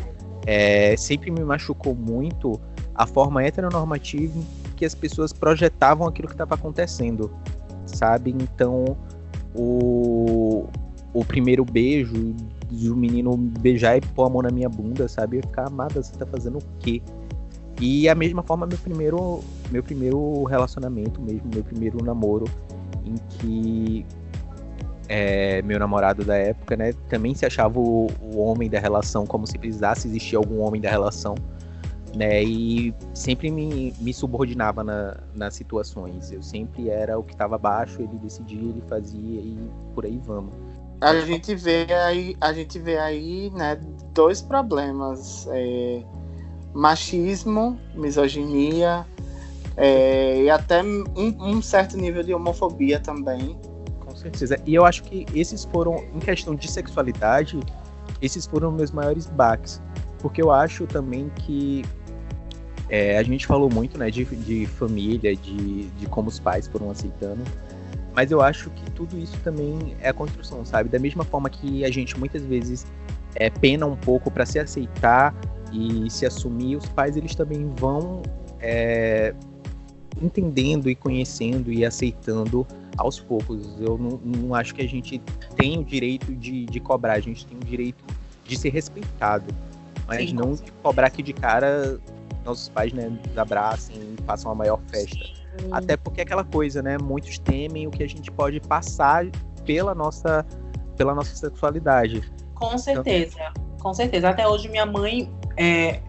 é, 0.45 0.95
sempre 0.97 1.31
me 1.31 1.43
machucou 1.43 1.95
muito 1.95 2.59
a 2.93 3.05
forma 3.05 3.43
heteronormativa 3.43 4.37
em 4.37 4.45
que 4.75 4.85
as 4.85 4.93
pessoas 4.93 5.31
projetavam 5.31 6.05
aquilo 6.07 6.27
que 6.27 6.33
estava 6.33 6.55
acontecendo, 6.55 7.31
sabe? 7.85 8.31
Então, 8.31 8.97
o, 9.53 10.67
o 11.13 11.23
primeiro 11.25 11.63
beijo 11.63 12.35
do 12.69 12.95
menino 12.95 13.37
beijar 13.37 13.97
e 13.97 14.01
pôr 14.01 14.25
a 14.25 14.29
mão 14.29 14.41
na 14.41 14.49
minha 14.49 14.67
bunda, 14.67 15.07
sabe? 15.07 15.37
Eu 15.37 15.41
ia 15.41 15.47
ficar 15.47 15.67
amada, 15.67 16.03
você 16.03 16.15
tá 16.17 16.25
fazendo 16.25 16.57
o 16.57 16.63
quê? 16.79 17.01
E 17.79 18.07
a 18.07 18.15
mesma 18.15 18.41
forma, 18.41 18.65
meu 18.65 18.77
primeiro, 18.77 19.43
meu 19.69 19.83
primeiro 19.83 20.43
relacionamento 20.43 21.21
mesmo, 21.21 21.49
meu 21.53 21.63
primeiro 21.63 22.03
namoro, 22.03 22.45
em 23.03 23.15
que 23.37 24.05
é, 25.07 25.61
meu 25.61 25.77
namorado 25.77 26.23
da 26.23 26.35
época, 26.35 26.75
né, 26.75 26.93
também 27.09 27.35
se 27.35 27.45
achava 27.45 27.79
o, 27.79 28.07
o 28.21 28.37
homem 28.39 28.69
da 28.69 28.79
relação, 28.79 29.25
como 29.25 29.45
se 29.45 29.57
precisasse 29.57 30.07
existir 30.07 30.35
algum 30.35 30.61
homem 30.61 30.81
da 30.81 30.89
relação, 30.89 31.35
né, 32.15 32.43
e 32.43 32.93
sempre 33.13 33.51
me, 33.51 33.93
me 33.99 34.13
subordinava 34.13 34.83
na, 34.83 35.17
nas 35.33 35.53
situações. 35.53 36.31
Eu 36.31 36.41
sempre 36.41 36.89
era 36.89 37.19
o 37.19 37.23
que 37.23 37.33
estava 37.33 37.55
abaixo, 37.55 38.01
ele 38.01 38.17
decidia, 38.19 38.69
ele 38.69 38.83
fazia 38.87 39.41
e 39.41 39.57
por 39.93 40.05
aí 40.05 40.19
vamos. 40.23 40.53
A 41.01 41.13
gente 41.19 41.53
vê 41.55 41.85
aí, 41.93 42.37
a 42.39 42.53
gente 42.53 42.79
vê 42.79 42.97
aí, 42.97 43.51
né, 43.51 43.79
dois 44.13 44.41
problemas. 44.41 45.45
é, 45.51 46.03
machismo, 46.75 47.79
misoginia 47.95 49.05
é, 49.77 50.43
e 50.43 50.49
até 50.49 50.83
um, 50.83 51.05
um 51.15 51.61
certo 51.61 51.97
nível 51.97 52.21
de 52.21 52.33
homofobia 52.33 52.99
também. 52.99 53.57
Com 54.01 54.13
certeza. 54.13 54.59
E 54.65 54.75
eu 54.75 54.85
acho 54.85 55.03
que 55.03 55.25
esses 55.33 55.63
foram, 55.65 56.03
em 56.13 56.19
questão 56.19 56.53
de 56.53 56.69
sexualidade, 56.69 57.59
esses 58.21 58.45
foram 58.45 58.71
meus 58.71 58.91
maiores 58.91 59.25
baques. 59.25 59.81
Porque 60.19 60.41
eu 60.41 60.51
acho 60.51 60.85
também 60.85 61.29
que 61.37 61.83
é, 62.89 63.17
a 63.17 63.23
gente 63.23 63.47
falou 63.47 63.69
muito 63.69 63.97
né, 63.97 64.11
de, 64.11 64.25
de 64.25 64.65
família, 64.65 65.35
de, 65.35 65.85
de 65.85 66.05
como 66.07 66.27
os 66.27 66.39
pais 66.39 66.67
foram 66.67 66.91
aceitando. 66.91 67.43
Mas 68.13 68.31
eu 68.31 68.41
acho 68.41 68.69
que 68.69 68.91
tudo 68.91 69.17
isso 69.17 69.37
também 69.43 69.95
é 69.99 70.09
a 70.09 70.13
construção, 70.13 70.63
sabe? 70.65 70.89
Da 70.89 70.99
mesma 70.99 71.23
forma 71.23 71.49
que 71.49 71.83
a 71.83 71.91
gente 71.91 72.17
muitas 72.17 72.43
vezes 72.43 72.85
é, 73.35 73.49
pena 73.49 73.85
um 73.85 73.95
pouco 73.95 74.31
para 74.31 74.45
se 74.45 74.57
aceitar 74.57 75.35
e 75.71 76.09
se 76.09 76.25
assumir, 76.25 76.75
os 76.75 76.87
pais 76.87 77.17
eles 77.17 77.35
também 77.35 77.69
vão 77.75 78.21
é, 78.59 79.33
entendendo 80.21 80.89
e 80.89 80.95
conhecendo 80.95 81.71
e 81.71 81.85
aceitando 81.85 82.65
aos 82.97 83.19
poucos. 83.19 83.79
Eu 83.79 83.97
não, 83.97 84.19
não 84.23 84.55
acho 84.55 84.73
que 84.73 84.81
a 84.81 84.87
gente 84.87 85.21
tem 85.55 85.77
o 85.77 85.83
direito 85.83 86.33
de, 86.33 86.65
de 86.65 86.79
cobrar, 86.79 87.13
a 87.13 87.19
gente 87.19 87.45
tem 87.45 87.57
o 87.57 87.63
direito 87.63 88.03
de 88.43 88.57
ser 88.57 88.69
respeitado. 88.69 89.53
Mas 90.07 90.29
Sim, 90.29 90.35
não 90.35 90.53
de 90.53 90.71
cobrar 90.83 91.09
que 91.09 91.23
de 91.23 91.33
cara 91.33 91.99
nossos 92.43 92.69
pais 92.69 92.93
né, 92.93 93.09
nos 93.09 93.37
abracem 93.37 93.95
e 93.97 94.23
façam 94.23 94.51
a 94.51 94.55
maior 94.55 94.79
festa. 94.87 95.17
Até 95.71 95.97
porque 95.97 96.21
é 96.21 96.23
aquela 96.23 96.43
coisa, 96.43 96.81
né? 96.81 96.97
Muitos 97.01 97.39
temem 97.39 97.87
o 97.87 97.91
que 97.91 98.03
a 98.03 98.07
gente 98.07 98.31
pode 98.31 98.59
passar 98.59 99.25
pela 99.65 99.95
nossa, 99.95 100.45
pela 100.95 101.15
nossa 101.15 101.35
sexualidade. 101.35 102.21
Com 102.53 102.77
certeza, 102.77 103.51
com 103.81 103.93
certeza. 103.93 104.29
Até 104.29 104.47
hoje 104.47 104.69
minha 104.69 104.85
mãe, 104.85 105.31
é, 105.57 105.99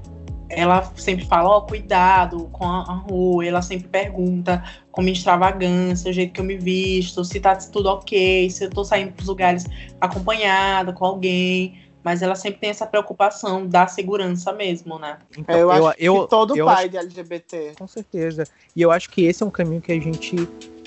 ela 0.49 0.83
sempre 0.95 1.25
fala, 1.27 1.49
ó, 1.51 1.61
cuidado 1.63 2.49
com 2.53 2.65
a, 2.65 2.83
a 2.83 2.95
rua, 2.95 3.45
ela 3.45 3.63
sempre 3.63 3.89
pergunta 3.89 4.63
com 4.93 5.03
minha 5.03 5.13
extravagância, 5.13 6.11
o 6.11 6.13
jeito 6.13 6.33
que 6.33 6.41
eu 6.41 6.45
me 6.45 6.57
visto, 6.57 7.25
se 7.25 7.41
tá 7.41 7.57
tudo 7.57 7.89
ok, 7.89 8.49
se 8.51 8.65
eu 8.65 8.71
tô 8.71 8.85
saindo 8.85 9.13
pros 9.13 9.27
lugares 9.29 9.65
acompanhada 10.01 10.93
com 10.93 11.05
alguém. 11.05 11.81
Mas 12.05 12.23
ela 12.23 12.37
sempre 12.37 12.61
tem 12.61 12.71
essa 12.71 12.87
preocupação 12.87 13.67
da 13.67 13.89
segurança 13.89 14.53
mesmo, 14.53 14.97
né? 14.97 15.19
Então, 15.37 15.57
eu, 15.59 15.71
acho 15.73 15.95
eu- 15.99 16.23
que 16.23 16.31
todo 16.31 16.57
eu 16.57 16.65
pai 16.65 16.83
acho- 16.85 16.89
de 16.91 16.97
LGBT. 16.99 17.73
Com 17.77 17.89
certeza. 17.89 18.45
E 18.77 18.81
eu 18.83 18.93
acho 18.93 19.11
que 19.11 19.25
esse 19.25 19.43
é 19.43 19.47
um 19.47 19.51
caminho 19.51 19.81
que 19.81 19.91
a 19.91 20.01
gente, 20.01 20.37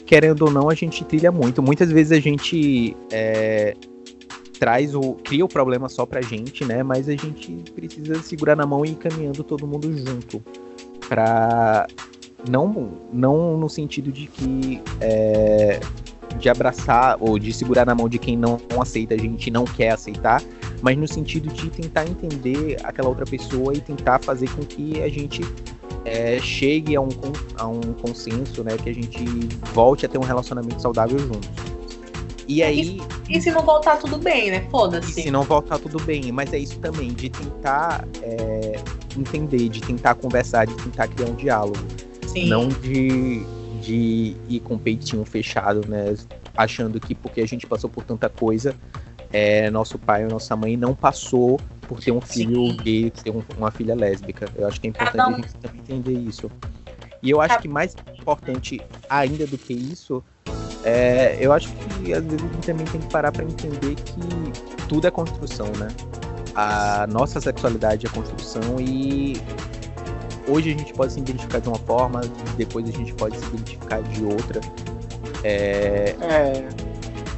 querendo 0.05 0.43
ou 0.45 0.49
não, 0.51 0.70
a 0.70 0.74
gente 0.74 1.03
trilha 1.03 1.30
muito. 1.30 1.62
Muitas 1.62 1.91
vezes 1.91 2.14
a 2.14 2.22
gente 2.22 2.95
é, 3.12 3.76
traz 4.60 4.93
o. 4.93 5.14
cria 5.24 5.43
o 5.43 5.47
problema 5.47 5.88
só 5.88 6.05
pra 6.05 6.22
gente, 6.22 6.66
né? 6.66 6.84
Mas 6.84 7.07
a 7.07 7.16
gente 7.16 7.64
precisa 7.74 8.22
segurar 8.22 8.55
na 8.55 8.66
mão 8.66 8.86
e 8.86 8.89
ir 8.89 8.95
caminhando 8.95 9.43
todo 9.43 9.66
mundo 9.66 9.91
junto. 9.97 10.43
Pra. 11.07 11.88
Não, 12.49 12.91
não 13.12 13.57
no 13.57 13.70
sentido 13.70 14.12
de 14.12 14.28
que. 14.28 14.82
é, 14.99 15.80
de 16.38 16.47
abraçar 16.47 17.18
ou 17.20 17.39
de 17.39 17.51
segurar 17.51 17.86
na 17.86 17.95
mão 17.95 18.07
de 18.07 18.20
quem 18.20 18.38
não, 18.38 18.60
não 18.70 18.82
aceita, 18.82 19.16
a 19.16 19.18
gente 19.18 19.49
não 19.49 19.66
quer 19.66 19.89
aceitar, 19.89 20.41
mas 20.82 20.95
no 20.95 21.07
sentido 21.07 21.51
de 21.51 21.70
tentar 21.70 22.05
entender 22.05 22.78
aquela 22.84 23.10
outra 23.10 23.26
pessoa 23.26 23.74
e 23.74 23.82
tentar 23.82 24.20
fazer 24.20 24.47
com 24.51 24.62
que 24.62 25.01
a 25.01 25.10
gente 25.10 25.41
é, 26.05 26.39
chegue 26.39 26.95
a 26.95 27.01
um, 27.01 27.10
a 27.57 27.68
um 27.68 27.82
consenso, 27.93 28.64
né? 28.64 28.78
Que 28.78 28.89
a 28.89 28.93
gente 28.93 29.26
volte 29.74 30.05
a 30.05 30.10
ter 30.10 30.18
um 30.18 30.24
relacionamento 30.24 30.82
saudável 30.82 31.18
juntos. 31.18 31.79
E 32.50 32.64
aí, 32.64 33.00
E 33.30 33.39
se 33.39 33.52
não 33.52 33.62
voltar, 33.62 33.97
tudo 33.97 34.18
bem, 34.18 34.50
né? 34.50 34.66
e 34.68 34.72
Foda-se. 34.72 35.14
se 35.14 35.30
não 35.30 35.43
voltar, 35.43 35.78
tudo 35.78 36.02
bem. 36.04 36.32
Mas 36.32 36.52
é 36.52 36.58
isso 36.58 36.80
também, 36.80 37.14
de 37.14 37.30
tentar 37.30 38.04
é, 38.24 38.74
entender, 39.16 39.70
de 39.70 39.80
tentar 39.82 40.16
conversar, 40.16 40.66
de 40.66 40.74
tentar 40.78 41.08
criar 41.10 41.30
um 41.30 41.36
diálogo. 41.36 41.78
Sim. 42.28 42.47
Não 42.50 42.68
de, 42.68 43.43
de 43.84 44.36
ir 44.50 44.60
com 44.62 44.74
o 44.74 44.80
peitinho 44.80 45.24
fechado, 45.26 45.88
né? 45.88 46.16
Achando 46.58 47.00
que 47.00 47.14
porque 47.14 47.39
a 47.41 47.47
gente 47.47 47.68
passou 47.68 47.88
por 47.88 48.04
tanta 48.04 48.28
coisa, 48.28 48.76
é, 49.32 49.70
nosso 49.70 50.00
pai 50.00 50.24
ou 50.24 50.32
nossa 50.32 50.56
mãe 50.56 50.76
não 50.76 50.95
passou 50.95 51.60
por 51.88 52.00
ter 52.02 52.12
um 52.12 52.20
filho 52.22 52.72
Sim. 52.72 52.78
gay, 52.78 53.12
ter 53.12 53.30
um- 53.30 53.43
uma 53.60 53.70
filha 53.70 53.93
lésbica. 53.93 54.50
Eu 54.56 54.68
acho 54.68 54.82
que 54.82 54.88
é 54.88 54.89
importante 54.89 55.18
Cada 55.18 55.30
um- 55.30 55.34
a 55.36 55.38
gente 55.38 55.54
também 55.56 55.82
entender 55.82 56.14
isso. 56.14 56.50
E 57.22 57.30
eu 57.30 57.39
acho 57.41 57.50
Cada- 57.50 57.62
que 57.62 57.68
mais 57.68 57.95
importante 58.20 58.82
ainda 59.08 59.45
do 59.45 59.58
que 59.58 59.74
isso, 59.74 60.24
é, 60.84 61.38
eu 61.40 61.52
acho 61.52 61.70
que 61.72 62.14
às 62.14 62.24
vezes 62.24 62.40
a 62.40 62.54
gente 62.54 62.66
também 62.66 62.86
tem 62.88 63.02
que 63.02 63.08
parar 63.08 63.32
para 63.32 63.44
entender 63.44 63.96
que 63.96 64.22
tudo 64.88 65.08
é 65.08 65.12
construção, 65.12 65.68
né? 65.78 65.88
A 66.56 67.06
nossa 67.08 67.40
sexualidade 67.40 68.06
é 68.06 68.10
construção 68.10 68.80
e 68.80 69.42
hoje 70.48 70.74
a 70.74 70.78
gente 70.78 70.94
pode 70.94 71.14
se 71.14 71.20
identificar 71.20 71.60
de 71.60 71.68
uma 71.68 71.78
forma, 71.80 72.22
depois 72.58 72.88
a 72.88 72.92
gente 72.92 73.14
pode 73.14 73.38
se 73.38 73.46
identificar 73.48 74.02
de 74.02 74.24
outra. 74.24 74.62
É, 75.44 76.16
É, 76.22 76.68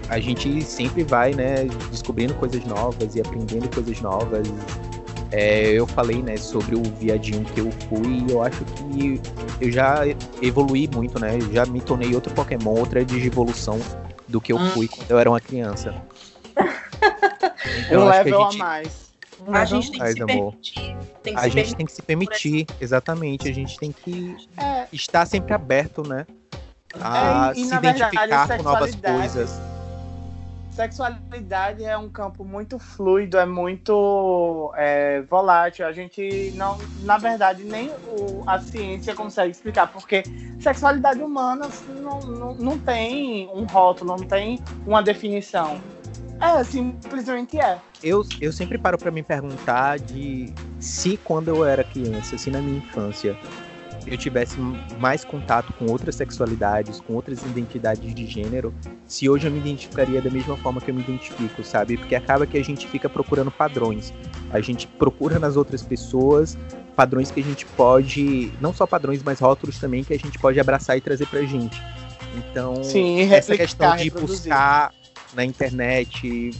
a 0.09 0.19
gente 0.19 0.61
sempre 0.63 1.03
vai, 1.03 1.33
né, 1.33 1.65
descobrindo 1.89 2.33
coisas 2.35 2.63
novas 2.65 3.15
e 3.15 3.21
aprendendo 3.21 3.69
coisas 3.73 4.01
novas. 4.01 4.47
É, 5.31 5.71
eu 5.71 5.87
falei, 5.87 6.21
né, 6.21 6.35
sobre 6.37 6.75
o 6.75 6.83
viadinho 6.83 7.43
que 7.45 7.59
eu 7.61 7.71
fui 7.87 8.25
e 8.27 8.31
eu 8.31 8.43
acho 8.43 8.65
que 8.65 9.21
eu 9.61 9.71
já 9.71 10.01
evoluí 10.41 10.89
muito, 10.93 11.17
né? 11.19 11.39
Já 11.53 11.65
me 11.65 11.79
tornei 11.79 12.13
outro 12.13 12.33
Pokémon, 12.33 12.77
outra 12.77 13.03
digivolução 13.05 13.79
do 14.27 14.41
que 14.41 14.51
eu 14.51 14.57
Ah. 14.57 14.69
fui 14.73 14.87
quando 14.89 15.09
eu 15.09 15.17
era 15.19 15.29
uma 15.29 15.39
criança. 15.39 15.95
Então, 17.77 18.01
um 18.03 18.09
level 18.09 18.41
a 18.43 18.47
a 18.47 18.51
gente, 18.51 18.59
mais. 18.59 19.11
um 19.39 19.45
A 19.53 19.59
level 19.59 19.81
gente 19.81 19.91
tem 19.91 19.93
que 19.93 19.99
mais, 19.99 20.13
se 20.15 20.21
amor. 20.23 20.51
permitir. 20.51 20.97
Tem 21.23 21.33
que 21.33 21.39
A 21.39 21.43
se 21.43 21.49
gente 21.49 21.53
permitir. 21.55 21.75
tem 21.77 21.85
que 21.85 21.91
se 21.93 22.01
permitir, 22.01 22.67
exatamente. 22.79 23.47
A 23.47 23.53
gente 23.53 23.79
tem 23.79 23.91
que 23.91 24.35
É, 24.59 24.87
estar 24.91 25.25
sempre 25.25 25.53
aberto, 25.53 26.03
né? 26.03 26.25
A 26.99 27.51
É, 27.53 27.57
e- 27.57 27.61
e, 27.61 27.65
se 27.65 27.71
na 27.71 27.79
verdade, 27.79 28.15
identificar 28.15 28.57
com 28.57 28.63
novas 28.63 28.95
coisas. 28.95 29.61
Sexualidade 30.71 31.83
é 31.83 31.97
um 31.97 32.09
campo 32.09 32.43
muito 32.43 32.79
fluido, 32.79 33.37
é 33.37 33.45
muito 33.45 34.71
é, 34.75 35.21
volátil. 35.23 35.85
A 35.85 35.91
gente 35.91 36.51
não, 36.55 36.77
na 37.03 37.17
verdade, 37.17 37.63
nem 37.63 37.91
o- 38.05 38.43
a 38.47 38.57
ciência 38.59 39.13
consegue 39.13 39.51
explicar, 39.51 39.87
porque 39.91 40.23
sexualidade 40.59 41.21
humana 41.21 41.69
não, 41.87 42.21
não, 42.25 42.55
não 42.55 42.79
tem 42.79 43.49
um 43.49 43.65
rótulo, 43.65 44.15
não 44.17 44.25
tem 44.25 44.59
uma 44.85 45.01
definição. 45.03 45.81
É, 46.39 46.63
simplesmente 46.63 47.59
é. 47.59 47.79
Eu, 48.01 48.23
eu 48.39 48.51
sempre 48.51 48.77
paro 48.79 48.97
pra 48.97 49.11
me 49.11 49.21
perguntar 49.21 49.99
de 49.99 50.51
se 50.79 51.17
quando 51.17 51.49
eu 51.49 51.63
era 51.63 51.83
criança, 51.83 52.35
se 52.37 52.49
na 52.49 52.59
minha 52.59 52.79
infância, 52.79 53.37
eu 54.07 54.17
tivesse 54.17 54.57
mais 54.99 55.23
contato 55.23 55.73
com 55.73 55.85
outras 55.85 56.15
sexualidades, 56.15 56.99
com 56.99 57.13
outras 57.13 57.41
identidades 57.43 58.13
de 58.13 58.25
gênero, 58.25 58.73
se 59.07 59.29
hoje 59.29 59.47
eu 59.47 59.51
me 59.51 59.59
identificaria 59.59 60.21
da 60.21 60.29
mesma 60.29 60.57
forma 60.57 60.81
que 60.81 60.89
eu 60.89 60.95
me 60.95 61.01
identifico, 61.01 61.63
sabe? 61.63 61.97
Porque 61.97 62.15
acaba 62.15 62.45
que 62.45 62.57
a 62.57 62.63
gente 62.63 62.87
fica 62.87 63.09
procurando 63.09 63.51
padrões. 63.51 64.13
A 64.51 64.59
gente 64.61 64.87
procura 64.87 65.39
nas 65.39 65.55
outras 65.55 65.81
pessoas 65.81 66.57
padrões 66.95 67.31
que 67.31 67.39
a 67.39 67.43
gente 67.43 67.65
pode, 67.65 68.51
não 68.59 68.73
só 68.73 68.85
padrões, 68.85 69.23
mas 69.23 69.39
rótulos 69.39 69.79
também 69.79 70.03
que 70.03 70.13
a 70.13 70.19
gente 70.19 70.37
pode 70.37 70.59
abraçar 70.59 70.97
e 70.97 71.01
trazer 71.01 71.25
pra 71.27 71.41
gente. 71.43 71.81
Então, 72.37 72.83
Sim, 72.83 73.31
essa 73.31 73.55
questão 73.55 73.95
de 73.95 74.05
reproduzir. 74.05 74.43
buscar 74.43 74.93
na 75.33 75.45
internet 75.45 76.51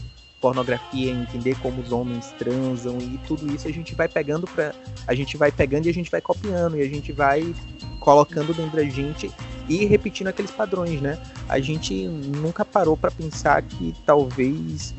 pornografia, 0.42 1.12
entender 1.12 1.56
como 1.60 1.80
os 1.80 1.92
homens 1.92 2.34
transam 2.36 2.98
e 2.98 3.16
tudo 3.28 3.54
isso 3.54 3.68
a 3.68 3.72
gente 3.72 3.94
vai 3.94 4.08
pegando 4.08 4.44
para 4.48 4.74
a 5.06 5.14
gente 5.14 5.36
vai 5.36 5.52
pegando 5.52 5.86
e 5.86 5.90
a 5.90 5.94
gente 5.94 6.10
vai 6.10 6.20
copiando 6.20 6.76
e 6.76 6.82
a 6.82 6.88
gente 6.88 7.12
vai 7.12 7.54
colocando 8.00 8.52
dentro 8.52 8.76
da 8.76 8.84
gente 8.84 9.30
e 9.68 9.84
repetindo 9.86 10.26
aqueles 10.26 10.50
padrões, 10.50 11.00
né? 11.00 11.16
A 11.48 11.60
gente 11.60 12.08
nunca 12.08 12.64
parou 12.64 12.96
para 12.96 13.12
pensar 13.12 13.62
que 13.62 13.94
talvez 14.04 14.92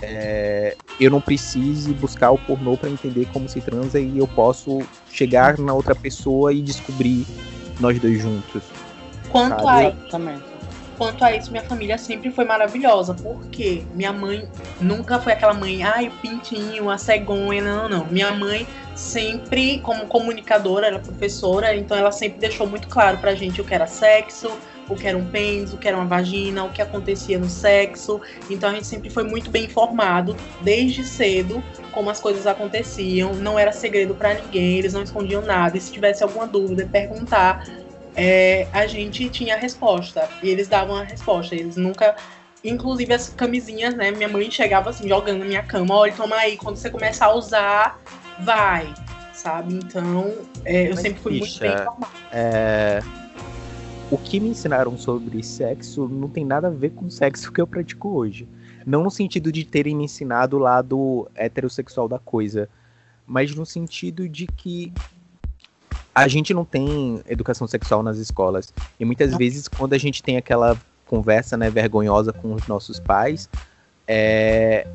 é, 0.00 0.74
eu 0.98 1.10
não 1.10 1.20
precise 1.20 1.92
buscar 1.92 2.30
o 2.30 2.38
pornô 2.38 2.76
para 2.76 2.88
entender 2.88 3.26
como 3.32 3.46
se 3.48 3.60
transa 3.60 4.00
e 4.00 4.18
eu 4.18 4.26
posso 4.26 4.80
chegar 5.10 5.58
na 5.58 5.74
outra 5.74 5.94
pessoa 5.94 6.52
e 6.52 6.62
descobrir 6.62 7.26
nós 7.78 7.98
dois 8.00 8.20
juntos. 8.20 8.62
Quanto 9.30 9.62
Sabe? 9.62 9.86
a 9.86 9.90
Exatamente. 9.90 10.45
Quanto 10.96 11.24
a 11.24 11.36
isso, 11.36 11.50
minha 11.50 11.62
família 11.62 11.98
sempre 11.98 12.30
foi 12.30 12.44
maravilhosa, 12.44 13.14
porque 13.14 13.84
minha 13.92 14.12
mãe 14.12 14.48
nunca 14.80 15.18
foi 15.20 15.34
aquela 15.34 15.52
mãe, 15.52 15.82
ai, 15.82 16.08
o 16.08 16.10
pintinho, 16.12 16.88
a 16.88 16.96
cegonha, 16.96 17.62
não, 17.62 17.88
não. 17.88 18.06
Minha 18.06 18.32
mãe 18.32 18.66
sempre, 18.94 19.78
como 19.80 20.06
comunicadora, 20.06 20.86
ela 20.86 20.96
é 20.96 21.00
professora, 21.00 21.76
então 21.76 21.96
ela 21.96 22.10
sempre 22.10 22.38
deixou 22.38 22.66
muito 22.66 22.88
claro 22.88 23.18
pra 23.18 23.34
gente 23.34 23.60
o 23.60 23.64
que 23.64 23.74
era 23.74 23.86
sexo, 23.86 24.58
o 24.88 24.94
que 24.94 25.06
era 25.06 25.18
um 25.18 25.26
pênis, 25.26 25.72
o 25.72 25.76
que 25.76 25.86
era 25.86 25.96
uma 25.96 26.06
vagina, 26.06 26.64
o 26.64 26.70
que 26.70 26.80
acontecia 26.80 27.38
no 27.38 27.48
sexo. 27.48 28.20
Então 28.48 28.70
a 28.70 28.72
gente 28.72 28.86
sempre 28.86 29.10
foi 29.10 29.24
muito 29.24 29.50
bem 29.50 29.64
informado, 29.64 30.34
desde 30.62 31.04
cedo, 31.04 31.62
como 31.92 32.08
as 32.08 32.20
coisas 32.20 32.46
aconteciam. 32.46 33.34
Não 33.34 33.58
era 33.58 33.72
segredo 33.72 34.14
pra 34.14 34.34
ninguém, 34.34 34.78
eles 34.78 34.94
não 34.94 35.02
escondiam 35.02 35.42
nada. 35.42 35.76
E 35.76 35.80
se 35.80 35.92
tivesse 35.92 36.22
alguma 36.22 36.46
dúvida, 36.46 36.88
perguntar 36.90 37.66
é, 38.16 38.66
a 38.72 38.86
gente 38.86 39.28
tinha 39.28 39.54
a 39.54 39.58
resposta. 39.58 40.28
E 40.42 40.48
eles 40.48 40.68
davam 40.68 40.96
a 40.96 41.02
resposta. 41.02 41.54
Eles 41.54 41.76
nunca. 41.76 42.16
Inclusive 42.64 43.12
as 43.12 43.28
camisinhas, 43.28 43.94
né? 43.94 44.10
Minha 44.10 44.28
mãe 44.28 44.50
chegava 44.50 44.90
assim, 44.90 45.06
jogando 45.08 45.40
na 45.40 45.44
minha 45.44 45.62
cama, 45.62 45.94
olha, 45.94 46.12
toma 46.12 46.34
aí, 46.36 46.56
quando 46.56 46.76
você 46.76 46.90
começar 46.90 47.26
a 47.26 47.34
usar, 47.34 48.00
vai. 48.40 48.92
Sabe? 49.32 49.74
Então, 49.74 50.34
é, 50.64 50.86
eu 50.86 50.94
Mas, 50.94 51.00
sempre 51.00 51.20
fui 51.20 51.32
muito 51.32 51.44
bicha, 51.44 51.60
bem 51.60 51.72
informada. 51.74 52.12
É, 52.32 53.00
O 54.10 54.16
que 54.16 54.40
me 54.40 54.48
ensinaram 54.48 54.96
sobre 54.96 55.42
sexo 55.42 56.08
não 56.08 56.28
tem 56.28 56.44
nada 56.44 56.68
a 56.68 56.70
ver 56.70 56.90
com 56.90 57.06
o 57.06 57.10
sexo 57.10 57.52
que 57.52 57.60
eu 57.60 57.66
pratico 57.66 58.08
hoje. 58.08 58.48
Não 58.84 59.02
no 59.02 59.10
sentido 59.10 59.50
de 59.50 59.64
terem 59.64 59.96
me 59.96 60.04
ensinado 60.04 60.56
o 60.56 60.60
lado 60.60 61.28
heterossexual 61.34 62.08
da 62.08 62.18
coisa, 62.18 62.68
mas 63.26 63.54
no 63.54 63.66
sentido 63.66 64.28
de 64.28 64.46
que 64.46 64.92
a 66.16 66.28
gente 66.28 66.54
não 66.54 66.64
tem 66.64 67.20
educação 67.28 67.66
sexual 67.66 68.02
nas 68.02 68.16
escolas. 68.16 68.72
E 68.98 69.04
muitas 69.04 69.36
vezes, 69.36 69.68
quando 69.68 69.92
a 69.92 69.98
gente 69.98 70.22
tem 70.22 70.38
aquela 70.38 70.74
conversa 71.04 71.58
né, 71.58 71.68
vergonhosa 71.68 72.32
com 72.32 72.54
os 72.54 72.66
nossos 72.66 72.98
pais, 72.98 73.50
é, 74.08 74.86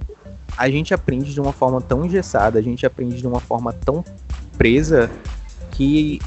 a 0.57 0.67
gente 0.67 0.95
aprende 0.95 1.31
de 1.31 1.39
uma 1.39 1.53
forma 1.53 1.79
tão 1.79 2.03
engessada, 2.03 2.57
a 2.57 2.61
gente 2.61 2.87
aprende 2.87 3.21
de 3.21 3.27
uma 3.27 3.39
forma 3.39 3.71
tão 3.71 4.03
presa 4.57 5.11
que 5.69 6.19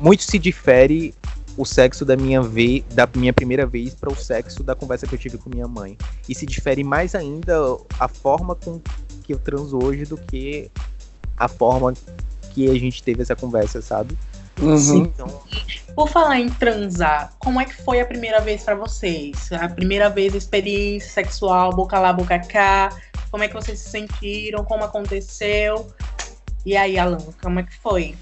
muito 0.00 0.24
se 0.24 0.36
difere 0.36 1.14
o 1.56 1.64
sexo 1.64 2.04
da 2.04 2.16
minha 2.16 2.42
vez, 2.42 2.82
da 2.92 3.08
minha 3.14 3.32
primeira 3.32 3.64
vez 3.64 3.94
para 3.94 4.12
o 4.12 4.16
sexo 4.16 4.64
da 4.64 4.74
conversa 4.74 5.06
que 5.06 5.14
eu 5.14 5.18
tive 5.18 5.38
com 5.38 5.48
minha 5.48 5.68
mãe. 5.68 5.96
E 6.28 6.34
se 6.34 6.44
difere 6.44 6.82
mais 6.82 7.14
ainda 7.14 7.54
a 8.00 8.08
forma 8.08 8.56
com 8.56 8.80
que 9.22 9.32
eu 9.32 9.38
transo 9.38 9.78
hoje 9.80 10.04
do 10.04 10.16
que 10.16 10.72
a 11.36 11.46
forma 11.46 11.94
que 12.54 12.70
a 12.70 12.74
gente 12.74 13.02
teve 13.02 13.22
essa 13.22 13.34
conversa, 13.34 13.82
sabe? 13.82 14.16
Uhum. 14.60 14.98
Então, 14.98 15.42
Por 15.96 16.08
falar 16.08 16.38
em 16.38 16.48
transar, 16.48 17.32
como 17.38 17.60
é 17.60 17.64
que 17.64 17.74
foi 17.82 18.00
a 18.00 18.06
primeira 18.06 18.40
vez 18.40 18.62
pra 18.62 18.74
vocês? 18.74 19.50
A 19.52 19.68
primeira 19.68 20.08
vez, 20.08 20.34
experiência 20.34 21.10
sexual, 21.10 21.72
boca 21.72 21.98
lá, 21.98 22.12
boca 22.12 22.38
cá. 22.38 22.90
Como 23.30 23.42
é 23.42 23.48
que 23.48 23.54
vocês 23.54 23.78
se 23.80 23.90
sentiram? 23.90 24.64
Como 24.64 24.84
aconteceu? 24.84 25.92
E 26.64 26.76
aí, 26.76 26.98
Alan, 26.98 27.18
como 27.42 27.58
é 27.60 27.62
que 27.64 27.76
foi? 27.78 28.14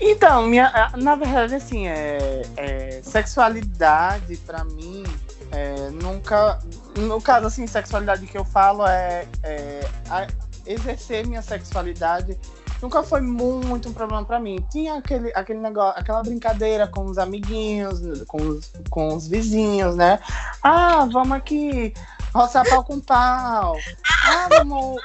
Então, 0.00 0.46
minha, 0.46 0.90
na 0.96 1.14
verdade, 1.14 1.54
assim, 1.54 1.86
é, 1.86 2.42
é, 2.56 3.00
sexualidade 3.04 4.36
pra 4.38 4.64
mim 4.64 5.04
é, 5.52 5.90
nunca. 5.90 6.58
No 6.96 7.20
caso, 7.20 7.46
assim, 7.46 7.66
sexualidade 7.66 8.26
que 8.26 8.36
eu 8.36 8.44
falo 8.44 8.86
é, 8.86 9.26
é 9.42 9.80
a- 10.10 10.26
exercer 10.66 11.26
minha 11.26 11.42
sexualidade 11.42 12.36
nunca 12.82 13.02
foi 13.04 13.20
muito 13.20 13.88
um 13.88 13.92
problema 13.92 14.24
pra 14.24 14.40
mim. 14.40 14.58
Tinha 14.70 14.96
aquele, 14.96 15.32
aquele 15.34 15.60
negócio, 15.60 15.98
aquela 15.98 16.22
brincadeira 16.22 16.88
com 16.88 17.04
os 17.04 17.16
amiguinhos, 17.16 18.00
com 18.26 18.38
os, 18.42 18.72
com 18.90 19.14
os 19.14 19.28
vizinhos, 19.28 19.94
né? 19.94 20.18
Ah, 20.60 21.06
vamos 21.10 21.32
aqui 21.32 21.94
roçar 22.34 22.68
pau 22.68 22.82
com 22.82 23.00
pau. 23.00 23.78
Ah, 24.26 24.48
vamos. 24.50 25.00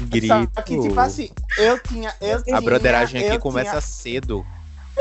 grito. 0.00 0.50
Só 0.54 0.62
que, 0.62 0.78
tipo 0.80 1.00
assim, 1.00 1.30
eu 1.56 1.82
tinha. 1.82 2.14
Eu 2.20 2.42
tinha 2.44 2.58
a 2.58 2.60
broderagem 2.60 3.26
aqui 3.26 3.38
começa 3.38 3.70
tinha- 3.70 3.80
cedo. 3.80 4.46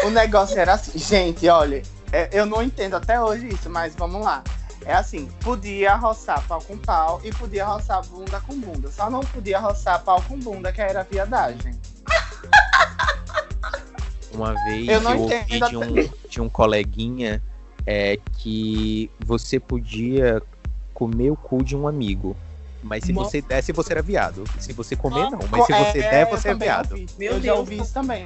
o 0.03 0.09
negócio 0.09 0.57
era 0.57 0.73
assim, 0.73 0.97
gente, 0.97 1.47
olha, 1.49 1.84
é, 2.11 2.30
eu 2.32 2.45
não 2.45 2.63
entendo 2.63 2.95
até 2.95 3.21
hoje 3.21 3.49
isso, 3.49 3.69
mas 3.69 3.93
vamos 3.95 4.23
lá. 4.23 4.41
É 4.86 4.94
assim, 4.94 5.28
podia 5.42 5.96
roçar 5.96 6.46
pau 6.48 6.62
com 6.62 6.78
pau 6.78 7.20
e 7.24 7.32
podia 7.32 7.66
roçar 7.66 8.06
bunda 8.06 8.40
com 8.42 8.56
bunda. 8.60 8.92
Só 8.92 9.10
não 9.10 9.22
podia 9.22 9.60
roçar 9.60 10.04
pau 10.04 10.22
com 10.28 10.38
bunda, 10.38 10.72
que 10.72 10.80
era 10.80 11.04
viadagem. 11.04 11.74
Uma 14.32 14.54
vez 14.66 14.88
Eu 14.88 15.02
eu, 15.02 15.22
ouvi 15.22 15.60
de 15.60 15.78
um, 15.78 16.10
de 16.30 16.42
um 16.42 16.50
coleguinha 16.50 17.42
é, 17.86 18.18
que 18.38 19.10
você 19.20 19.60
podia 19.60 20.42
comer 20.94 21.32
o 21.32 21.36
cu 21.36 21.64
de 21.64 21.76
um 21.76 21.88
amigo. 21.88 22.36
Mas 22.84 23.06
se 23.06 23.12
Nossa. 23.14 23.32
você 23.32 23.42
desse, 23.42 23.72
você 23.72 23.94
era 23.94 24.02
viado. 24.04 24.44
Se 24.60 24.72
você 24.72 24.96
comer, 24.96 25.32
não. 25.32 25.40
Mas 25.50 25.66
se 25.66 25.74
você 25.74 26.00
É, 26.00 26.10
der, 26.12 26.30
você 26.30 26.50
é 26.50 26.54
viado. 26.54 26.92
ouvi. 26.92 27.08
Meu 27.18 27.32
eu 27.34 27.38
já 27.38 27.42
Deus. 27.42 27.58
ouvi 27.60 27.78
isso 27.80 27.94
também. 27.94 28.26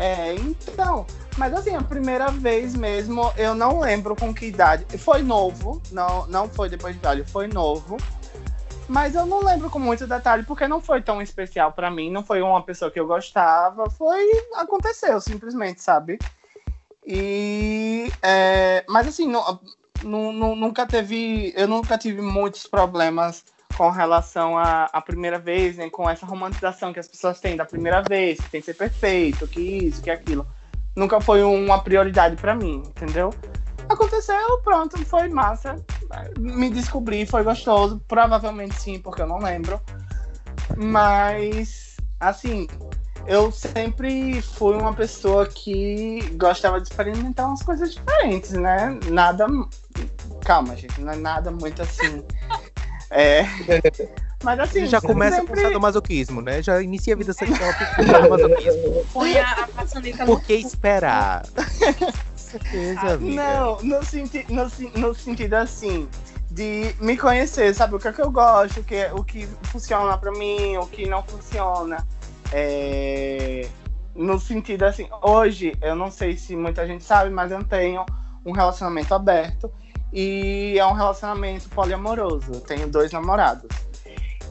É, 0.00 0.32
então, 0.34 1.06
mas 1.36 1.52
assim, 1.52 1.74
a 1.74 1.82
primeira 1.82 2.30
vez 2.30 2.74
mesmo, 2.74 3.30
eu 3.36 3.54
não 3.54 3.80
lembro 3.80 4.16
com 4.16 4.32
que 4.32 4.46
idade. 4.46 4.86
Foi 4.96 5.20
novo, 5.22 5.78
não, 5.92 6.26
não 6.26 6.48
foi 6.48 6.70
depois 6.70 6.94
de 6.94 7.00
velho, 7.02 7.22
foi 7.28 7.46
novo. 7.46 7.98
Mas 8.88 9.14
eu 9.14 9.26
não 9.26 9.44
lembro 9.44 9.68
com 9.68 9.78
muito 9.78 10.06
detalhe, 10.06 10.42
porque 10.44 10.66
não 10.66 10.80
foi 10.80 11.02
tão 11.02 11.20
especial 11.20 11.72
pra 11.72 11.90
mim, 11.90 12.10
não 12.10 12.24
foi 12.24 12.40
uma 12.40 12.62
pessoa 12.62 12.90
que 12.90 12.98
eu 12.98 13.06
gostava, 13.06 13.90
foi. 13.90 14.26
aconteceu, 14.54 15.20
simplesmente, 15.20 15.82
sabe? 15.82 16.18
E. 17.06 18.10
é, 18.22 18.82
mas 18.88 19.06
assim, 19.06 19.28
nu- 19.28 20.32
nu- 20.32 20.56
nunca 20.56 20.86
teve. 20.86 21.52
Eu 21.54 21.68
nunca 21.68 21.98
tive 21.98 22.22
muitos 22.22 22.66
problemas 22.66 23.44
com 23.76 23.90
relação 23.90 24.58
à, 24.58 24.84
à 24.92 25.00
primeira 25.00 25.38
vez, 25.38 25.76
nem 25.76 25.88
com 25.88 26.08
essa 26.08 26.26
romantização 26.26 26.92
que 26.92 27.00
as 27.00 27.08
pessoas 27.08 27.40
têm 27.40 27.56
da 27.56 27.64
primeira 27.64 28.02
vez, 28.02 28.38
que 28.40 28.50
tem 28.50 28.60
que 28.60 28.66
ser 28.66 28.74
perfeito, 28.74 29.46
que 29.46 29.60
isso, 29.60 30.02
que 30.02 30.10
aquilo. 30.10 30.46
Nunca 30.94 31.20
foi 31.20 31.42
uma 31.42 31.82
prioridade 31.82 32.36
pra 32.36 32.54
mim, 32.54 32.82
entendeu? 32.86 33.32
Aconteceu, 33.88 34.58
pronto, 34.62 35.04
foi 35.04 35.28
massa. 35.28 35.76
Me 36.38 36.70
descobri, 36.70 37.26
foi 37.26 37.42
gostoso. 37.42 38.00
Provavelmente 38.06 38.74
sim, 38.74 39.00
porque 39.00 39.22
eu 39.22 39.26
não 39.26 39.38
lembro. 39.38 39.80
Mas, 40.76 41.96
assim, 42.20 42.68
eu 43.26 43.50
sempre 43.50 44.40
fui 44.42 44.76
uma 44.76 44.94
pessoa 44.94 45.46
que 45.46 46.20
gostava 46.36 46.80
de 46.80 46.88
experimentar 46.88 47.46
umas 47.46 47.62
coisas 47.62 47.94
diferentes, 47.94 48.52
né? 48.52 48.98
Nada. 49.08 49.46
Calma, 50.44 50.76
gente, 50.76 51.00
não 51.00 51.12
é 51.12 51.16
nada 51.16 51.50
muito 51.50 51.82
assim. 51.82 52.24
É, 53.10 53.42
Mas 54.42 54.58
assim, 54.58 54.86
já 54.86 55.00
começa 55.00 55.36
sempre... 55.36 55.54
com 55.54 55.60
sadomasoquismo, 55.60 56.40
né? 56.40 56.62
Já 56.62 56.80
inicia 56.80 57.14
a 57.14 57.16
vida 57.16 57.32
sexual 57.34 57.70
com 57.96 58.06
sadomasoquismo. 58.06 59.06
Põe 59.12 59.38
a, 59.38 59.68
a 59.76 60.26
Por 60.26 60.42
que 60.42 60.54
esperar? 60.54 61.44
Certeza, 62.34 63.14
amiga. 63.14 63.42
Não, 63.42 63.82
no, 63.82 64.04
senti 64.04 64.46
no, 64.48 64.66
no 64.96 65.14
sentido 65.14 65.54
assim, 65.54 66.08
de 66.50 66.94
me 67.00 67.16
conhecer, 67.16 67.74
sabe? 67.74 67.94
O 67.94 67.98
que 67.98 68.08
é 68.08 68.12
que 68.12 68.22
eu 68.22 68.30
gosto, 68.30 68.80
o 68.80 68.84
que, 68.84 69.04
o 69.12 69.22
que 69.22 69.46
funciona 69.64 70.16
pra 70.16 70.32
mim, 70.32 70.76
o 70.78 70.86
que 70.86 71.06
não 71.06 71.22
funciona. 71.22 72.06
É, 72.50 73.68
No 74.14 74.40
sentido 74.40 74.84
assim, 74.84 75.06
hoje, 75.22 75.76
eu 75.82 75.94
não 75.94 76.10
sei 76.10 76.36
se 76.36 76.56
muita 76.56 76.86
gente 76.86 77.04
sabe, 77.04 77.30
mas 77.30 77.52
eu 77.52 77.62
tenho 77.62 78.04
um 78.44 78.52
relacionamento 78.52 79.14
aberto 79.14 79.70
e 80.12 80.76
é 80.78 80.86
um 80.86 80.92
relacionamento 80.92 81.68
poliamoroso. 81.70 82.52
Eu 82.52 82.60
tenho 82.60 82.88
dois 82.88 83.12
namorados. 83.12 83.70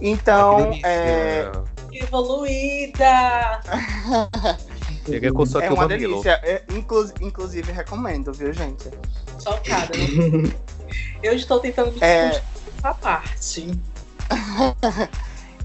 Então, 0.01 0.71
é. 0.83 1.51
Evoluída! 1.91 3.59
Chega 5.05 5.31
com 5.33 5.45
sua 5.45 5.63
é 5.63 5.69
uma 5.69 5.83
mamilo. 5.87 6.11
delícia. 6.21 6.39
É, 6.43 6.63
inclu- 6.71 7.11
inclusive, 7.19 7.71
recomendo, 7.71 8.31
viu, 8.31 8.53
gente? 8.53 8.89
Chocada. 9.43 9.91
né? 9.97 10.53
Eu 11.21 11.33
estou 11.33 11.59
tentando 11.59 11.91
me 11.91 11.97
É. 12.01 12.41
essa 12.77 12.93
parte. 12.93 13.67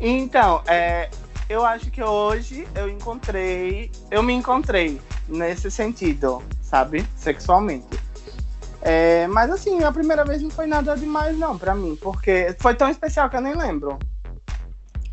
Então, 0.01 0.61
é, 0.67 1.09
eu 1.49 1.65
acho 1.65 1.89
que 1.91 2.03
hoje 2.03 2.67
eu 2.75 2.89
encontrei, 2.91 3.91
eu 4.11 4.23
me 4.25 4.33
encontrei 4.35 5.01
nesse 5.29 5.71
sentido, 5.71 6.43
sabe? 6.61 7.07
Sexualmente. 7.17 7.94
É, 8.87 9.27
mas 9.29 9.51
assim, 9.51 9.83
a 9.83 9.91
primeira 9.91 10.27
vez 10.27 10.43
não 10.43 10.51
foi 10.51 10.67
nada 10.67 10.95
demais, 10.95 11.39
não, 11.39 11.57
pra 11.57 11.75
mim, 11.75 11.97
porque 11.99 12.55
foi 12.59 12.75
tão 12.75 12.91
especial 12.91 13.31
que 13.31 13.37
eu 13.37 13.41
nem 13.41 13.57
lembro. 13.57 13.99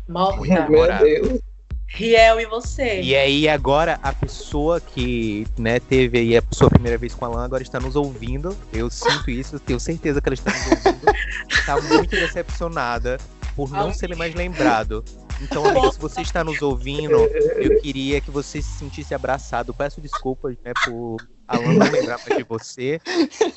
Morta. 0.06 0.68
Meu. 0.68 0.98
Deus. 0.98 1.40
Riel 1.88 2.40
e 2.40 2.46
você? 2.46 3.00
E 3.00 3.14
aí, 3.14 3.48
agora, 3.48 3.98
a 4.02 4.12
pessoa 4.12 4.80
que 4.80 5.46
né, 5.58 5.78
teve 5.78 6.18
aí 6.18 6.36
a 6.36 6.42
sua 6.50 6.70
primeira 6.70 6.96
vez 6.96 7.14
com 7.14 7.24
a 7.24 7.28
Alan 7.28 7.44
agora 7.44 7.62
está 7.62 7.80
nos 7.80 7.96
ouvindo. 7.96 8.56
Eu 8.72 8.90
sinto 8.90 9.30
isso, 9.30 9.58
tenho 9.58 9.80
certeza 9.80 10.20
que 10.20 10.28
ela 10.28 10.34
está 10.34 10.50
nos 10.50 10.86
ouvindo. 10.86 11.06
Está 11.50 11.80
muito 11.80 12.10
decepcionada 12.10 13.18
por 13.54 13.70
não 13.70 13.92
ser 13.92 14.14
mais 14.16 14.34
lembrado. 14.34 15.04
Então, 15.40 15.66
amiga, 15.66 15.92
se 15.92 15.98
você 15.98 16.22
está 16.22 16.42
nos 16.42 16.62
ouvindo, 16.62 17.14
eu 17.56 17.80
queria 17.80 18.20
que 18.20 18.30
você 18.30 18.62
se 18.62 18.78
sentisse 18.78 19.14
abraçado. 19.14 19.74
Peço 19.74 20.00
desculpas, 20.00 20.56
né, 20.64 20.72
por 20.84 21.16
Alan 21.52 21.74
não 21.74 21.90
lembrar 21.90 22.18
mais 22.18 22.36
de 22.36 22.44
você. 22.44 23.00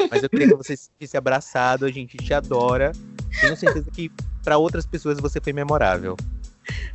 Mas 0.10 0.24
eu 0.24 0.30
queria 0.30 0.48
que 0.48 0.56
você 0.56 0.76
se 0.76 0.86
sentisse 0.86 1.18
abraçado. 1.18 1.86
A 1.86 1.92
gente 1.92 2.18
te 2.18 2.34
adora. 2.34 2.92
Tenho 3.40 3.56
certeza 3.56 3.90
que 3.92 4.12
para 4.44 4.58
outras 4.58 4.86
pessoas 4.86 5.20
você 5.20 5.40
foi 5.42 5.54
memorável. 5.54 6.16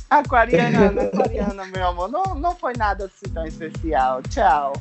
Aquariana, 0.09 0.87
Aquariana, 1.01 1.65
meu 1.65 1.87
amor, 1.87 2.09
não, 2.09 2.35
não 2.35 2.55
foi 2.55 2.73
nada 2.77 3.05
assim 3.05 3.33
tão 3.33 3.45
especial. 3.45 4.21
Tchau. 4.23 4.73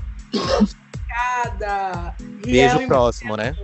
Cada. 1.09 2.15
Beijo 2.45 2.87
próximo, 2.87 3.37
né? 3.37 3.57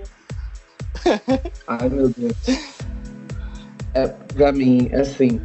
Ai, 1.67 1.89
meu 1.89 2.09
Deus. 2.11 2.35
É, 3.95 4.09
pra 4.09 4.53
mim, 4.53 4.91
assim, 4.95 5.41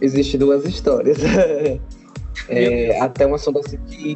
existem 0.00 0.38
duas 0.38 0.64
histórias. 0.64 1.18
É, 2.48 3.00
até 3.00 3.24
uma 3.24 3.36
assunto 3.36 3.60
assim 3.60 3.78
que, 3.86 4.14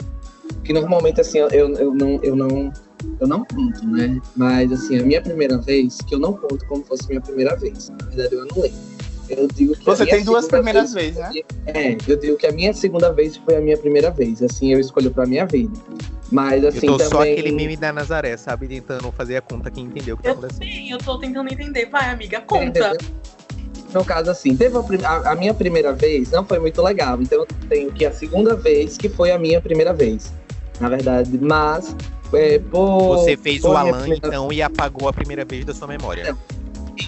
que 0.67 0.73
normalmente 0.73 1.21
assim, 1.21 1.39
eu, 1.39 1.49
eu, 1.51 1.95
não, 1.95 2.21
eu 2.23 2.35
não 2.37 2.73
eu 3.21 3.27
não 3.27 3.45
conto, 3.45 3.87
né? 3.87 4.21
Mas 4.35 4.73
assim, 4.73 4.99
a 4.99 5.03
minha 5.03 5.23
primeira 5.23 5.57
vez, 5.59 5.99
que 6.07 6.15
eu 6.15 6.19
não 6.19 6.33
conto 6.33 6.67
como 6.67 6.85
fosse 6.85 7.07
minha 7.09 7.21
primeira 7.21 7.55
vez. 7.57 7.89
Na 7.89 7.97
verdade, 8.09 8.35
eu 8.35 8.47
não 8.47 8.63
lembro. 8.63 8.97
Eu 9.29 9.49
digo 9.49 9.75
que 9.77 9.91
a 9.91 9.95
Você 9.95 10.07
tem 10.07 10.23
duas 10.25 10.47
primeiras 10.49 10.93
vez 10.93 11.15
vezes, 11.17 11.33
né? 11.35 11.43
É, 11.67 11.97
eu 12.07 12.17
digo 12.19 12.37
que 12.37 12.47
a 12.47 12.53
minha 12.53 12.73
segunda 12.73 13.13
vez 13.13 13.37
foi 13.37 13.57
a 13.57 13.61
minha 13.61 13.77
primeira 13.77 14.11
vez. 14.11 14.43
Assim, 14.43 14.73
eu 14.73 14.79
escolho 14.79 15.11
pra 15.11 15.27
minha 15.27 15.45
vida. 15.47 15.73
Mas 16.31 16.65
assim, 16.65 16.87
eu 16.87 16.93
tô 16.93 16.99
também... 16.99 17.11
só 17.11 17.23
aquele 17.23 17.53
meme 17.53 17.77
da 17.77 17.93
Nazaré, 17.93 18.37
sabe? 18.37 18.69
Tentando 18.69 19.11
fazer 19.13 19.37
a 19.37 19.41
conta 19.41 19.71
quem 19.71 19.85
entendeu 19.85 20.15
o 20.15 20.19
que 20.19 20.25
tá 20.25 20.31
Eu 20.31 20.33
acontecendo. 20.35 20.63
sei, 20.65 20.93
eu 20.93 20.99
tô 20.99 21.19
tentando 21.19 21.53
entender. 21.53 21.87
Vai, 21.87 22.11
amiga, 22.11 22.41
conta. 22.41 22.65
Entendeu? 22.67 22.97
No 23.95 24.05
caso, 24.05 24.31
assim, 24.31 24.57
teve 24.57 24.77
a, 24.77 25.09
a- 25.09 25.33
a 25.33 25.35
minha 25.37 25.55
primeira 25.55 25.93
vez, 25.93 26.31
não 26.31 26.45
foi 26.45 26.59
muito 26.59 26.83
legal. 26.83 27.21
Então, 27.23 27.39
eu 27.41 27.47
tenho 27.69 27.91
que 27.93 28.05
a 28.05 28.13
segunda 28.13 28.55
vez 28.55 28.97
que 28.97 29.09
foi 29.09 29.31
a 29.31 29.39
minha 29.39 29.61
primeira 29.61 29.93
vez. 29.93 30.33
Na 30.81 30.89
verdade, 30.89 31.39
mas. 31.41 31.95
É, 32.33 32.59
por, 32.59 33.19
Você 33.19 33.37
fez 33.37 33.63
por 33.63 33.71
o 33.71 33.77
Alan, 33.77 33.99
primeira- 34.01 34.27
então, 34.29 34.53
e 34.53 34.61
apagou 34.61 35.09
a 35.09 35.13
primeira 35.13 35.45
vez 35.45 35.65
da 35.65 35.73
sua 35.73 35.87
memória. 35.87 36.37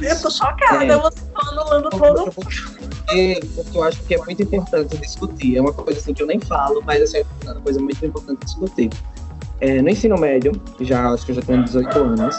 Eu 0.01 0.21
tô 0.21 0.31
chocada, 0.31 0.85
É. 0.85 0.97
você 0.97 1.19
tá 1.35 1.41
anulando 1.51 1.91
todo 1.91 2.31
Porque, 2.33 3.41
porque 3.55 3.79
eu 3.79 3.83
acho 3.83 4.01
que 4.03 4.15
é 4.15 4.19
muito 4.19 4.43
importante 4.43 4.97
discutir. 4.99 5.57
É 5.57 5.61
uma 5.61 5.73
coisa 5.73 5.99
assim 5.99 6.15
que 6.15 6.23
eu 6.23 6.27
nem 6.27 6.39
falo, 6.39 6.83
mas 6.87 7.03
assim, 7.03 7.19
é 7.19 7.25
uma 7.51 7.61
coisa 7.61 7.81
muito 7.81 8.05
importante 8.05 8.45
discutir. 8.45 8.91
É, 9.61 9.83
no 9.83 9.89
ensino 9.89 10.17
médio, 10.17 10.53
já 10.81 11.11
acho 11.11 11.25
que 11.27 11.33
eu 11.33 11.37
já 11.37 11.43
tenho 11.43 11.65
18 11.65 11.99
anos, 11.99 12.39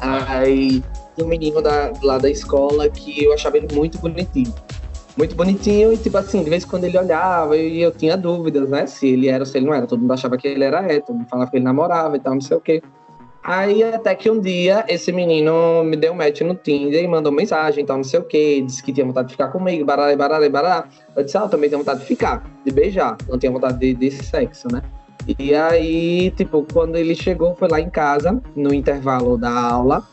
aí 0.00 0.82
um 1.18 1.26
menino 1.26 1.62
da, 1.62 1.92
lá 2.02 2.18
da 2.18 2.28
escola 2.28 2.88
que 2.90 3.24
eu 3.24 3.32
achava 3.32 3.56
ele 3.56 3.74
muito 3.74 3.98
bonitinho. 3.98 4.52
Muito 5.16 5.34
bonitinho 5.34 5.92
e, 5.92 5.96
tipo 5.96 6.18
assim, 6.18 6.44
de 6.44 6.50
vez 6.50 6.64
em 6.64 6.66
quando 6.66 6.84
ele 6.84 6.98
olhava 6.98 7.56
e 7.56 7.80
eu 7.80 7.90
tinha 7.90 8.16
dúvidas, 8.16 8.68
né? 8.68 8.86
Se 8.86 9.08
ele 9.08 9.28
era 9.28 9.40
ou 9.40 9.46
se 9.46 9.56
ele 9.56 9.66
não 9.66 9.72
era. 9.72 9.86
Todo 9.86 10.00
mundo 10.00 10.12
achava 10.12 10.36
que 10.36 10.46
ele 10.46 10.62
era 10.62 10.80
hétero, 10.82 11.18
falava 11.30 11.50
que 11.50 11.56
ele 11.56 11.64
namorava 11.64 12.16
e 12.16 12.20
tal, 12.20 12.34
não 12.34 12.40
sei 12.40 12.56
o 12.56 12.60
quê. 12.60 12.82
Aí 13.42 13.82
até 13.84 14.12
que 14.14 14.28
um 14.28 14.40
dia 14.40 14.84
esse 14.88 15.12
menino 15.12 15.84
me 15.84 15.96
deu 15.96 16.12
um 16.12 16.16
match 16.16 16.40
no 16.40 16.56
Tinder 16.56 17.02
e 17.02 17.06
mandou 17.06 17.30
mensagem, 17.30 17.84
então 17.84 17.96
não 17.96 18.02
sei 18.02 18.18
o 18.18 18.24
que, 18.24 18.60
disse 18.60 18.82
que 18.82 18.92
tinha 18.92 19.06
vontade 19.06 19.28
de 19.28 19.34
ficar 19.34 19.48
comigo, 19.48 19.84
baralho, 19.84 20.18
baralho, 20.18 20.50
baralho. 20.50 20.84
Eu 21.14 21.22
disse, 21.22 21.38
ah, 21.38 21.42
eu 21.42 21.48
também 21.48 21.70
tenho 21.70 21.80
vontade 21.80 22.00
de 22.00 22.06
ficar, 22.06 22.44
de 22.64 22.72
beijar, 22.72 23.16
não 23.28 23.38
tinha 23.38 23.52
vontade 23.52 23.78
de, 23.78 23.94
de 23.94 24.10
sexo, 24.10 24.66
né? 24.70 24.82
E 25.38 25.54
aí, 25.54 26.32
tipo, 26.32 26.66
quando 26.72 26.96
ele 26.96 27.14
chegou, 27.14 27.54
foi 27.54 27.68
lá 27.68 27.80
em 27.80 27.88
casa, 27.88 28.40
no 28.54 28.74
intervalo 28.74 29.38
da 29.38 29.50
aula, 29.50 30.04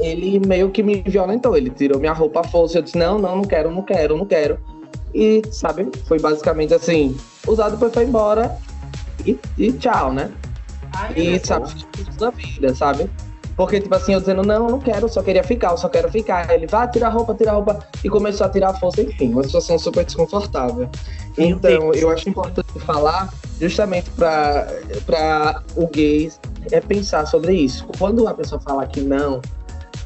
ele 0.00 0.40
meio 0.40 0.70
que 0.70 0.82
me 0.82 1.02
violentou, 1.02 1.56
ele 1.56 1.70
tirou 1.70 2.00
minha 2.00 2.12
roupa 2.12 2.40
à 2.40 2.44
força, 2.44 2.78
eu 2.78 2.82
disse, 2.82 2.98
não, 2.98 3.18
não, 3.18 3.36
não 3.36 3.44
quero, 3.44 3.70
não 3.70 3.82
quero, 3.82 4.16
não 4.16 4.26
quero. 4.26 4.58
E, 5.14 5.42
sabe, 5.50 5.88
foi 6.06 6.18
basicamente 6.20 6.72
assim, 6.72 7.16
usado 7.46 7.72
depois 7.72 7.92
foi 7.92 8.04
embora 8.04 8.56
e, 9.26 9.38
e 9.58 9.72
tchau, 9.72 10.12
né? 10.12 10.30
Ai, 10.92 11.12
E, 11.16 11.46
sabe, 11.46 11.70
na 12.20 12.30
vida, 12.30 12.74
sabe? 12.74 13.10
Porque, 13.56 13.78
tipo 13.78 13.94
assim, 13.94 14.14
eu 14.14 14.20
dizendo, 14.20 14.42
não, 14.42 14.68
não 14.68 14.78
quero, 14.78 15.06
só 15.08 15.22
queria 15.22 15.44
ficar, 15.44 15.72
eu 15.72 15.76
só 15.76 15.86
quero 15.86 16.10
ficar. 16.10 16.50
Ele, 16.50 16.66
vai 16.66 16.90
tirar 16.90 17.08
a 17.08 17.10
roupa, 17.10 17.34
tirar 17.34 17.52
a 17.52 17.54
roupa. 17.56 17.78
E 18.02 18.08
começou 18.08 18.46
a 18.46 18.48
tirar 18.48 18.70
a 18.70 18.74
força, 18.74 19.02
enfim, 19.02 19.32
uma 19.32 19.42
situação 19.42 19.78
super 19.78 20.02
desconfortável. 20.02 20.88
Meu 21.36 21.46
Então, 21.46 21.90
Deus. 21.90 21.98
eu 21.98 22.08
acho 22.08 22.28
importante 22.30 22.72
falar 22.80 23.28
justamente 23.60 24.08
para 24.12 25.62
o 25.76 25.86
gay 25.88 26.32
é 26.72 26.80
pensar 26.80 27.26
sobre 27.26 27.52
isso. 27.52 27.86
Quando 27.98 28.26
a 28.26 28.32
pessoa 28.32 28.58
fala 28.62 28.86
que 28.86 29.02
não, 29.02 29.42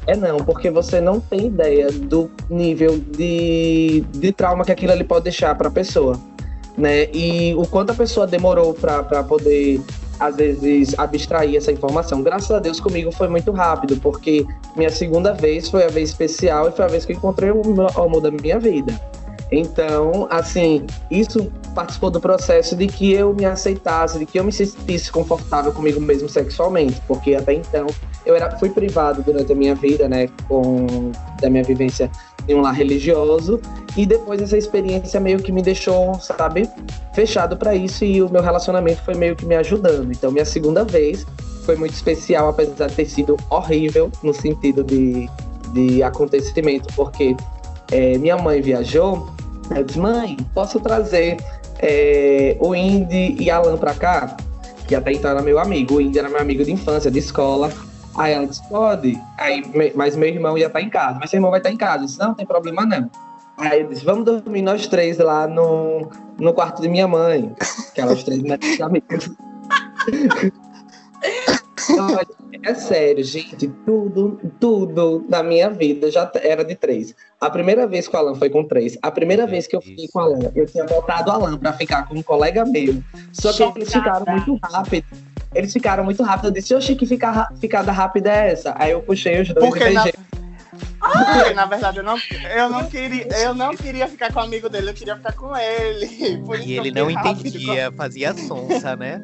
é 0.07 0.15
não, 0.15 0.37
porque 0.37 0.69
você 0.69 1.01
não 1.01 1.19
tem 1.19 1.47
ideia 1.47 1.91
do 1.91 2.29
nível 2.49 2.97
de, 2.97 4.03
de 4.11 4.31
trauma 4.31 4.63
que 4.63 4.71
aquilo 4.71 4.91
ali 4.91 5.03
pode 5.03 5.23
deixar 5.23 5.55
para 5.55 5.67
a 5.67 5.71
pessoa. 5.71 6.19
Né? 6.77 7.05
E 7.13 7.55
o 7.55 7.65
quanto 7.65 7.91
a 7.91 7.95
pessoa 7.95 8.27
demorou 8.27 8.73
para 8.73 9.23
poder, 9.23 9.81
às 10.19 10.35
vezes, 10.35 10.93
abstrair 10.97 11.55
essa 11.55 11.71
informação. 11.71 12.21
Graças 12.21 12.51
a 12.51 12.59
Deus 12.59 12.79
comigo 12.79 13.11
foi 13.11 13.27
muito 13.27 13.51
rápido, 13.51 13.97
porque 13.97 14.45
minha 14.75 14.89
segunda 14.89 15.33
vez 15.33 15.69
foi 15.69 15.85
a 15.85 15.87
vez 15.87 16.09
especial 16.09 16.69
e 16.69 16.71
foi 16.71 16.85
a 16.85 16.87
vez 16.87 17.05
que 17.05 17.13
encontrei 17.13 17.51
o 17.51 17.61
amor 17.97 18.21
da 18.21 18.29
minha 18.29 18.59
vida. 18.59 18.99
Então, 19.57 20.27
assim, 20.29 20.85
isso 21.09 21.51
participou 21.73 22.09
do 22.09 22.19
processo 22.19 22.75
de 22.75 22.87
que 22.87 23.13
eu 23.13 23.33
me 23.33 23.45
aceitasse, 23.45 24.19
de 24.19 24.25
que 24.25 24.39
eu 24.39 24.43
me 24.43 24.51
sentisse 24.51 25.11
confortável 25.11 25.71
comigo 25.71 25.99
mesmo 25.99 26.27
sexualmente, 26.27 27.01
porque 27.07 27.35
até 27.35 27.53
então 27.53 27.87
eu 28.25 28.35
era, 28.35 28.51
fui 28.57 28.69
privado 28.69 29.21
durante 29.23 29.51
a 29.51 29.55
minha 29.55 29.75
vida, 29.75 30.07
né, 30.09 30.29
com, 30.47 31.11
da 31.41 31.49
minha 31.49 31.63
vivência 31.63 32.09
em 32.47 32.55
um 32.55 32.61
lar 32.61 32.73
religioso, 32.73 33.59
e 33.95 34.05
depois 34.05 34.41
essa 34.41 34.57
experiência 34.57 35.19
meio 35.19 35.39
que 35.39 35.51
me 35.51 35.61
deixou, 35.61 36.15
sabe, 36.15 36.69
fechado 37.13 37.55
para 37.55 37.73
isso 37.73 38.03
e 38.03 38.21
o 38.21 38.29
meu 38.29 38.41
relacionamento 38.41 39.01
foi 39.03 39.15
meio 39.15 39.35
que 39.35 39.45
me 39.45 39.55
ajudando. 39.55 40.11
Então, 40.11 40.31
minha 40.31 40.45
segunda 40.45 40.83
vez 40.83 41.25
foi 41.65 41.75
muito 41.75 41.93
especial, 41.93 42.49
apesar 42.49 42.87
de 42.87 42.95
ter 42.95 43.05
sido 43.05 43.37
horrível 43.49 44.11
no 44.21 44.33
sentido 44.33 44.83
de, 44.83 45.29
de 45.73 46.03
acontecimento, 46.03 46.93
porque 46.95 47.35
é, 47.91 48.17
minha 48.17 48.37
mãe 48.37 48.61
viajou, 48.61 49.27
eu 49.71 49.83
disse, 49.83 49.99
mãe, 49.99 50.37
posso 50.53 50.79
trazer 50.79 51.37
é, 51.79 52.57
o 52.59 52.75
Indy 52.75 53.37
e 53.39 53.49
Alan 53.49 53.77
pra 53.77 53.93
cá? 53.93 54.37
Que 54.87 54.95
até 54.95 55.11
então 55.11 55.31
era 55.31 55.41
meu 55.41 55.57
amigo, 55.59 55.95
o 55.95 56.01
Indy 56.01 56.19
era 56.19 56.29
meu 56.29 56.39
amigo 56.39 56.63
de 56.63 56.71
infância, 56.71 57.09
de 57.09 57.19
escola. 57.19 57.71
Aí 58.17 58.33
ela 58.33 58.47
disse, 58.47 58.67
pode. 58.69 59.19
Aí, 59.37 59.63
mas 59.95 60.15
meu 60.15 60.29
irmão 60.29 60.57
ia 60.57 60.67
estar 60.67 60.81
em 60.81 60.89
casa. 60.89 61.17
Mas 61.19 61.29
seu 61.29 61.37
irmão 61.37 61.51
vai 61.51 61.59
estar 61.59 61.71
em 61.71 61.77
casa. 61.77 62.03
Eu 62.03 62.05
disse, 62.05 62.19
não, 62.19 62.27
não 62.27 62.35
tem 62.35 62.45
problema 62.45 62.85
não. 62.85 63.09
Aí 63.57 63.81
eu 63.81 63.87
disse, 63.87 64.05
vamos 64.05 64.25
dormir 64.25 64.61
nós 64.61 64.87
três 64.87 65.17
lá 65.17 65.47
no, 65.47 66.09
no 66.37 66.53
quarto 66.53 66.81
de 66.81 66.87
minha 66.87 67.07
mãe. 67.07 67.53
Os 68.11 68.23
três 68.23 68.41
melhores 68.41 68.79
amigos. 68.81 69.31
Olha, 71.89 72.27
É 72.63 72.73
sério, 72.73 73.23
gente, 73.23 73.67
tudo, 73.85 74.39
tudo 74.59 75.25
na 75.29 75.43
minha 75.43 75.69
vida 75.69 76.09
já 76.09 76.29
era 76.41 76.63
de 76.63 76.73
três. 76.75 77.13
A 77.39 77.49
primeira 77.49 77.85
vez 77.85 78.07
que 78.07 78.15
o 78.15 78.19
Alan 78.19 78.33
foi 78.35 78.49
com 78.49 78.63
três, 78.63 78.97
a 79.01 79.11
primeira 79.11 79.43
Meu 79.43 79.51
vez 79.51 79.67
que 79.67 79.75
eu 79.75 79.81
fiquei 79.81 80.07
com 80.07 80.19
o 80.19 80.21
Alan, 80.23 80.51
eu 80.55 80.65
tinha 80.65 80.85
botado 80.85 81.29
o 81.29 81.33
Alan 81.33 81.57
pra 81.57 81.73
ficar 81.73 82.07
com 82.07 82.15
um 82.15 82.23
colega 82.23 82.65
meu. 82.65 83.03
Só 83.31 83.53
que 83.53 83.63
eles 83.79 83.91
Chocada. 83.91 84.19
ficaram 84.19 84.31
muito 84.45 84.59
rápido. 84.63 85.05
Eles 85.53 85.71
ficaram 85.73 86.03
muito 86.03 86.23
rápido. 86.23 86.47
Eu 86.47 86.51
disse, 86.51 86.73
oxi, 86.73 86.95
que 86.95 87.05
fica, 87.05 87.29
ra- 87.29 87.49
ficada 87.59 87.91
rápida 87.91 88.31
é 88.31 88.51
essa? 88.51 88.73
Aí 88.77 88.91
eu 88.91 89.01
puxei 89.01 89.41
os 89.41 89.47
dois 89.49 89.65
Porque 89.67 89.83
e 89.83 89.93
na, 89.93 90.03
beijei. 90.03 90.13
porque, 90.99 91.53
na 91.53 91.65
verdade 91.65 91.97
eu 91.99 92.03
não, 92.03 92.17
eu, 92.57 92.69
não 92.69 92.89
queria, 92.89 93.27
eu 93.43 93.53
não 93.53 93.75
queria 93.75 94.07
ficar 94.07 94.33
com 94.33 94.39
o 94.39 94.43
amigo 94.43 94.67
dele, 94.69 94.89
eu 94.89 94.93
queria 94.93 95.15
ficar 95.15 95.33
com 95.33 95.55
ele. 95.55 96.05
E 96.05 96.63
que 96.63 96.75
eu 96.75 96.83
ele 96.83 96.91
não 96.91 97.13
rápido 97.13 97.47
entendia, 97.47 97.91
fazia 97.95 98.33
sonsa, 98.33 98.95
né? 98.95 99.21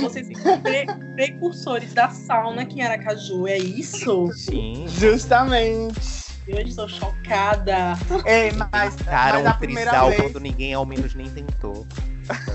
Vocês 0.00 0.26
são 0.40 0.60
pre- 0.60 0.86
precursores 1.14 1.92
da 1.92 2.08
sauna 2.10 2.62
aqui 2.62 2.80
em 2.80 2.82
Aracaju, 2.82 3.46
é 3.46 3.58
isso? 3.58 4.30
Sim. 4.32 4.84
Justamente. 4.88 6.22
Eu 6.46 6.58
estou 6.60 6.88
chocada. 6.88 7.96
Ei, 8.26 8.50
mas, 8.52 8.96
Cara, 8.96 9.34
mas 9.38 9.46
a 9.46 9.50
um 9.50 9.58
primeira 9.58 9.90
trisal 9.90 10.08
vez. 10.10 10.22
quando 10.22 10.40
ninguém 10.40 10.74
ao 10.74 10.84
menos 10.84 11.14
nem 11.14 11.28
tentou. 11.30 11.86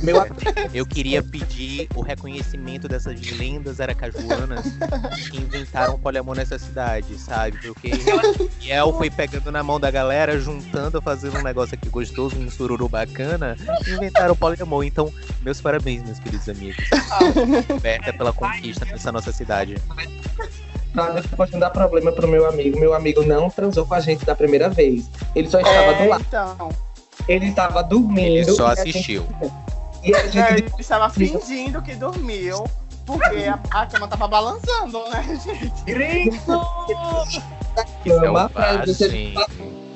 Meu 0.01 0.17
Eu 0.73 0.85
queria 0.85 1.21
pedir 1.21 1.87
o 1.95 2.01
reconhecimento 2.01 2.87
dessas 2.87 3.19
lendas 3.37 3.79
aracajuanas 3.81 4.65
que 5.29 5.37
inventaram 5.37 5.95
o 5.95 5.99
poliamor 5.99 6.35
nessa 6.35 6.57
cidade, 6.57 7.17
sabe? 7.17 7.57
Porque 7.61 7.91
Yel 8.63 8.93
foi 8.97 9.09
pegando 9.09 9.51
na 9.51 9.63
mão 9.63 9.79
da 9.79 9.89
galera, 9.91 10.39
juntando, 10.39 11.01
fazendo 11.01 11.37
um 11.39 11.43
negócio 11.43 11.75
aqui 11.75 11.89
gostoso, 11.89 12.37
um 12.37 12.49
sururu 12.49 12.87
bacana, 12.87 13.55
e 13.85 13.91
inventaram 13.91 14.33
o 14.33 14.37
poliamor. 14.37 14.83
Então, 14.83 15.11
meus 15.41 15.59
parabéns, 15.61 16.03
meus 16.03 16.19
queridos 16.19 16.47
amigos. 16.49 16.85
Aberta 17.75 18.13
pela 18.13 18.33
conquista 18.33 18.85
nessa 18.85 19.11
nossa 19.11 19.31
cidade. 19.31 19.75
Nada 20.93 21.21
que 21.21 21.27
pode 21.35 21.51
dar 21.59 21.69
problema 21.69 22.11
pro 22.11 22.27
meu 22.27 22.47
amigo. 22.47 22.79
Meu 22.79 22.93
amigo 22.93 23.23
não 23.23 23.49
transou 23.49 23.85
com 23.85 23.93
a 23.93 23.99
gente 23.99 24.25
da 24.25 24.33
primeira 24.35 24.69
vez. 24.69 25.09
Ele 25.35 25.47
só 25.49 25.59
estava 25.59 25.93
do 25.93 26.03
É, 26.03 26.07
lado. 26.07 26.25
então. 26.27 26.69
Ele 27.27 27.47
estava 27.47 27.81
dormindo. 27.83 28.19
Ele 28.27 28.45
só 28.51 28.69
e 28.69 28.71
a 28.71 28.75
gente- 28.75 28.89
assistiu. 28.89 29.25
E 30.03 30.13
a 30.15 30.25
gente 30.27 30.37
É, 30.39 30.57
ele 30.57 30.71
estava 30.79 31.09
fingindo 31.09 31.81
que 31.81 31.95
dormiu, 31.95 32.63
porque 33.05 33.43
a, 33.45 33.59
a 33.71 33.85
cama 33.85 34.07
tava 34.07 34.27
balançando, 34.27 35.03
né, 35.09 35.23
gente? 35.85 36.39
Cama 38.03 38.49
pra 38.49 38.85
gente- 38.85 38.93
Selvagem. 38.95 39.87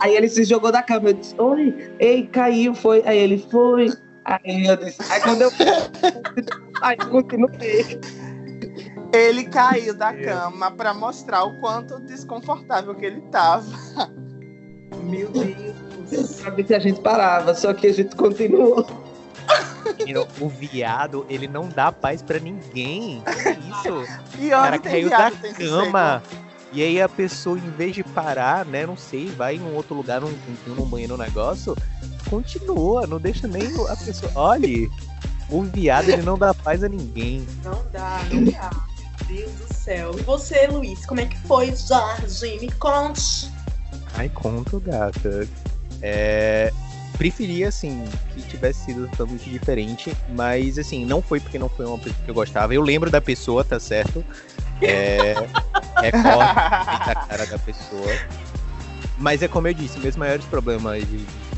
Aí 0.00 0.16
ele 0.16 0.28
se 0.28 0.44
jogou 0.44 0.72
da 0.72 0.82
cama. 0.82 1.10
Eu 1.10 1.12
disse, 1.14 1.34
oi, 1.40 1.92
ei, 2.00 2.26
caiu, 2.26 2.74
foi. 2.74 3.02
Aí 3.06 3.18
ele 3.18 3.38
foi. 3.50 3.88
Aí 4.24 4.66
eu 4.66 4.76
disse, 4.76 5.00
aí 5.12 5.20
quando 5.20 5.42
eu. 5.42 5.50
aí 6.82 6.96
continuei. 6.96 8.00
Ele 9.12 9.44
caiu 9.44 9.94
da 9.94 10.12
cama 10.14 10.70
pra 10.70 10.94
mostrar 10.94 11.44
o 11.44 11.60
quanto 11.60 12.00
desconfortável 12.00 12.94
que 12.94 13.04
ele 13.04 13.20
tava. 13.30 13.64
Meu 15.04 15.28
Deus. 15.30 15.61
Ver 16.54 16.66
se 16.66 16.74
a 16.74 16.78
gente 16.78 17.00
parava, 17.00 17.54
só 17.54 17.72
que 17.72 17.86
a 17.86 17.92
gente 17.92 18.14
continuou. 18.14 18.86
Menino, 19.98 20.26
O 20.40 20.48
viado, 20.48 21.26
ele 21.28 21.48
não 21.48 21.68
dá 21.68 21.90
paz 21.90 22.22
pra 22.22 22.38
ninguém. 22.38 23.22
Que 23.24 23.50
isso? 23.50 24.22
E 24.38 24.46
O 24.48 24.50
cara 24.50 24.78
caiu 24.78 25.10
da 25.10 25.16
viado 25.30 25.40
tem 25.40 25.54
cama. 25.54 26.22
E 26.72 26.82
aí 26.82 27.02
a 27.02 27.08
pessoa, 27.08 27.58
em 27.58 27.70
vez 27.70 27.94
de 27.94 28.02
parar, 28.02 28.64
né, 28.64 28.86
não 28.86 28.96
sei, 28.96 29.26
vai 29.26 29.56
em 29.56 29.60
um 29.60 29.74
outro 29.74 29.94
lugar, 29.94 30.22
num, 30.22 30.32
num, 30.66 30.74
num 30.74 30.86
banheiro, 30.86 31.16
num 31.16 31.22
negócio, 31.22 31.76
continua, 32.30 33.06
não 33.06 33.20
deixa 33.20 33.46
nem 33.46 33.62
a 33.88 33.96
pessoa. 33.96 34.32
Olha, 34.34 34.88
o 35.50 35.62
viado, 35.62 36.08
ele 36.08 36.22
não 36.22 36.38
dá 36.38 36.54
paz 36.54 36.82
a 36.82 36.88
ninguém. 36.88 37.46
Não 37.62 37.82
dá, 37.92 38.20
não 38.32 38.44
dá. 38.44 38.70
Meu 39.28 39.36
Deus 39.36 39.52
do 39.52 39.74
céu. 39.74 40.18
E 40.18 40.22
você, 40.22 40.66
Luiz, 40.66 41.04
como 41.04 41.20
é 41.20 41.26
que 41.26 41.38
foi, 41.40 41.74
Jorge? 41.76 42.58
Me 42.58 42.72
conte. 42.72 43.50
Ai, 44.14 44.30
conto, 44.30 44.80
gata. 44.80 45.46
É. 46.02 46.72
Preferia, 47.16 47.68
assim, 47.68 48.04
que 48.34 48.42
tivesse 48.42 48.86
sido 48.86 49.06
totalmente 49.08 49.48
diferente, 49.48 50.12
mas, 50.30 50.78
assim, 50.78 51.04
não 51.04 51.22
foi 51.22 51.38
porque 51.38 51.58
não 51.58 51.68
foi 51.68 51.86
uma 51.86 51.98
pessoa 51.98 52.24
que 52.24 52.30
eu 52.30 52.34
gostava. 52.34 52.74
Eu 52.74 52.82
lembro 52.82 53.10
da 53.10 53.20
pessoa, 53.20 53.62
tá 53.62 53.78
certo? 53.78 54.24
É. 54.80 55.34
Recordo 56.00 56.40
a 56.40 57.26
cara 57.28 57.46
da 57.46 57.58
pessoa. 57.58 58.08
Mas 59.18 59.42
é 59.42 59.46
como 59.46 59.68
eu 59.68 59.74
disse, 59.74 60.00
meus 60.00 60.16
maiores 60.16 60.44
problemas 60.46 61.06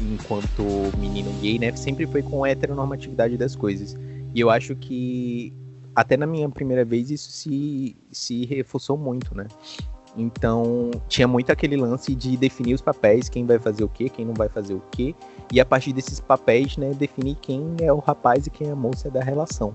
enquanto 0.03 0.63
menino 0.99 1.33
gay, 1.41 1.59
né, 1.59 1.75
sempre 1.77 2.07
foi 2.07 2.23
com 2.23 2.45
a 2.45 2.51
heteronormatividade 2.51 3.37
das 3.37 3.57
coisas. 3.57 3.97
E 4.35 4.41
eu 4.41 4.51
acho 4.51 4.75
que 4.77 5.53
até 5.95 6.17
na 6.17 6.27
minha 6.27 6.49
primeira 6.51 6.85
vez 6.85 7.11
isso 7.11 7.31
se, 7.31 7.97
se 8.11 8.45
reforçou 8.47 8.99
muito, 8.99 9.35
né? 9.35 9.47
Então, 10.17 10.91
tinha 11.09 11.27
muito 11.27 11.51
aquele 11.51 11.77
lance 11.77 12.15
de 12.15 12.37
definir 12.37 12.75
os 12.75 12.81
papéis, 12.81 13.29
quem 13.29 13.45
vai 13.45 13.59
fazer 13.59 13.83
o 13.83 13.89
quê, 13.89 14.09
quem 14.09 14.25
não 14.25 14.35
vai 14.35 14.49
fazer 14.49 14.75
o 14.75 14.83
quê, 14.93 15.15
e 15.53 15.61
a 15.61 15.65
partir 15.65 15.93
desses 15.93 16.21
papéis, 16.21 16.77
né, 16.77 16.93
definir 16.95 17.37
quem 17.37 17.75
é 17.81 17.93
o 17.93 17.99
rapaz 17.99 18.47
e 18.47 18.51
quem 18.51 18.69
é 18.69 18.71
a 18.71 18.77
moça 18.77 19.11
da 19.11 19.21
relação. 19.21 19.75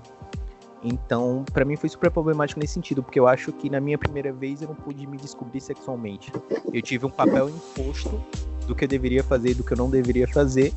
Então, 0.82 1.44
pra 1.52 1.62
mim 1.62 1.76
foi 1.76 1.90
super 1.90 2.10
problemático 2.10 2.58
nesse 2.58 2.72
sentido, 2.72 3.02
porque 3.02 3.20
eu 3.20 3.28
acho 3.28 3.52
que 3.52 3.68
na 3.68 3.80
minha 3.80 3.98
primeira 3.98 4.32
vez 4.32 4.62
eu 4.62 4.68
não 4.68 4.74
pude 4.74 5.06
me 5.06 5.18
descobrir 5.18 5.60
sexualmente. 5.60 6.32
Eu 6.72 6.80
tive 6.80 7.04
um 7.04 7.10
papel 7.10 7.50
imposto 7.50 8.18
do 8.66 8.74
que 8.74 8.84
eu 8.84 8.88
deveria 8.88 9.22
fazer 9.22 9.50
e 9.50 9.54
do 9.54 9.62
que 9.62 9.74
eu 9.74 9.76
não 9.76 9.90
deveria 9.90 10.26
fazer, 10.26 10.72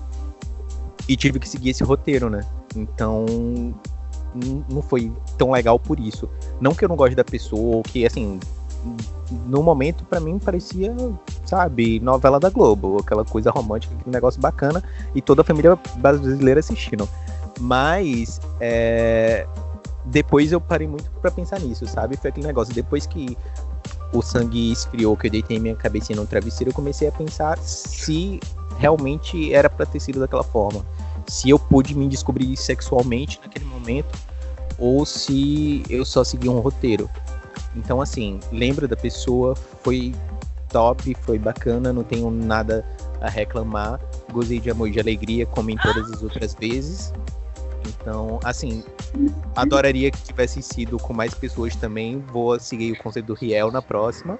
e 1.07 1.15
tive 1.15 1.39
que 1.39 1.47
seguir 1.47 1.69
esse 1.69 1.85
roteiro, 1.85 2.29
né? 2.29 2.41
Então, 2.75 3.25
não 4.69 4.81
foi 4.81 5.09
tão 5.37 5.51
legal 5.51 5.79
por 5.79 5.97
isso. 5.99 6.29
Não 6.59 6.75
que 6.75 6.83
eu 6.83 6.89
não 6.89 6.97
goste 6.97 7.15
da 7.15 7.23
pessoa, 7.23 7.77
ou 7.77 7.83
que, 7.83 8.05
assim, 8.05 8.41
no 9.45 9.63
momento 9.63 10.03
pra 10.05 10.19
mim 10.19 10.39
parecia, 10.39 10.95
sabe, 11.45 11.99
novela 11.99 12.39
da 12.39 12.49
Globo, 12.49 12.97
aquela 12.99 13.25
coisa 13.25 13.51
romântica, 13.51 13.93
aquele 13.95 14.13
negócio 14.13 14.39
bacana, 14.39 14.83
e 15.13 15.21
toda 15.21 15.41
a 15.41 15.45
família 15.45 15.77
brasileira 15.97 16.59
assistindo. 16.59 17.07
Mas, 17.59 18.39
é, 18.59 19.47
depois 20.05 20.51
eu 20.51 20.59
parei 20.59 20.87
muito 20.87 21.09
pra 21.21 21.31
pensar 21.31 21.59
nisso, 21.59 21.85
sabe? 21.87 22.17
Foi 22.17 22.29
aquele 22.29 22.47
negócio, 22.47 22.73
depois 22.73 23.05
que 23.05 23.37
o 24.13 24.21
sangue 24.21 24.71
esfriou, 24.71 25.17
que 25.17 25.27
eu 25.27 25.31
deitei 25.31 25.59
minha 25.59 25.75
cabecinha 25.75 26.19
no 26.19 26.25
travesseiro, 26.25 26.71
eu 26.71 26.75
comecei 26.75 27.07
a 27.07 27.11
pensar 27.11 27.57
se 27.57 28.39
realmente 28.77 29.53
era 29.53 29.69
pra 29.69 29.85
ter 29.85 29.99
sido 29.99 30.19
daquela 30.19 30.43
forma. 30.43 30.85
Se 31.27 31.49
eu 31.49 31.57
pude 31.57 31.95
me 31.95 32.07
descobrir 32.07 32.55
sexualmente 32.57 33.39
naquele 33.43 33.65
momento, 33.65 34.17
ou 34.77 35.05
se 35.05 35.83
eu 35.89 36.03
só 36.05 36.23
segui 36.23 36.49
um 36.49 36.59
roteiro. 36.59 37.09
Então, 37.75 38.01
assim, 38.01 38.39
lembra 38.51 38.87
da 38.87 38.95
pessoa, 38.95 39.55
foi 39.55 40.13
top, 40.69 41.15
foi 41.21 41.37
bacana, 41.37 41.93
não 41.93 42.03
tenho 42.03 42.29
nada 42.29 42.85
a 43.21 43.29
reclamar. 43.29 43.99
Gozei 44.31 44.59
de 44.59 44.69
amor 44.69 44.89
e 44.89 44.91
de 44.91 44.99
alegria, 44.99 45.45
como 45.45 45.69
em 45.69 45.77
todas 45.77 46.11
as 46.11 46.23
outras 46.23 46.53
vezes. 46.55 47.13
Então, 47.87 48.39
assim, 48.43 48.83
adoraria 49.55 50.09
que 50.09 50.21
tivesse 50.21 50.61
sido 50.61 50.97
com 50.97 51.13
mais 51.13 51.33
pessoas 51.33 51.75
também. 51.75 52.19
Vou 52.31 52.59
seguir 52.59 52.93
o 52.93 52.97
conselho 52.97 53.25
do 53.25 53.33
Riel 53.33 53.71
na 53.71 53.81
próxima. 53.81 54.39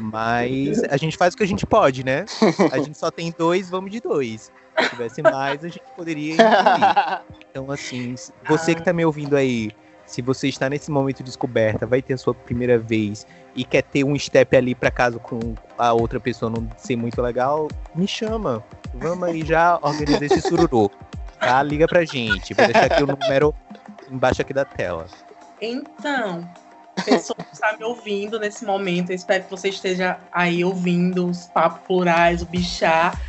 Mas 0.00 0.82
a 0.84 0.96
gente 0.96 1.16
faz 1.16 1.34
o 1.34 1.36
que 1.36 1.44
a 1.44 1.46
gente 1.46 1.64
pode, 1.66 2.04
né? 2.04 2.24
A 2.72 2.78
gente 2.78 2.98
só 2.98 3.10
tem 3.10 3.32
dois, 3.36 3.70
vamos 3.70 3.90
de 3.90 4.00
dois. 4.00 4.50
Se 4.78 4.90
tivesse 4.90 5.22
mais, 5.22 5.64
a 5.64 5.68
gente 5.68 5.84
poderia 5.96 6.34
incluir. 6.34 7.34
Então, 7.54 7.70
assim, 7.70 8.16
você 8.48 8.74
que 8.74 8.82
tá 8.82 8.92
me 8.92 9.04
ouvindo 9.04 9.36
aí, 9.36 9.70
se 10.06 10.20
você 10.22 10.48
está 10.48 10.68
nesse 10.68 10.90
momento 10.90 11.18
de 11.18 11.24
descoberta, 11.24 11.86
vai 11.86 12.00
ter 12.02 12.14
a 12.14 12.18
sua 12.18 12.34
primeira 12.34 12.78
vez 12.78 13.26
e 13.54 13.64
quer 13.64 13.82
ter 13.82 14.04
um 14.04 14.18
step 14.18 14.56
ali 14.56 14.74
pra 14.74 14.90
caso 14.90 15.18
com 15.18 15.54
a 15.78 15.92
outra 15.92 16.20
pessoa 16.20 16.50
não 16.50 16.68
ser 16.76 16.96
muito 16.96 17.20
legal, 17.22 17.68
me 17.94 18.06
chama. 18.06 18.62
Vamos 18.94 19.28
aí 19.28 19.44
já 19.44 19.78
organizar 19.82 20.24
esse 20.24 20.40
sururu. 20.40 20.90
Tá? 21.38 21.62
Liga 21.62 21.86
pra 21.86 22.04
gente. 22.04 22.54
Vou 22.54 22.64
deixar 22.64 22.84
aqui 22.84 23.02
o 23.02 23.06
número 23.06 23.54
embaixo 24.10 24.40
aqui 24.40 24.52
da 24.54 24.64
tela. 24.64 25.06
Então, 25.60 26.48
pessoa 27.04 27.36
que 27.36 27.52
está 27.54 27.76
me 27.76 27.84
ouvindo 27.84 28.38
nesse 28.38 28.64
momento, 28.64 29.10
eu 29.10 29.16
espero 29.16 29.44
que 29.44 29.50
você 29.50 29.68
esteja 29.68 30.18
aí 30.32 30.64
ouvindo 30.64 31.26
os 31.28 31.46
papos 31.46 31.80
plurais, 31.86 32.40
o 32.42 32.46
bichar. 32.46 33.20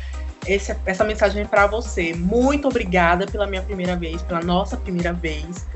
Esse- 0.46 0.76
essa 0.86 1.04
mensagem 1.04 1.42
é 1.42 1.44
para 1.46 1.66
você. 1.66 2.14
Muito 2.14 2.68
obrigada 2.68 3.26
pela 3.26 3.46
minha 3.46 3.62
primeira 3.62 3.96
vez, 3.96 4.22
pela 4.22 4.40
nossa 4.40 4.76
primeira 4.76 5.12
vez. 5.12 5.66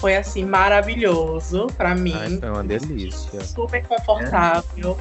Foi 0.00 0.16
assim 0.16 0.44
maravilhoso 0.44 1.66
para 1.76 1.94
mim. 1.94 2.14
Ai, 2.16 2.38
foi 2.38 2.50
uma 2.50 2.64
delícia. 2.64 3.44
super 3.44 3.86
confortável. 3.86 4.98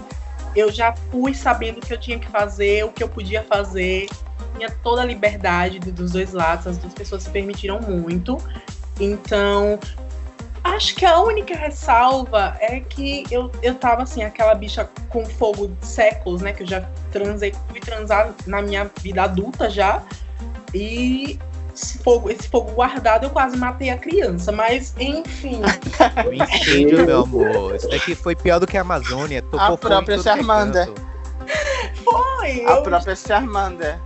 Eu 0.55 0.71
já 0.71 0.93
fui 1.11 1.33
sabendo 1.33 1.77
o 1.77 1.81
que 1.81 1.93
eu 1.93 1.97
tinha 1.99 2.19
que 2.19 2.27
fazer, 2.27 2.83
o 2.83 2.91
que 2.91 3.01
eu 3.01 3.07
podia 3.07 3.43
fazer. 3.43 4.09
Tinha 4.57 4.69
toda 4.83 5.01
a 5.01 5.05
liberdade 5.05 5.79
de- 5.79 5.91
dos 5.91 6.11
dois 6.11 6.33
lados, 6.33 6.67
as 6.67 6.77
duas 6.77 6.93
pessoas 6.93 7.23
se 7.23 7.29
permitiram 7.29 7.79
muito. 7.79 8.37
Então, 8.99 9.79
acho 10.63 10.95
que 10.95 11.05
a 11.05 11.19
única 11.21 11.55
ressalva 11.55 12.57
é 12.59 12.79
que 12.81 13.23
eu, 13.31 13.49
eu 13.61 13.75
tava 13.75 14.03
assim, 14.03 14.23
aquela 14.23 14.53
bicha 14.53 14.89
com 15.07 15.25
fogo 15.25 15.67
de 15.79 15.87
séculos, 15.87 16.41
né? 16.41 16.51
Que 16.51 16.63
eu 16.63 16.67
já 16.67 16.81
transei, 17.11 17.53
fui 17.69 17.79
transar 17.79 18.33
na 18.45 18.61
minha 18.61 18.89
vida 19.01 19.23
adulta 19.23 19.69
já. 19.69 20.03
E 20.73 21.39
esse 21.81 21.97
fogo, 21.99 22.29
esse 22.29 22.47
fogo 22.47 22.71
guardado, 22.71 23.25
eu 23.25 23.29
quase 23.29 23.55
matei 23.57 23.89
a 23.89 23.97
criança. 23.97 24.51
Mas, 24.51 24.93
enfim. 24.99 25.61
O 26.27 26.33
incêndio, 26.33 27.05
meu 27.05 27.21
amor. 27.23 27.75
Isso 27.75 27.89
daqui 27.89 28.13
foi 28.15 28.35
pior 28.35 28.59
do 28.59 28.67
que 28.67 28.77
a 28.77 28.81
Amazônia. 28.81 29.41
Tocou 29.41 29.59
A 29.59 29.77
própria 29.77 30.21
Charmander. 30.21 30.85
canto. 30.87 31.01
Foi. 32.03 32.65
A 32.65 32.71
eu- 32.77 32.83
própria 32.83 33.15
Charmander. 33.15 33.99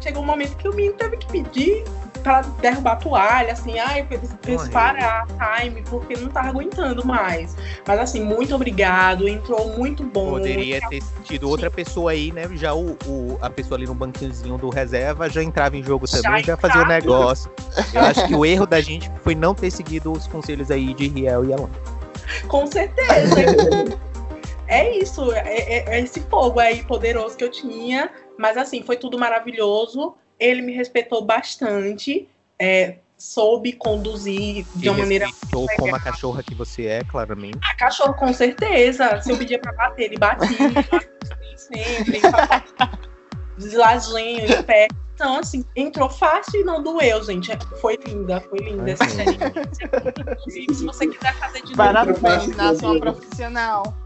chegou 0.00 0.22
um 0.22 0.26
momento 0.26 0.56
que 0.56 0.68
o 0.68 0.72
menino 0.72 0.94
teve 0.94 1.16
que 1.16 1.26
pedir 1.26 1.84
pra 2.26 2.40
derrubar 2.60 2.94
a 2.94 2.96
toalha, 2.96 3.52
assim, 3.52 3.78
ai, 3.78 4.04
fez 4.08 4.56
Morreu. 4.58 4.72
parar 4.72 5.28
time, 5.60 5.80
porque 5.88 6.16
não 6.16 6.28
tava 6.28 6.48
aguentando 6.48 7.06
mais. 7.06 7.56
Mas 7.86 8.00
assim, 8.00 8.24
muito 8.24 8.52
obrigado, 8.52 9.28
entrou 9.28 9.68
muito 9.78 10.02
bom. 10.02 10.30
Poderia 10.30 10.80
ter 10.88 11.04
tido 11.22 11.48
outra 11.48 11.70
pessoa 11.70 12.10
aí, 12.10 12.32
né? 12.32 12.48
Já 12.54 12.74
o, 12.74 12.98
o- 13.06 13.38
a 13.40 13.48
pessoa 13.48 13.78
ali 13.78 13.86
no 13.86 13.94
banquinhozinho 13.94 14.58
do 14.58 14.68
reserva 14.70 15.30
já 15.30 15.40
entrava 15.40 15.76
em 15.76 15.84
jogo 15.84 16.04
Já 16.08 16.20
também, 16.20 16.42
já 16.42 16.56
fazia 16.56 16.82
o 16.82 16.86
negócio. 16.88 17.48
Eu 17.94 18.00
acho 18.00 18.26
que 18.26 18.34
o 18.34 18.44
erro 18.44 18.66
da 18.66 18.80
gente 18.80 19.08
foi 19.22 19.36
não 19.36 19.54
ter 19.54 19.70
seguido 19.70 20.10
os 20.10 20.26
conselhos 20.26 20.68
aí 20.68 20.94
de 20.94 21.06
Riel 21.06 21.44
e 21.44 21.52
Alan. 21.52 21.70
Com 22.48 22.66
certeza. 22.66 23.36
é 24.66 24.98
isso, 24.98 25.30
é, 25.32 25.38
é- 25.58 25.84
é 25.96 26.00
esse 26.00 26.20
fogo 26.22 26.58
aí 26.58 26.82
poderoso 26.82 27.36
que 27.36 27.44
eu 27.44 27.50
tinha. 27.52 28.10
Mas 28.36 28.56
assim, 28.56 28.82
foi 28.82 28.96
tudo 28.96 29.16
maravilhoso. 29.16 30.14
Ele 30.38 30.62
me 30.62 30.72
respeitou 30.72 31.24
bastante. 31.24 32.28
é, 32.58 32.96
soube 33.18 33.72
conduzir 33.72 34.66
de 34.74 34.82
Te 34.82 34.88
uma 34.90 34.98
maneira 34.98 35.26
respeitou 35.26 35.66
como 35.76 35.96
a 35.96 36.00
cachorra 36.00 36.42
que 36.42 36.54
você 36.54 36.86
é, 36.86 37.04
claramente. 37.04 37.58
A 37.62 37.74
cachorro, 37.74 38.14
com 38.14 38.32
certeza. 38.32 39.20
Se 39.22 39.30
eu 39.30 39.38
pedia 39.38 39.58
pra 39.58 39.72
bater, 39.72 40.04
ele 40.04 40.18
batia. 40.18 40.48
sempre. 41.56 42.20
Deslazinho, 43.56 44.44
em 44.44 44.62
pé. 44.62 44.88
Então, 45.14 45.38
assim, 45.38 45.64
entrou 45.74 46.10
fácil 46.10 46.60
e 46.60 46.64
não 46.64 46.82
doeu, 46.82 47.24
gente. 47.24 47.50
Foi 47.80 47.98
linda, 48.06 48.38
foi 48.38 48.58
linda 48.58 48.90
essa. 48.90 49.04
Inclusive, 49.04 50.74
se 50.74 50.84
você 50.84 51.06
quiser 51.06 51.34
fazer 51.36 51.62
de 51.62 51.74
novo, 51.74 52.54
nasce 52.54 52.84
uma 52.84 53.00
profissional. 53.00 53.96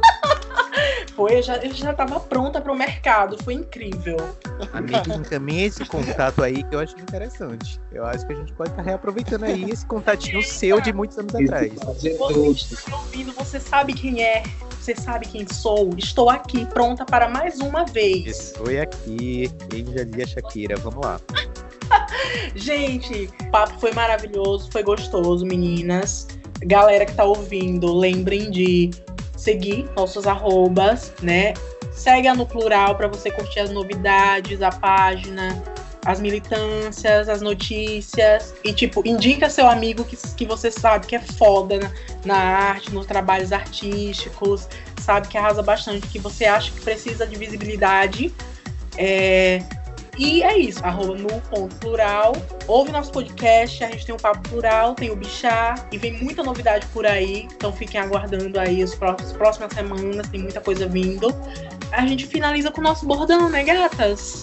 foi, 1.14 1.38
eu 1.38 1.42
já, 1.42 1.56
eu 1.58 1.72
já 1.72 1.92
tava 1.92 2.18
pronta 2.20 2.60
pro 2.60 2.74
mercado. 2.74 3.36
Foi 3.42 3.54
incrível. 3.54 4.16
Amigo, 4.72 5.12
encaminha 5.12 5.66
esse 5.66 5.84
contato 5.84 6.42
aí 6.42 6.62
que 6.62 6.74
eu 6.74 6.80
acho 6.80 6.98
interessante. 6.98 7.80
Eu 7.92 8.04
acho 8.04 8.26
que 8.26 8.32
a 8.32 8.36
gente 8.36 8.52
pode 8.52 8.70
estar 8.70 8.82
reaproveitando 8.82 9.44
aí 9.44 9.70
esse 9.70 9.84
contatinho 9.86 10.42
seu 10.42 10.80
de 10.80 10.92
muitos 10.92 11.18
anos 11.18 11.34
atrás. 11.34 11.72
Você 11.74 12.10
está 12.10 12.28
me 12.28 12.94
ouvindo, 12.94 13.32
você 13.32 13.60
sabe 13.60 13.92
quem 13.92 14.22
é, 14.22 14.42
você 14.80 14.94
sabe 14.94 15.26
quem 15.26 15.46
sou. 15.52 15.90
Estou 15.96 16.30
aqui, 16.30 16.64
pronta 16.66 17.04
para 17.04 17.28
mais 17.28 17.60
uma 17.60 17.84
vez. 17.84 18.26
Estou 18.26 18.66
aqui, 18.80 19.50
dizia 19.68 20.26
Shakira, 20.26 20.76
vamos 20.76 21.04
lá. 21.04 21.20
Gente, 22.54 23.30
o 23.40 23.50
papo 23.50 23.78
foi 23.78 23.92
maravilhoso, 23.92 24.70
foi 24.70 24.82
gostoso, 24.82 25.44
meninas. 25.44 26.26
Galera 26.62 27.06
que 27.06 27.14
tá 27.14 27.24
ouvindo, 27.24 27.92
lembrem 27.94 28.50
de 28.50 28.90
seguir 29.40 29.88
nossos 29.96 30.26
arrobas, 30.26 31.12
né? 31.22 31.54
Segue 31.92 32.28
a 32.28 32.34
no 32.34 32.46
plural 32.46 32.94
para 32.94 33.08
você 33.08 33.30
curtir 33.30 33.60
as 33.60 33.70
novidades, 33.70 34.62
a 34.62 34.70
página, 34.70 35.62
as 36.04 36.20
militâncias, 36.20 37.28
as 37.28 37.40
notícias. 37.40 38.54
E, 38.62 38.72
tipo, 38.72 39.02
indica 39.06 39.48
seu 39.48 39.68
amigo 39.68 40.04
que, 40.04 40.16
que 40.16 40.44
você 40.44 40.70
sabe 40.70 41.06
que 41.06 41.16
é 41.16 41.20
foda 41.20 41.78
na, 41.78 41.90
na 42.24 42.36
arte, 42.36 42.92
nos 42.92 43.06
trabalhos 43.06 43.52
artísticos, 43.52 44.68
sabe 45.00 45.28
que 45.28 45.38
arrasa 45.38 45.62
bastante, 45.62 46.06
que 46.06 46.18
você 46.18 46.44
acha 46.44 46.70
que 46.70 46.80
precisa 46.80 47.26
de 47.26 47.36
visibilidade. 47.36 48.34
É, 48.96 49.62
e 50.22 50.42
é 50.42 50.58
isso, 50.58 50.84
arroba 50.84 51.14
no 51.14 51.40
ponto 51.42 51.74
plural. 51.76 52.32
Ouve 52.66 52.92
nosso 52.92 53.10
podcast, 53.10 53.82
a 53.82 53.90
gente 53.90 54.04
tem 54.06 54.14
o 54.14 54.18
Papo 54.18 54.48
Plural, 54.48 54.94
tem 54.94 55.10
o 55.10 55.16
Bichá, 55.16 55.74
e 55.90 55.96
vem 55.98 56.22
muita 56.22 56.42
novidade 56.42 56.86
por 56.92 57.06
aí. 57.06 57.48
Então 57.56 57.72
fiquem 57.72 58.00
aguardando 58.00 58.60
aí 58.60 58.82
as 58.82 58.94
pró- 58.94 59.16
as 59.18 59.32
próximas 59.32 59.72
semanas, 59.72 60.28
tem 60.28 60.40
muita 60.40 60.60
coisa 60.60 60.86
vindo. 60.86 61.34
A 61.92 62.06
gente 62.06 62.26
finaliza 62.26 62.70
com 62.70 62.80
o 62.80 62.84
nosso 62.84 63.06
bordão, 63.06 63.48
né, 63.48 63.64
gatas? 63.64 64.42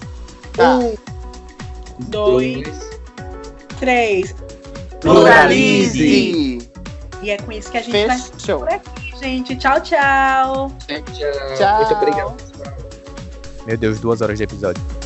Tá. 0.54 0.78
Um, 0.80 0.96
dois, 2.10 2.68
três. 3.80 4.36
Pluralize! 5.00 6.58
E 7.22 7.30
é 7.30 7.38
com 7.38 7.52
isso 7.52 7.72
que 7.72 7.78
a 7.78 7.82
gente 7.82 8.08
vai 8.08 8.18
Fechou. 8.18 8.60
por 8.60 8.70
aqui, 8.70 9.18
gente. 9.20 9.56
Tchau, 9.56 9.80
tchau. 9.82 10.72
Tchau. 10.88 11.04
Tchau. 11.58 11.78
Muito 11.78 11.94
obrigado. 11.94 12.38
Meu 13.66 13.78
Deus, 13.78 14.00
duas 14.00 14.22
horas 14.22 14.38
de 14.38 14.44
episódio. 14.44 14.97